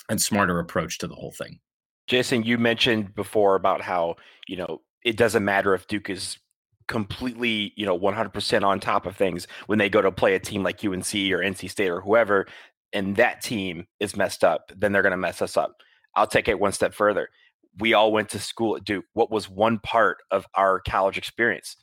and 0.09 0.21
smarter 0.21 0.59
approach 0.59 0.99
to 0.99 1.07
the 1.07 1.15
whole 1.15 1.33
thing. 1.33 1.61
Jason, 2.09 2.43
you 2.43 2.59
mentioned 2.59 3.15
before 3.15 3.55
about 3.55 3.81
how, 3.81 4.17
you 4.49 4.57
know, 4.57 4.81
it 5.05 5.17
doesn't 5.17 5.45
matter 5.45 5.75
if 5.75 5.87
Duke 5.87 6.11
is 6.11 6.39
completely, 6.89 7.73
you 7.77 7.87
know, 7.87 7.99
100% 7.99 8.63
on 8.63 8.81
top 8.81 9.07
of 9.07 9.17
things 9.17 9.47
when 9.67 9.79
they 9.79 9.89
go 9.89 10.03
to 10.03 10.13
play 10.13 10.35
a 10.35 10.39
team 10.39 10.63
like 10.63 10.85
UNC 10.85 11.15
or 11.15 11.39
NC 11.41 11.71
State 11.71 11.91
or 11.91 12.01
whoever, 12.01 12.47
and 12.93 13.17
that 13.17 13.43
team 13.43 13.87
is 14.01 14.17
messed 14.17 14.45
up, 14.45 14.71
then 14.77 14.93
they're 14.93 15.03
going 15.03 15.13
to 15.13 15.17
mess 15.17 15.41
us 15.41 15.57
up. 15.57 15.77
I'll 16.15 16.27
take 16.27 16.49
it 16.49 16.61
one 16.61 16.73
step 16.73 16.93
further. 16.93 17.29
We 17.79 17.95
all 17.95 18.13
went 18.13 18.29
to 18.31 18.39
school 18.39 18.77
at 18.77 18.85
Duke. 18.85 19.07
What 19.15 19.31
was 19.31 19.49
one 19.49 19.79
part 19.79 20.19
of 20.31 20.47
our 20.55 20.81
college 20.81 21.17
experience? 21.17 21.77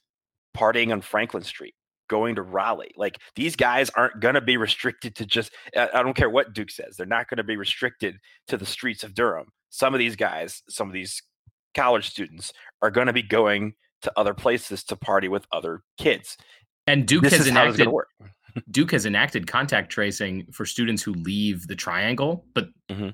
Partying 0.55 0.91
on 0.91 1.01
Franklin 1.01 1.43
Street, 1.43 1.73
going 2.09 2.35
to 2.35 2.43
Raleigh. 2.43 2.91
Like 2.95 3.17
these 3.35 3.55
guys 3.55 3.89
aren't 3.91 4.19
going 4.19 4.35
to 4.35 4.41
be 4.41 4.57
restricted 4.57 5.15
to 5.15 5.25
just, 5.25 5.51
I 5.75 6.03
don't 6.03 6.15
care 6.15 6.29
what 6.29 6.53
Duke 6.53 6.69
says, 6.69 6.95
they're 6.95 7.07
not 7.07 7.27
going 7.27 7.37
to 7.37 7.43
be 7.43 7.57
restricted 7.57 8.17
to 8.47 8.57
the 8.57 8.65
streets 8.65 9.03
of 9.03 9.15
Durham. 9.15 9.47
Some 9.71 9.95
of 9.95 9.99
these 9.99 10.15
guys, 10.15 10.61
some 10.69 10.87
of 10.87 10.93
these 10.93 11.23
college 11.75 12.09
students 12.09 12.53
are 12.81 12.91
going 12.91 13.07
to 13.07 13.13
be 13.13 13.23
going 13.23 13.73
to 14.01 14.11
other 14.15 14.33
places 14.33 14.83
to 14.85 14.95
party 14.95 15.27
with 15.27 15.45
other 15.51 15.81
kids. 15.97 16.37
And 16.87 17.07
Duke 17.07 17.23
this 17.23 17.37
has 17.37 17.47
enacted 17.47 17.87
Duke 18.71 18.91
has 18.91 19.05
enacted 19.05 19.47
contact 19.47 19.91
tracing 19.91 20.47
for 20.51 20.65
students 20.65 21.03
who 21.03 21.13
leave 21.13 21.67
the 21.67 21.75
triangle, 21.75 22.45
but 22.53 22.69
mm-hmm. 22.89 23.09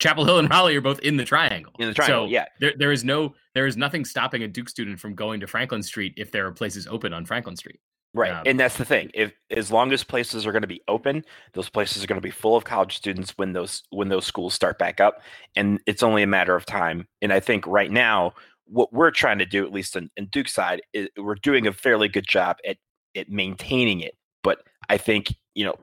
Chapel 0.00 0.24
Hill 0.24 0.40
and 0.40 0.50
Raleigh 0.50 0.76
are 0.76 0.80
both 0.80 0.98
in 1.00 1.16
the 1.16 1.24
triangle. 1.24 1.72
In 1.78 1.88
the 1.88 1.94
triangle, 1.94 2.26
so 2.26 2.30
yeah. 2.30 2.46
There, 2.58 2.72
there 2.76 2.92
is 2.92 3.04
no, 3.04 3.34
there 3.54 3.66
is 3.66 3.76
nothing 3.76 4.04
stopping 4.04 4.42
a 4.42 4.48
Duke 4.48 4.68
student 4.68 4.98
from 4.98 5.14
going 5.14 5.38
to 5.40 5.46
Franklin 5.46 5.82
Street 5.82 6.14
if 6.16 6.32
there 6.32 6.46
are 6.46 6.52
places 6.52 6.88
open 6.88 7.12
on 7.12 7.24
Franklin 7.24 7.56
Street. 7.56 7.78
Right, 8.14 8.32
um, 8.32 8.42
and 8.44 8.60
that's 8.60 8.76
the 8.76 8.84
thing. 8.84 9.10
If 9.14 9.32
as 9.50 9.70
long 9.70 9.90
as 9.90 10.04
places 10.04 10.46
are 10.46 10.52
going 10.52 10.62
to 10.62 10.68
be 10.68 10.82
open, 10.86 11.24
those 11.54 11.70
places 11.70 12.04
are 12.04 12.06
going 12.06 12.20
to 12.20 12.26
be 12.26 12.30
full 12.30 12.56
of 12.56 12.64
college 12.64 12.94
students 12.94 13.32
when 13.36 13.54
those 13.54 13.84
when 13.88 14.08
those 14.08 14.26
schools 14.26 14.52
start 14.52 14.78
back 14.78 15.00
up, 15.00 15.22
and 15.56 15.80
it's 15.86 16.02
only 16.02 16.22
a 16.22 16.26
matter 16.26 16.54
of 16.54 16.66
time. 16.66 17.06
And 17.22 17.32
I 17.32 17.40
think 17.40 17.66
right 17.66 17.90
now 17.90 18.34
what 18.72 18.92
we're 18.92 19.10
trying 19.10 19.38
to 19.38 19.46
do, 19.46 19.64
at 19.64 19.72
least 19.72 19.96
in, 19.96 20.10
in 20.16 20.26
Duke's 20.26 20.54
side, 20.54 20.82
is 20.92 21.08
we're 21.18 21.34
doing 21.34 21.66
a 21.66 21.72
fairly 21.72 22.08
good 22.08 22.26
job 22.26 22.56
at 22.66 22.78
at 23.14 23.28
maintaining 23.28 24.00
it. 24.00 24.14
But 24.42 24.62
I 24.88 24.96
think 24.96 25.34
you 25.54 25.64
know 25.64 25.74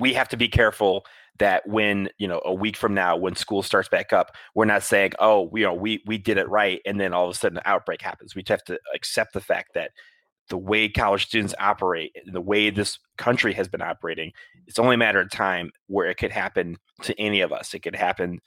we 0.00 0.14
have 0.14 0.28
to 0.30 0.36
be 0.36 0.48
careful 0.48 1.04
that 1.38 1.66
when 1.68 2.08
you 2.18 2.26
know 2.26 2.40
a 2.44 2.52
week 2.52 2.76
from 2.76 2.94
now 2.94 3.16
when 3.16 3.36
school 3.36 3.62
starts 3.62 3.88
back 3.88 4.12
up 4.12 4.32
we're 4.54 4.64
not 4.64 4.82
saying 4.82 5.12
oh 5.20 5.48
you 5.54 5.62
know 5.62 5.74
we 5.74 6.02
we 6.06 6.18
did 6.18 6.36
it 6.36 6.48
right 6.48 6.80
and 6.84 7.00
then 7.00 7.12
all 7.12 7.28
of 7.28 7.30
a 7.30 7.38
sudden 7.38 7.58
an 7.58 7.62
outbreak 7.64 8.02
happens 8.02 8.34
we 8.34 8.42
have 8.48 8.64
to 8.64 8.78
accept 8.94 9.32
the 9.32 9.40
fact 9.40 9.72
that 9.74 9.92
the 10.48 10.58
way 10.58 10.88
college 10.88 11.26
students 11.26 11.54
operate 11.60 12.10
and 12.16 12.34
the 12.34 12.40
way 12.40 12.70
this 12.70 12.98
country 13.18 13.52
has 13.52 13.68
been 13.68 13.82
operating 13.82 14.32
it's 14.66 14.78
only 14.78 14.94
a 14.94 14.98
matter 14.98 15.20
of 15.20 15.30
time 15.30 15.70
where 15.86 16.08
it 16.08 16.16
could 16.16 16.32
happen 16.32 16.76
to 17.02 17.18
any 17.20 17.40
of 17.40 17.52
us 17.52 17.72
it 17.72 17.80
could 17.80 17.96
happen 17.96 18.40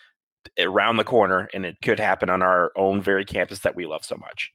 around 0.59 0.97
the 0.97 1.03
corner 1.03 1.49
and 1.53 1.65
it 1.65 1.77
could 1.81 1.99
happen 1.99 2.29
on 2.29 2.41
our 2.41 2.71
own 2.75 3.01
very 3.01 3.25
campus 3.25 3.59
that 3.59 3.75
we 3.75 3.85
love 3.85 4.03
so 4.03 4.15
much. 4.17 4.51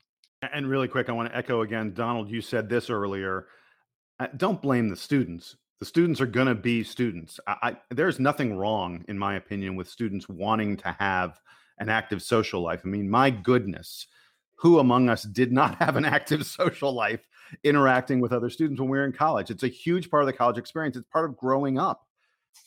And 0.52 0.68
really 0.68 0.88
quick, 0.88 1.08
I 1.08 1.12
want 1.12 1.30
to 1.30 1.36
echo 1.36 1.62
again, 1.62 1.94
Donald, 1.94 2.30
you 2.30 2.40
said 2.40 2.68
this 2.68 2.90
earlier. 2.90 3.46
Uh, 4.20 4.28
don't 4.36 4.60
blame 4.60 4.88
the 4.88 4.96
students. 4.96 5.56
The 5.80 5.86
students 5.86 6.20
are 6.20 6.26
going 6.26 6.46
to 6.46 6.54
be 6.54 6.84
students. 6.84 7.40
I, 7.46 7.56
I, 7.62 7.76
there's 7.90 8.18
nothing 8.18 8.56
wrong, 8.56 9.04
in 9.08 9.18
my 9.18 9.36
opinion, 9.36 9.76
with 9.76 9.88
students 9.88 10.28
wanting 10.28 10.76
to 10.78 10.96
have 10.98 11.40
an 11.78 11.88
active 11.88 12.22
social 12.22 12.62
life. 12.62 12.82
I 12.84 12.88
mean, 12.88 13.08
my 13.08 13.30
goodness, 13.30 14.06
who 14.56 14.78
among 14.78 15.08
us 15.08 15.22
did 15.22 15.52
not 15.52 15.74
have 15.82 15.96
an 15.96 16.04
active 16.04 16.46
social 16.46 16.92
life 16.92 17.26
interacting 17.62 18.20
with 18.20 18.32
other 18.32 18.50
students 18.50 18.80
when 18.80 18.90
we 18.90 18.98
were 18.98 19.04
in 19.04 19.12
college? 19.12 19.50
It's 19.50 19.62
a 19.62 19.68
huge 19.68 20.10
part 20.10 20.22
of 20.22 20.26
the 20.26 20.32
college 20.32 20.58
experience. 20.58 20.96
It's 20.96 21.08
part 21.12 21.28
of 21.28 21.36
growing 21.36 21.78
up 21.78 22.05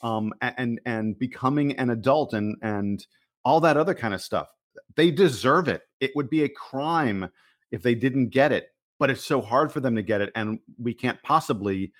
um, 0.02 0.34
and 0.42 0.80
and 0.86 1.18
becoming 1.18 1.76
an 1.78 1.90
adult 1.90 2.34
and 2.34 2.56
and 2.62 3.06
all 3.46 3.60
that 3.62 3.78
other 3.78 3.94
kind 3.94 4.14
of 4.14 4.22
stuff. 4.22 4.48
They 4.96 5.12
deserve 5.12 5.68
it. 5.68 5.84
It 6.00 6.12
would 6.16 6.30
be 6.30 6.44
a 6.44 6.50
crime 6.50 7.30
if 7.72 7.82
they 7.82 7.96
didn't 7.96 8.30
get 8.30 8.52
it, 8.52 8.70
but 8.98 9.10
it's 9.10 9.24
so 9.24 9.42
hard 9.42 9.72
for 9.72 9.80
them 9.80 9.96
to 9.96 10.02
get 10.02 10.22
it, 10.22 10.32
and 10.36 10.60
we 10.78 10.94
can't 10.94 11.22
possibly, 11.24 11.92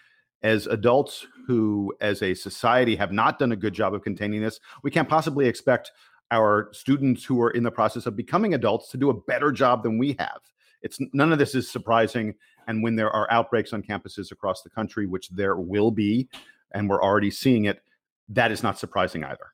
as 0.44 0.68
adults 0.68 1.26
who, 1.48 1.94
as 2.02 2.22
a 2.22 2.34
society, 2.34 2.96
have 2.96 3.12
not 3.12 3.40
done 3.40 3.52
a 3.52 3.58
good 3.58 3.74
job 3.74 3.94
of 3.94 4.04
containing 4.04 4.42
this, 4.42 4.60
we 4.84 4.92
can't 4.92 5.10
possibly 5.10 5.48
expect 5.48 5.92
our 6.32 6.70
students 6.72 7.24
who 7.24 7.42
are 7.42 7.52
in 7.52 7.64
the 7.64 7.72
process 7.72 8.06
of 8.06 8.16
becoming 8.16 8.54
adults 8.54 8.90
to 8.92 8.98
do 8.98 9.10
a 9.10 9.22
better 9.22 9.52
job 9.52 9.84
than 9.84 9.98
we 9.98 10.16
have. 10.20 10.40
It's 10.82 11.00
none 11.14 11.32
of 11.32 11.40
this 11.40 11.56
is 11.56 11.70
surprising. 11.70 12.36
And 12.68 12.84
when 12.84 12.96
there 12.96 13.10
are 13.10 13.30
outbreaks 13.32 13.74
on 13.74 13.82
campuses 13.82 14.32
across 14.32 14.62
the 14.62 14.70
country, 14.70 15.08
which 15.08 15.30
there 15.30 15.56
will 15.56 15.92
be, 15.92 16.30
and 16.74 16.90
we're 16.90 17.04
already 17.04 17.32
seeing 17.32 17.66
it, 17.66 17.82
that 18.30 18.52
is 18.52 18.64
not 18.64 18.78
surprising 18.78 19.24
either. 19.24 19.54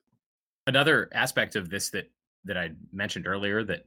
Another 0.67 1.10
aspect 1.13 1.56
of 1.56 1.69
this 1.69 1.89
that 1.91 2.10
that 2.45 2.58
I 2.58 2.71
mentioned 2.91 3.28
earlier 3.28 3.63
that 3.63 3.86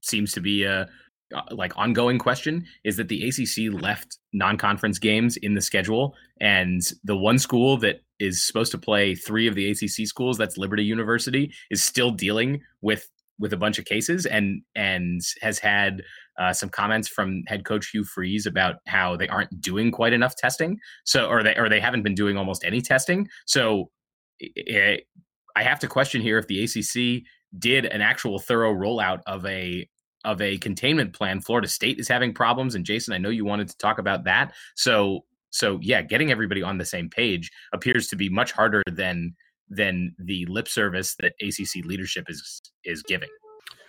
seems 0.00 0.32
to 0.32 0.40
be 0.40 0.64
a 0.64 0.88
uh, 1.34 1.42
like 1.50 1.76
ongoing 1.76 2.18
question 2.18 2.64
is 2.84 2.96
that 2.96 3.08
the 3.08 3.28
ACC 3.28 3.82
left 3.82 4.18
non-conference 4.32 4.98
games 4.98 5.36
in 5.36 5.54
the 5.54 5.60
schedule 5.60 6.14
and 6.40 6.80
the 7.02 7.16
one 7.16 7.38
school 7.38 7.76
that 7.78 8.02
is 8.20 8.46
supposed 8.46 8.70
to 8.70 8.78
play 8.78 9.14
3 9.14 9.48
of 9.48 9.56
the 9.56 9.68
ACC 9.68 10.06
schools 10.06 10.38
that's 10.38 10.56
Liberty 10.56 10.84
University 10.84 11.52
is 11.70 11.82
still 11.82 12.12
dealing 12.12 12.60
with 12.80 13.08
with 13.38 13.52
a 13.52 13.56
bunch 13.56 13.78
of 13.78 13.84
cases 13.84 14.26
and 14.26 14.62
and 14.74 15.20
has 15.42 15.58
had 15.58 16.02
uh, 16.38 16.52
some 16.52 16.68
comments 16.68 17.08
from 17.08 17.42
head 17.46 17.64
coach 17.64 17.90
Hugh 17.90 18.04
Freeze 18.04 18.46
about 18.46 18.76
how 18.86 19.16
they 19.16 19.28
aren't 19.28 19.60
doing 19.60 19.90
quite 19.90 20.12
enough 20.12 20.36
testing. 20.36 20.78
So, 21.04 21.28
or 21.28 21.42
they 21.42 21.56
or 21.56 21.68
they 21.68 21.80
haven't 21.80 22.02
been 22.02 22.14
doing 22.14 22.36
almost 22.36 22.64
any 22.64 22.80
testing. 22.80 23.28
So, 23.46 23.90
it, 24.38 25.06
I 25.54 25.62
have 25.62 25.78
to 25.80 25.88
question 25.88 26.20
here 26.20 26.38
if 26.38 26.46
the 26.46 26.64
ACC 26.64 27.24
did 27.58 27.86
an 27.86 28.02
actual 28.02 28.38
thorough 28.38 28.74
rollout 28.74 29.20
of 29.26 29.44
a 29.46 29.88
of 30.24 30.40
a 30.42 30.58
containment 30.58 31.14
plan. 31.14 31.40
Florida 31.40 31.68
State 31.68 31.98
is 31.98 32.08
having 32.08 32.34
problems, 32.34 32.74
and 32.74 32.84
Jason, 32.84 33.14
I 33.14 33.18
know 33.18 33.30
you 33.30 33.44
wanted 33.44 33.68
to 33.68 33.78
talk 33.78 33.98
about 33.98 34.24
that. 34.24 34.52
So, 34.74 35.24
so 35.50 35.78
yeah, 35.80 36.02
getting 36.02 36.30
everybody 36.30 36.62
on 36.62 36.78
the 36.78 36.84
same 36.84 37.08
page 37.08 37.50
appears 37.72 38.08
to 38.08 38.16
be 38.16 38.28
much 38.28 38.52
harder 38.52 38.82
than 38.90 39.34
than 39.68 40.14
the 40.18 40.46
lip 40.46 40.68
service 40.68 41.16
that 41.16 41.34
ACC 41.40 41.84
leadership 41.84 42.26
is 42.28 42.62
is 42.84 43.02
giving. 43.02 43.28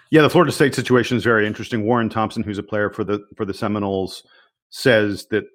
Yeah, 0.10 0.22
the 0.22 0.30
Florida 0.30 0.52
State 0.52 0.74
situation 0.74 1.18
is 1.18 1.24
very 1.24 1.46
interesting. 1.46 1.86
Warren 1.86 2.10
Thompson, 2.10 2.44
who's 2.44 2.58
a 2.58 2.64
player 2.64 2.90
for 2.90 3.04
the 3.04 3.26
for 3.36 3.46
the 3.46 3.54
Seminoles, 3.54 4.24
says 4.70 5.28
that 5.28 5.46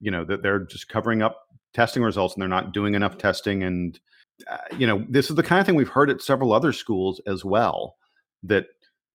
you 0.00 0.10
know 0.10 0.24
that 0.24 0.42
they're 0.42 0.60
just 0.60 0.88
covering 0.88 1.22
up 1.22 1.36
testing 1.74 2.02
results 2.02 2.34
and 2.34 2.42
they're 2.42 2.48
not 2.48 2.72
doing 2.72 2.94
enough 2.94 3.16
testing 3.16 3.62
and 3.62 3.98
uh, 4.50 4.58
you 4.76 4.86
know 4.86 5.04
this 5.08 5.30
is 5.30 5.36
the 5.36 5.42
kind 5.42 5.60
of 5.60 5.66
thing 5.66 5.74
we've 5.74 5.88
heard 5.88 6.10
at 6.10 6.20
several 6.20 6.52
other 6.52 6.72
schools 6.72 7.20
as 7.26 7.44
well 7.44 7.96
that 8.42 8.66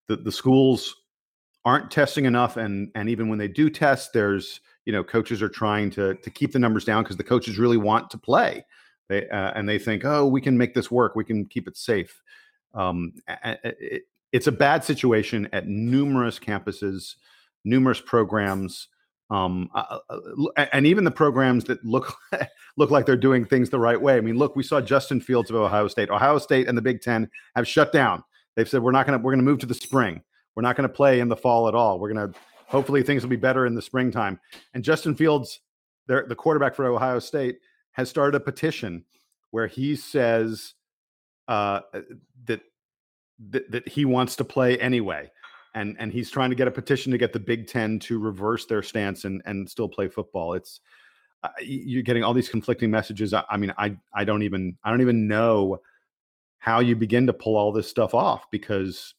the, 0.07 0.17
the 0.17 0.31
schools 0.31 0.95
aren't 1.65 1.91
testing 1.91 2.25
enough 2.25 2.57
and 2.57 2.89
and 2.95 3.09
even 3.09 3.29
when 3.29 3.37
they 3.37 3.47
do 3.47 3.69
test 3.69 4.13
there's 4.13 4.61
you 4.85 4.93
know 4.93 5.03
coaches 5.03 5.41
are 5.41 5.49
trying 5.49 5.89
to 5.89 6.15
to 6.15 6.29
keep 6.29 6.51
the 6.51 6.59
numbers 6.59 6.85
down 6.85 7.03
because 7.03 7.17
the 7.17 7.23
coaches 7.23 7.57
really 7.57 7.77
want 7.77 8.09
to 8.09 8.17
play 8.17 8.65
they 9.09 9.27
uh, 9.29 9.51
and 9.55 9.67
they 9.67 9.79
think 9.79 10.05
oh 10.05 10.25
we 10.25 10.41
can 10.41 10.57
make 10.57 10.73
this 10.73 10.91
work 10.91 11.15
we 11.15 11.23
can 11.23 11.45
keep 11.45 11.67
it 11.67 11.77
safe 11.77 12.21
um, 12.73 13.13
it, 13.27 14.03
it's 14.31 14.47
a 14.47 14.51
bad 14.51 14.83
situation 14.83 15.47
at 15.53 15.67
numerous 15.67 16.39
campuses 16.39 17.15
numerous 17.63 18.01
programs 18.01 18.87
um, 19.29 19.69
uh, 19.75 19.99
uh 20.09 20.65
and 20.71 20.85
even 20.85 21.03
the 21.03 21.11
programs 21.11 21.65
that 21.65 21.83
look 21.83 22.15
look 22.77 22.91
like 22.91 23.05
they're 23.05 23.17
doing 23.17 23.43
things 23.43 23.69
the 23.69 23.79
right 23.79 23.99
way. 23.99 24.15
I 24.15 24.21
mean, 24.21 24.37
look, 24.37 24.55
we 24.55 24.63
saw 24.63 24.79
Justin 24.79 25.19
Fields 25.19 25.49
of 25.49 25.57
Ohio 25.57 25.87
State. 25.87 26.09
Ohio 26.09 26.37
State 26.37 26.67
and 26.67 26.77
the 26.77 26.81
Big 26.81 27.01
Ten 27.01 27.29
have 27.55 27.67
shut 27.67 27.91
down. 27.91 28.23
They've 28.55 28.69
said 28.69 28.81
we're 28.81 28.91
not 28.91 29.05
going 29.05 29.19
to 29.19 29.23
we're 29.23 29.33
going 29.33 29.43
to 29.43 29.49
move 29.49 29.59
to 29.59 29.65
the 29.65 29.73
spring. 29.73 30.21
We're 30.55 30.63
not 30.63 30.77
going 30.77 30.87
to 30.87 30.93
play 30.93 31.19
in 31.19 31.27
the 31.27 31.35
fall 31.35 31.67
at 31.67 31.75
all. 31.75 31.99
We're 31.99 32.13
going 32.13 32.31
to 32.31 32.39
hopefully 32.67 33.03
things 33.03 33.23
will 33.23 33.29
be 33.29 33.35
better 33.35 33.65
in 33.65 33.75
the 33.75 33.81
springtime. 33.81 34.39
And 34.73 34.83
Justin 34.83 35.15
Fields, 35.15 35.59
the 36.07 36.35
quarterback 36.37 36.75
for 36.75 36.85
Ohio 36.85 37.19
State, 37.19 37.59
has 37.97 38.09
started 38.09 38.35
a 38.35 38.39
petition 38.39 39.03
where 39.51 39.67
he 39.67 39.95
says 39.95 40.73
uh, 41.47 41.81
that, 42.45 42.61
that 43.49 43.71
that 43.71 43.87
he 43.87 44.05
wants 44.05 44.37
to 44.37 44.45
play 44.45 44.77
anyway 44.79 45.29
and 45.77 45.95
and 45.99 46.11
he's 46.11 46.31
trying 46.31 46.49
to 46.49 46.55
get 46.55 46.67
a 46.67 46.71
petition 46.71 47.11
to 47.11 47.17
get 47.17 47.33
the 47.33 47.39
Big 47.39 47.67
Ten 47.67 47.99
to 47.99 48.19
reverse 48.19 48.65
their 48.65 48.81
stance 48.81 49.25
and 49.25 49.41
and 49.45 49.69
still 49.69 49.87
play 49.87 50.07
football. 50.07 50.53
It's 50.53 50.81
uh, 51.43 51.49
you're 51.61 52.03
getting 52.03 52.23
all 52.23 52.33
these 52.33 52.49
conflicting 52.49 52.89
messages. 52.89 53.33
I, 53.33 53.43
I, 53.49 53.57
mean, 53.57 53.71
I 53.77 53.95
I 54.13 54.23
don't 54.23 54.41
even 54.41 54.75
I 54.83 54.89
don't 54.89 55.01
even 55.01 55.27
know 55.27 55.79
how 56.57 56.79
you 56.79 56.95
begin 56.95 57.27
to 57.27 57.33
pull 57.33 57.55
all 57.55 57.71
this 57.71 57.87
stuff 57.87 58.15
off 58.15 58.49
because 58.49 59.13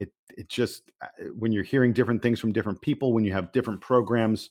it 0.00 0.12
it 0.36 0.48
just 0.48 0.90
uh, 1.02 1.06
when 1.38 1.50
you're 1.50 1.64
hearing 1.64 1.94
different 1.94 2.22
things 2.22 2.38
from 2.38 2.52
different 2.52 2.80
people, 2.82 3.14
when 3.14 3.24
you 3.24 3.32
have 3.32 3.52
different 3.52 3.80
programs 3.80 4.50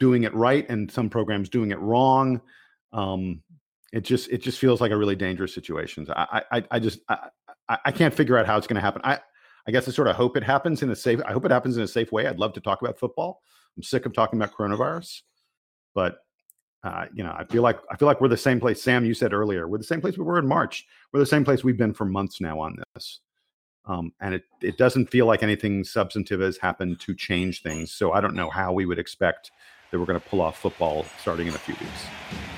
doing 0.00 0.22
it 0.22 0.34
right 0.34 0.66
and 0.70 0.90
some 0.90 1.10
programs 1.10 1.50
doing 1.50 1.72
it 1.72 1.78
wrong. 1.78 2.40
Um, 2.92 3.42
it 3.92 4.02
just 4.02 4.28
it 4.30 4.38
just 4.38 4.58
feels 4.58 4.80
like 4.80 4.90
a 4.90 4.96
really 4.96 5.16
dangerous 5.16 5.54
situation. 5.54 6.06
I 6.10 6.42
I, 6.50 6.64
I 6.72 6.78
just 6.78 7.00
I, 7.08 7.28
I 7.68 7.92
can't 7.92 8.12
figure 8.14 8.36
out 8.36 8.46
how 8.46 8.56
it's 8.56 8.66
going 8.66 8.76
to 8.76 8.80
happen. 8.80 9.00
I 9.04 9.20
I 9.66 9.70
guess 9.72 9.88
I 9.88 9.90
sort 9.90 10.08
of 10.08 10.16
hope 10.16 10.36
it 10.36 10.44
happens 10.44 10.82
in 10.82 10.90
a 10.90 10.96
safe. 10.96 11.20
I 11.26 11.32
hope 11.32 11.44
it 11.44 11.50
happens 11.50 11.76
in 11.76 11.82
a 11.82 11.88
safe 11.88 12.12
way. 12.12 12.26
I'd 12.26 12.38
love 12.38 12.52
to 12.54 12.60
talk 12.60 12.82
about 12.82 12.98
football. 12.98 13.42
I'm 13.76 13.82
sick 13.82 14.06
of 14.06 14.12
talking 14.12 14.40
about 14.40 14.54
coronavirus, 14.54 15.22
but 15.94 16.18
uh, 16.84 17.06
you 17.12 17.24
know, 17.24 17.34
I 17.36 17.44
feel 17.44 17.62
like 17.62 17.78
I 17.90 17.96
feel 17.96 18.06
like 18.06 18.20
we're 18.20 18.28
the 18.28 18.36
same 18.36 18.60
place. 18.60 18.82
Sam, 18.82 19.04
you 19.04 19.14
said 19.14 19.32
earlier, 19.32 19.66
we're 19.66 19.78
the 19.78 19.84
same 19.84 20.00
place 20.00 20.16
we 20.16 20.24
were 20.24 20.38
in 20.38 20.46
March. 20.46 20.86
We're 21.12 21.20
the 21.20 21.26
same 21.26 21.44
place 21.44 21.64
we've 21.64 21.76
been 21.76 21.94
for 21.94 22.04
months 22.04 22.40
now 22.40 22.60
on 22.60 22.76
this, 22.94 23.20
um, 23.86 24.12
and 24.20 24.34
it 24.34 24.44
it 24.62 24.78
doesn't 24.78 25.10
feel 25.10 25.26
like 25.26 25.42
anything 25.42 25.82
substantive 25.82 26.40
has 26.40 26.58
happened 26.58 27.00
to 27.00 27.14
change 27.14 27.62
things. 27.62 27.92
So 27.92 28.12
I 28.12 28.20
don't 28.20 28.34
know 28.34 28.50
how 28.50 28.72
we 28.72 28.86
would 28.86 28.98
expect 28.98 29.50
that 29.90 29.98
we're 29.98 30.06
going 30.06 30.20
to 30.20 30.28
pull 30.28 30.40
off 30.40 30.58
football 30.58 31.06
starting 31.20 31.48
in 31.48 31.54
a 31.54 31.58
few 31.58 31.74
weeks. 31.74 32.55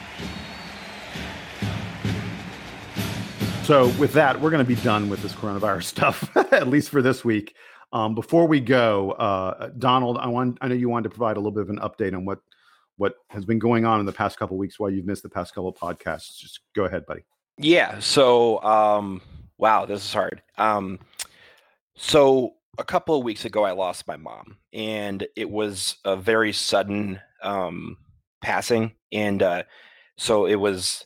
So 3.68 3.88
with 3.98 4.14
that, 4.14 4.40
we're 4.40 4.48
going 4.48 4.64
to 4.64 4.66
be 4.66 4.80
done 4.80 5.10
with 5.10 5.20
this 5.20 5.34
coronavirus 5.34 5.82
stuff, 5.84 6.34
at 6.54 6.68
least 6.68 6.88
for 6.88 7.02
this 7.02 7.22
week. 7.22 7.54
Um, 7.92 8.14
before 8.14 8.48
we 8.48 8.60
go, 8.60 9.10
uh, 9.10 9.68
Donald, 9.76 10.16
I 10.16 10.26
want 10.28 10.56
I 10.62 10.68
know 10.68 10.74
you 10.74 10.88
wanted 10.88 11.10
to 11.10 11.14
provide 11.14 11.36
a 11.36 11.38
little 11.38 11.52
bit 11.52 11.64
of 11.64 11.68
an 11.68 11.78
update 11.80 12.16
on 12.16 12.24
what 12.24 12.38
what 12.96 13.16
has 13.28 13.44
been 13.44 13.58
going 13.58 13.84
on 13.84 14.00
in 14.00 14.06
the 14.06 14.12
past 14.12 14.38
couple 14.38 14.56
weeks 14.56 14.80
while 14.80 14.88
you've 14.88 15.04
missed 15.04 15.22
the 15.22 15.28
past 15.28 15.54
couple 15.54 15.68
of 15.68 15.76
podcasts. 15.76 16.38
Just 16.38 16.60
go 16.74 16.86
ahead, 16.86 17.04
buddy. 17.04 17.26
Yeah. 17.58 17.98
So, 17.98 18.62
um, 18.62 19.20
wow, 19.58 19.84
this 19.84 20.02
is 20.02 20.14
hard. 20.14 20.40
Um, 20.56 20.98
so 21.94 22.54
a 22.78 22.84
couple 22.84 23.18
of 23.18 23.22
weeks 23.22 23.44
ago, 23.44 23.64
I 23.64 23.72
lost 23.72 24.08
my 24.08 24.16
mom, 24.16 24.56
and 24.72 25.26
it 25.36 25.50
was 25.50 25.96
a 26.06 26.16
very 26.16 26.54
sudden 26.54 27.20
um, 27.42 27.98
passing, 28.40 28.92
and 29.12 29.42
uh, 29.42 29.64
so 30.16 30.46
it 30.46 30.56
was 30.56 31.04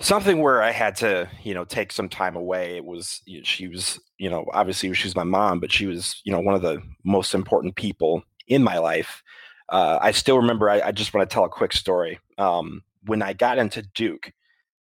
something 0.00 0.40
where 0.40 0.62
I 0.62 0.72
had 0.72 0.96
to, 0.96 1.28
you 1.42 1.54
know, 1.54 1.64
take 1.64 1.92
some 1.92 2.08
time 2.08 2.34
away. 2.34 2.76
It 2.76 2.84
was 2.84 3.20
you 3.26 3.38
know, 3.38 3.44
she 3.44 3.68
was, 3.68 4.00
you 4.18 4.28
know, 4.28 4.46
obviously 4.52 4.92
she 4.94 5.06
was 5.06 5.16
my 5.16 5.24
mom, 5.24 5.60
but 5.60 5.70
she 5.70 5.86
was, 5.86 6.20
you 6.24 6.32
know, 6.32 6.40
one 6.40 6.54
of 6.54 6.62
the 6.62 6.82
most 7.04 7.34
important 7.34 7.76
people 7.76 8.22
in 8.48 8.62
my 8.62 8.78
life. 8.78 9.22
Uh, 9.68 9.98
I 10.00 10.10
still 10.10 10.38
remember. 10.38 10.68
I, 10.68 10.80
I, 10.80 10.92
just 10.92 11.14
want 11.14 11.28
to 11.28 11.32
tell 11.32 11.44
a 11.44 11.48
quick 11.48 11.72
story. 11.72 12.18
Um, 12.38 12.82
when 13.06 13.22
I 13.22 13.34
got 13.34 13.56
into 13.56 13.82
Duke, 13.94 14.32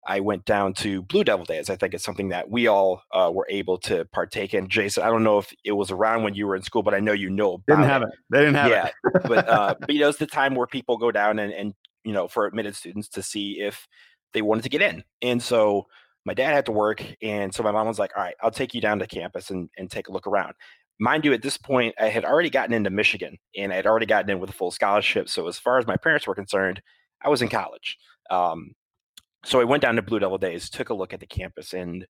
I 0.07 0.21
went 0.21 0.47
down 0.47 0.73
to 0.75 1.03
Blue 1.03 1.23
Devil 1.23 1.45
Days. 1.45 1.69
I 1.69 1.77
think 1.77 1.93
it's 1.93 2.05
something 2.05 2.31
that 2.31 2.49
we 2.49 2.67
all 2.67 3.03
uh, 3.13 3.31
were 3.33 3.47
able 3.51 3.77
to 3.81 4.07
partake 4.07 4.55
in. 4.55 4.69
Jason, 4.69 5.03
I 5.03 5.09
don't 5.09 5.23
know 5.23 5.39
if 5.39 5.53
it 5.65 5.73
was 5.73 5.91
around 5.91 6.23
when 6.23 6.35
you 6.35 6.47
were 6.47 6.57
in 6.57 6.63
school, 6.63 6.83
but 6.83 6.95
I 6.95 7.01
know 7.01 7.13
you 7.13 7.29
know. 7.29 7.63
didn't 7.69 7.85
have 7.85 8.03
it. 8.03 8.09
it. 8.09 8.15
They 8.31 8.39
didn't 8.39 8.55
have 8.55 8.71
yeah, 8.71 8.87
it. 8.87 9.23
but 9.25 9.47
uh, 9.47 9.75
but 9.81 9.91
you 9.91 10.01
know, 10.01 10.09
it's 10.09 10.19
the 10.19 10.27
time 10.27 10.55
where 10.55 10.67
people 10.67 10.97
go 10.97 11.11
down 11.11 11.39
and, 11.39 11.53
and 11.53 11.75
you 12.05 12.15
know 12.15 12.27
for 12.27 12.47
admitted 12.47 12.75
students 12.75 13.09
to 13.11 13.23
see 13.23 13.61
if 13.61 13.87
they 14.33 14.43
wanted 14.43 14.63
to 14.63 14.69
get 14.69 14.83
in. 14.83 15.05
And 15.23 15.43
so 15.43 15.87
my 16.25 16.35
dad 16.35 16.53
had 16.53 16.67
to 16.67 16.73
work. 16.73 17.05
And 17.23 17.55
so 17.55 17.63
my 17.63 17.73
mom 17.73 17.87
was 17.87 17.99
like, 17.99 18.13
all 18.17 18.23
right, 18.23 18.35
I'll 18.43 18.51
take 18.51 18.75
you 18.75 18.81
down 18.81 18.99
to 18.99 19.07
campus 19.07 19.51
and, 19.51 19.69
and 19.79 19.91
take 19.91 20.09
a 20.09 20.13
look 20.13 20.27
around. 20.27 20.55
Mind 20.99 21.25
you, 21.25 21.33
at 21.33 21.43
this 21.43 21.57
point, 21.57 21.95
I 21.99 22.09
had 22.09 22.25
already 22.25 22.51
gotten 22.51 22.75
into 22.75 22.91
Michigan 22.91 23.39
and 23.57 23.73
I 23.73 23.77
had 23.77 23.87
already 23.87 24.07
gotten 24.07 24.31
in 24.31 24.39
with 24.39 24.51
a 24.51 24.55
full 24.55 24.71
scholarship. 24.71 25.29
So 25.29 25.49
as 25.49 25.59
far 25.59 25.79
as 25.79 25.87
my 25.87 25.97
parents 25.97 26.27
were 26.27 26.35
concerned, 26.35 26.83
I 27.23 27.31
was 27.31 27.41
in 27.41 27.49
college. 27.49 27.97
Um, 28.31 28.75
so 29.45 29.61
I 29.61 29.65
went 29.65 29.83
down 29.83 29.97
to 29.97 30.03
Blue 30.03 30.19
Devil 30.19 30.39
Days, 30.39 30.69
took 30.69 30.91
a 30.91 30.95
look 30.95 31.15
at 31.15 31.21
the 31.21 31.27
campus, 31.27 31.73
and 31.73 32.07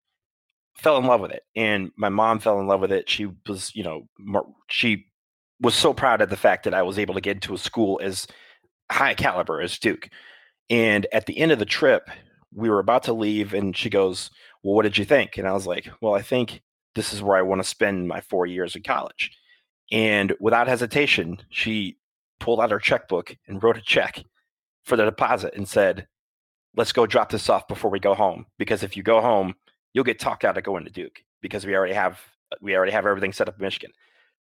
fell 0.76 0.96
in 0.98 1.04
love 1.04 1.20
with 1.20 1.30
it. 1.30 1.44
And 1.54 1.92
my 1.96 2.08
mom 2.08 2.40
fell 2.40 2.58
in 2.60 2.66
love 2.66 2.80
with 2.80 2.92
it. 2.92 3.08
She 3.08 3.28
was, 3.46 3.74
you 3.74 3.84
know, 3.84 4.08
she 4.68 5.06
was 5.60 5.74
so 5.74 5.92
proud 5.92 6.20
of 6.20 6.30
the 6.30 6.36
fact 6.36 6.64
that 6.64 6.74
I 6.74 6.82
was 6.82 6.98
able 6.98 7.14
to 7.14 7.20
get 7.20 7.36
into 7.36 7.54
a 7.54 7.58
school 7.58 8.00
as 8.02 8.26
high 8.90 9.14
caliber 9.14 9.60
as 9.60 9.78
Duke. 9.78 10.08
And 10.70 11.06
at 11.12 11.26
the 11.26 11.36
end 11.38 11.52
of 11.52 11.58
the 11.58 11.64
trip, 11.64 12.08
we 12.54 12.70
were 12.70 12.78
about 12.78 13.02
to 13.04 13.12
leave, 13.12 13.52
and 13.52 13.76
she 13.76 13.90
goes, 13.90 14.30
Well, 14.62 14.74
what 14.74 14.82
did 14.82 14.96
you 14.96 15.04
think? 15.04 15.36
And 15.36 15.46
I 15.46 15.52
was 15.52 15.66
like, 15.66 15.88
Well, 16.00 16.14
I 16.14 16.22
think 16.22 16.62
this 16.94 17.12
is 17.12 17.22
where 17.22 17.36
I 17.36 17.42
want 17.42 17.60
to 17.60 17.68
spend 17.68 18.08
my 18.08 18.20
four 18.20 18.46
years 18.46 18.76
in 18.76 18.82
college. 18.82 19.30
And 19.92 20.32
without 20.40 20.68
hesitation, 20.68 21.38
she 21.50 21.98
pulled 22.38 22.60
out 22.60 22.70
her 22.70 22.78
checkbook 22.78 23.36
and 23.46 23.62
wrote 23.62 23.76
a 23.76 23.82
check 23.82 24.24
for 24.84 24.96
the 24.96 25.04
deposit 25.04 25.54
and 25.54 25.68
said, 25.68 26.06
Let's 26.76 26.92
go 26.92 27.04
drop 27.06 27.30
this 27.30 27.48
off 27.48 27.66
before 27.66 27.90
we 27.90 27.98
go 27.98 28.14
home. 28.14 28.46
Because 28.56 28.82
if 28.84 28.96
you 28.96 29.02
go 29.02 29.20
home, 29.20 29.54
you'll 29.92 30.04
get 30.04 30.20
talked 30.20 30.44
out 30.44 30.56
of 30.56 30.64
going 30.64 30.84
to 30.84 30.90
Duke 30.90 31.20
because 31.42 31.66
we 31.66 31.74
already 31.74 31.94
have 31.94 32.20
we 32.60 32.76
already 32.76 32.92
have 32.92 33.06
everything 33.06 33.32
set 33.32 33.48
up 33.48 33.56
in 33.58 33.62
Michigan. 33.62 33.92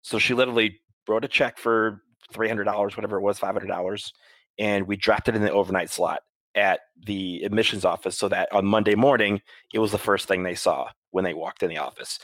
So 0.01 0.19
she 0.19 0.33
literally 0.33 0.79
wrote 1.07 1.25
a 1.25 1.29
check 1.29 1.57
for 1.57 2.01
three 2.31 2.47
hundred 2.47 2.65
dollars, 2.65 2.95
whatever 2.95 3.17
it 3.17 3.21
was, 3.21 3.39
five 3.39 3.53
hundred 3.53 3.67
dollars, 3.67 4.13
and 4.59 4.87
we 4.87 4.97
it 5.27 5.35
in 5.35 5.41
the 5.41 5.51
overnight 5.51 5.89
slot 5.89 6.21
at 6.55 6.81
the 7.05 7.41
admissions 7.43 7.83
office 7.83 8.17
so 8.17 8.27
that 8.29 8.51
on 8.51 8.65
Monday 8.65 8.95
morning 8.95 9.41
it 9.73 9.79
was 9.79 9.91
the 9.91 9.97
first 9.97 10.27
thing 10.27 10.43
they 10.43 10.55
saw 10.55 10.87
when 11.11 11.23
they 11.23 11.33
walked 11.33 11.63
in 11.63 11.69
the 11.69 11.77
office. 11.77 12.19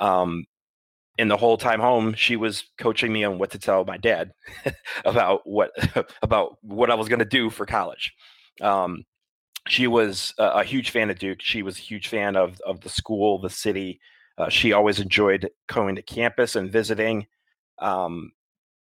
Um, 0.00 0.46
and 1.18 1.30
the 1.30 1.36
whole 1.36 1.58
time 1.58 1.80
home, 1.80 2.14
she 2.14 2.36
was 2.36 2.64
coaching 2.78 3.12
me 3.12 3.24
on 3.24 3.38
what 3.38 3.50
to 3.50 3.58
tell 3.58 3.84
my 3.84 3.96
dad 3.96 4.32
about 5.04 5.42
what 5.44 5.72
about 6.22 6.56
what 6.62 6.90
I 6.90 6.94
was 6.94 7.08
going 7.08 7.18
to 7.18 7.24
do 7.24 7.50
for 7.50 7.66
college. 7.66 8.14
Um, 8.60 9.04
she 9.68 9.86
was 9.86 10.34
a, 10.38 10.44
a, 10.44 10.64
huge 10.64 10.90
fan 10.90 11.10
of 11.10 11.18
Duke. 11.18 11.40
She 11.40 11.62
was 11.62 11.76
a 11.78 11.82
huge 11.82 12.08
fan 12.08 12.36
of 12.36 12.60
of 12.62 12.80
the 12.80 12.88
school, 12.88 13.38
the 13.38 13.50
city. 13.50 14.00
Uh, 14.38 14.48
she 14.48 14.72
always 14.72 15.00
enjoyed 15.00 15.50
going 15.66 15.96
to 15.96 16.02
campus 16.02 16.56
and 16.56 16.72
visiting. 16.72 17.26
Um, 17.78 18.32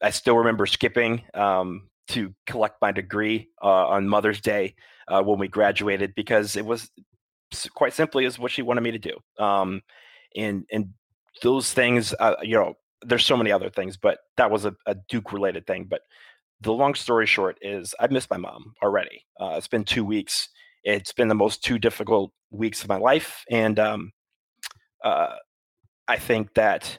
I 0.02 0.10
still 0.10 0.36
remember 0.36 0.66
skipping 0.66 1.22
um, 1.34 1.88
to 2.08 2.34
collect 2.46 2.76
my 2.80 2.92
degree 2.92 3.48
uh, 3.62 3.88
on 3.88 4.08
Mother's 4.08 4.40
Day 4.40 4.74
uh, 5.08 5.22
when 5.22 5.38
we 5.38 5.48
graduated 5.48 6.14
because 6.14 6.56
it 6.56 6.64
was 6.64 6.90
quite 7.74 7.92
simply 7.92 8.24
is 8.24 8.38
what 8.38 8.50
she 8.50 8.62
wanted 8.62 8.82
me 8.82 8.92
to 8.92 8.98
do. 8.98 9.16
Um, 9.42 9.82
and 10.36 10.64
and 10.70 10.90
those 11.42 11.72
things, 11.72 12.14
uh, 12.18 12.36
you 12.42 12.54
know, 12.54 12.74
there's 13.02 13.24
so 13.24 13.36
many 13.36 13.52
other 13.52 13.70
things, 13.70 13.96
but 13.96 14.18
that 14.36 14.50
was 14.50 14.64
a, 14.64 14.74
a 14.86 14.96
Duke 15.08 15.32
related 15.32 15.66
thing. 15.66 15.84
But 15.88 16.02
the 16.60 16.72
long 16.72 16.94
story 16.94 17.26
short 17.26 17.58
is 17.60 17.94
I've 18.00 18.10
missed 18.10 18.30
my 18.30 18.36
mom 18.36 18.74
already. 18.82 19.24
Uh, 19.40 19.54
it's 19.56 19.68
been 19.68 19.84
two 19.84 20.04
weeks. 20.04 20.48
It's 20.84 21.12
been 21.12 21.28
the 21.28 21.34
most 21.34 21.62
two 21.64 21.78
difficult 21.78 22.32
weeks 22.50 22.82
of 22.82 22.88
my 22.88 22.96
life, 22.96 23.44
and 23.50 23.78
um, 23.78 24.12
uh, 25.04 25.34
I 26.08 26.16
think 26.16 26.54
that 26.54 26.98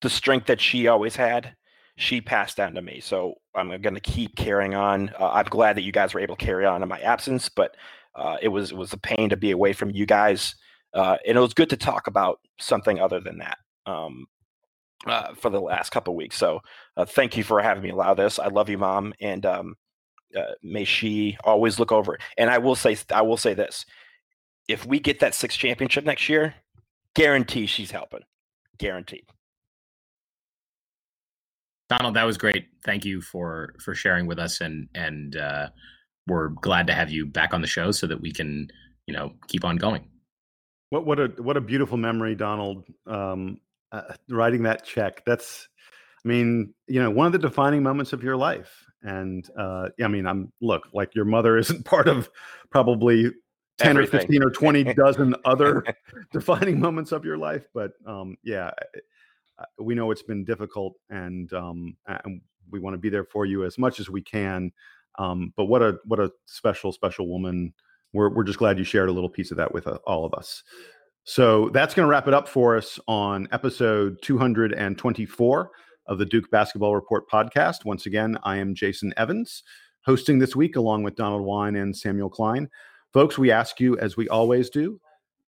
the 0.00 0.10
strength 0.10 0.46
that 0.46 0.60
she 0.60 0.88
always 0.88 1.14
had 1.14 1.54
she 1.96 2.20
passed 2.20 2.56
down 2.56 2.74
to 2.74 2.82
me. 2.82 3.00
So 3.00 3.34
I'm 3.54 3.68
going 3.68 3.94
to 3.94 4.00
keep 4.00 4.34
carrying 4.36 4.74
on. 4.74 5.10
Uh, 5.18 5.30
I'm 5.30 5.44
glad 5.46 5.76
that 5.76 5.82
you 5.82 5.92
guys 5.92 6.14
were 6.14 6.20
able 6.20 6.36
to 6.36 6.44
carry 6.44 6.64
on 6.64 6.82
in 6.82 6.88
my 6.88 7.00
absence, 7.00 7.48
but 7.48 7.76
uh, 8.14 8.36
it 8.42 8.48
was 8.48 8.72
it 8.72 8.76
was 8.76 8.92
a 8.92 8.98
pain 8.98 9.28
to 9.30 9.36
be 9.36 9.50
away 9.50 9.72
from 9.72 9.90
you 9.90 10.06
guys, 10.06 10.54
uh, 10.94 11.16
and 11.26 11.36
it 11.36 11.40
was 11.40 11.54
good 11.54 11.70
to 11.70 11.76
talk 11.76 12.06
about 12.06 12.40
something 12.58 13.00
other 13.00 13.20
than 13.20 13.38
that 13.38 13.58
um, 13.86 14.26
uh, 15.06 15.34
for 15.34 15.50
the 15.50 15.60
last 15.60 15.90
couple 15.90 16.14
weeks. 16.14 16.36
So 16.36 16.60
uh, 16.96 17.04
thank 17.04 17.36
you 17.36 17.44
for 17.44 17.60
having 17.60 17.82
me 17.82 17.90
allow 17.90 18.14
this. 18.14 18.38
I 18.38 18.48
love 18.48 18.68
you, 18.68 18.78
mom, 18.78 19.14
and 19.20 19.44
um, 19.46 19.76
uh, 20.36 20.52
may 20.62 20.84
she 20.84 21.36
always 21.44 21.78
look 21.78 21.92
over. 21.92 22.18
And 22.36 22.50
I 22.50 22.58
will 22.58 22.74
say, 22.74 22.96
I 23.14 23.22
will 23.22 23.38
say 23.38 23.54
this: 23.54 23.86
if 24.68 24.84
we 24.86 24.98
get 24.98 25.20
that 25.20 25.34
sixth 25.34 25.58
championship 25.58 26.04
next 26.04 26.28
year, 26.28 26.54
guarantee 27.14 27.66
she's 27.66 27.90
helping. 27.90 28.22
Guaranteed. 28.78 29.24
Donald, 31.98 32.14
that 32.14 32.24
was 32.24 32.38
great. 32.38 32.68
Thank 32.84 33.04
you 33.04 33.20
for 33.20 33.74
for 33.78 33.94
sharing 33.94 34.26
with 34.26 34.38
us, 34.38 34.62
and 34.62 34.88
and 34.94 35.36
uh, 35.36 35.68
we're 36.26 36.48
glad 36.48 36.86
to 36.86 36.94
have 36.94 37.10
you 37.10 37.26
back 37.26 37.52
on 37.52 37.60
the 37.60 37.66
show 37.66 37.90
so 37.90 38.06
that 38.06 38.20
we 38.20 38.32
can, 38.32 38.68
you 39.06 39.12
know, 39.12 39.32
keep 39.48 39.62
on 39.62 39.76
going. 39.76 40.08
What 40.88 41.04
what 41.04 41.20
a 41.20 41.26
what 41.36 41.58
a 41.58 41.60
beautiful 41.60 41.98
memory, 41.98 42.34
Donald. 42.34 42.84
Um, 43.06 43.58
uh, 43.92 44.14
writing 44.30 44.62
that 44.62 44.86
check. 44.86 45.22
That's, 45.26 45.68
I 46.24 46.28
mean, 46.28 46.72
you 46.86 47.02
know, 47.02 47.10
one 47.10 47.26
of 47.26 47.32
the 47.32 47.38
defining 47.38 47.82
moments 47.82 48.14
of 48.14 48.22
your 48.22 48.36
life. 48.36 48.86
And 49.02 49.46
uh, 49.58 49.90
I 50.02 50.08
mean, 50.08 50.26
I'm 50.26 50.50
look 50.62 50.88
like 50.94 51.14
your 51.14 51.26
mother 51.26 51.58
isn't 51.58 51.84
part 51.84 52.08
of 52.08 52.30
probably 52.70 53.30
10 53.78 53.96
Everything. 53.96 54.18
or 54.18 54.20
15 54.20 54.42
or 54.44 54.50
20 54.50 54.84
dozen 54.94 55.34
other 55.44 55.84
defining 56.32 56.80
moments 56.80 57.12
of 57.12 57.26
your 57.26 57.36
life. 57.36 57.66
But 57.74 57.92
um, 58.06 58.38
yeah, 58.42 58.70
we 59.78 59.94
know 59.94 60.10
it's 60.10 60.22
been 60.22 60.44
difficult 60.44 60.94
and, 61.10 61.52
um, 61.52 61.96
and 62.06 62.40
we 62.70 62.80
want 62.80 62.94
to 62.94 62.98
be 62.98 63.10
there 63.10 63.24
for 63.24 63.46
you 63.46 63.64
as 63.64 63.78
much 63.78 64.00
as 64.00 64.08
we 64.08 64.22
can. 64.22 64.72
Um, 65.18 65.52
but 65.56 65.66
what 65.66 65.82
a, 65.82 65.98
what 66.04 66.20
a 66.20 66.30
special, 66.46 66.92
special 66.92 67.28
woman. 67.28 67.74
We're, 68.12 68.30
we're 68.30 68.44
just 68.44 68.58
glad 68.58 68.78
you 68.78 68.84
shared 68.84 69.08
a 69.08 69.12
little 69.12 69.30
piece 69.30 69.50
of 69.50 69.56
that 69.58 69.72
with 69.72 69.86
uh, 69.86 69.98
all 70.06 70.24
of 70.24 70.34
us. 70.34 70.62
So 71.24 71.68
that's 71.68 71.94
going 71.94 72.04
to 72.04 72.10
wrap 72.10 72.26
it 72.26 72.34
up 72.34 72.48
for 72.48 72.76
us 72.76 72.98
on 73.06 73.46
episode 73.52 74.18
224 74.22 75.70
of 76.06 76.18
the 76.18 76.26
Duke 76.26 76.50
Basketball 76.50 76.94
Report 76.94 77.28
podcast. 77.30 77.84
Once 77.84 78.06
again, 78.06 78.36
I 78.42 78.56
am 78.56 78.74
Jason 78.74 79.14
Evans, 79.16 79.62
hosting 80.04 80.38
this 80.38 80.56
week 80.56 80.74
along 80.74 81.04
with 81.04 81.14
Donald 81.14 81.42
Wine 81.42 81.76
and 81.76 81.96
Samuel 81.96 82.28
Klein. 82.28 82.68
Folks, 83.12 83.38
we 83.38 83.52
ask 83.52 83.78
you, 83.78 83.96
as 83.98 84.16
we 84.16 84.28
always 84.28 84.68
do, 84.68 85.00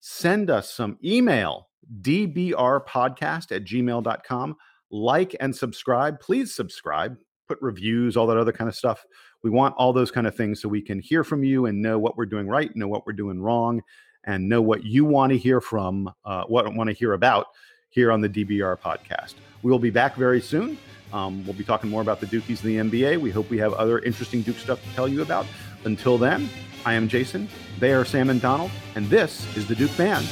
send 0.00 0.50
us 0.50 0.72
some 0.72 0.98
email, 1.04 1.68
dbrpodcast 2.00 3.54
at 3.54 3.64
gmail.com. 3.64 4.56
Like 4.90 5.34
and 5.40 5.54
subscribe. 5.54 6.20
Please 6.20 6.54
subscribe, 6.54 7.16
put 7.48 7.58
reviews, 7.60 8.16
all 8.16 8.26
that 8.28 8.36
other 8.36 8.52
kind 8.52 8.68
of 8.68 8.76
stuff. 8.76 9.04
We 9.42 9.50
want 9.50 9.74
all 9.76 9.92
those 9.92 10.10
kind 10.10 10.26
of 10.26 10.34
things 10.34 10.60
so 10.60 10.68
we 10.68 10.82
can 10.82 11.00
hear 11.00 11.24
from 11.24 11.44
you 11.44 11.66
and 11.66 11.82
know 11.82 11.98
what 11.98 12.16
we're 12.16 12.26
doing 12.26 12.48
right, 12.48 12.74
know 12.76 12.88
what 12.88 13.06
we're 13.06 13.12
doing 13.12 13.40
wrong, 13.40 13.82
and 14.24 14.48
know 14.48 14.62
what 14.62 14.84
you 14.84 15.04
want 15.04 15.32
to 15.32 15.38
hear 15.38 15.60
from, 15.60 16.12
uh, 16.24 16.44
what 16.44 16.72
want 16.74 16.88
to 16.88 16.94
hear 16.94 17.12
about 17.14 17.46
here 17.90 18.12
on 18.12 18.20
the 18.20 18.28
DBR 18.28 18.78
podcast. 18.78 19.34
We 19.62 19.70
will 19.70 19.78
be 19.78 19.90
back 19.90 20.16
very 20.16 20.40
soon. 20.40 20.78
Um, 21.12 21.44
we'll 21.44 21.54
be 21.54 21.64
talking 21.64 21.88
more 21.88 22.02
about 22.02 22.20
the 22.20 22.26
Dukies 22.26 22.64
in 22.64 22.90
the 22.90 23.02
NBA. 23.02 23.20
We 23.20 23.30
hope 23.30 23.48
we 23.48 23.58
have 23.58 23.72
other 23.74 24.00
interesting 24.00 24.42
Duke 24.42 24.58
stuff 24.58 24.82
to 24.82 24.90
tell 24.94 25.08
you 25.08 25.22
about. 25.22 25.46
Until 25.86 26.18
then, 26.18 26.48
I 26.84 26.94
am 26.94 27.06
Jason. 27.06 27.48
They 27.78 27.92
are 27.92 28.04
Sam 28.04 28.28
and 28.28 28.42
Donald, 28.42 28.72
and 28.96 29.06
this 29.06 29.46
is 29.56 29.68
the 29.68 29.74
Duke 29.76 29.96
Band. 29.96 30.26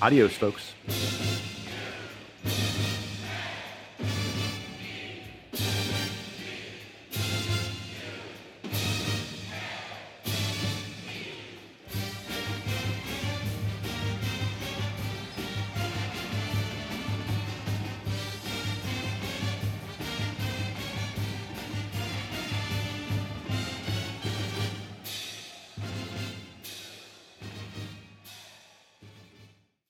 Adios, 0.00 0.32
folks. 0.32 0.72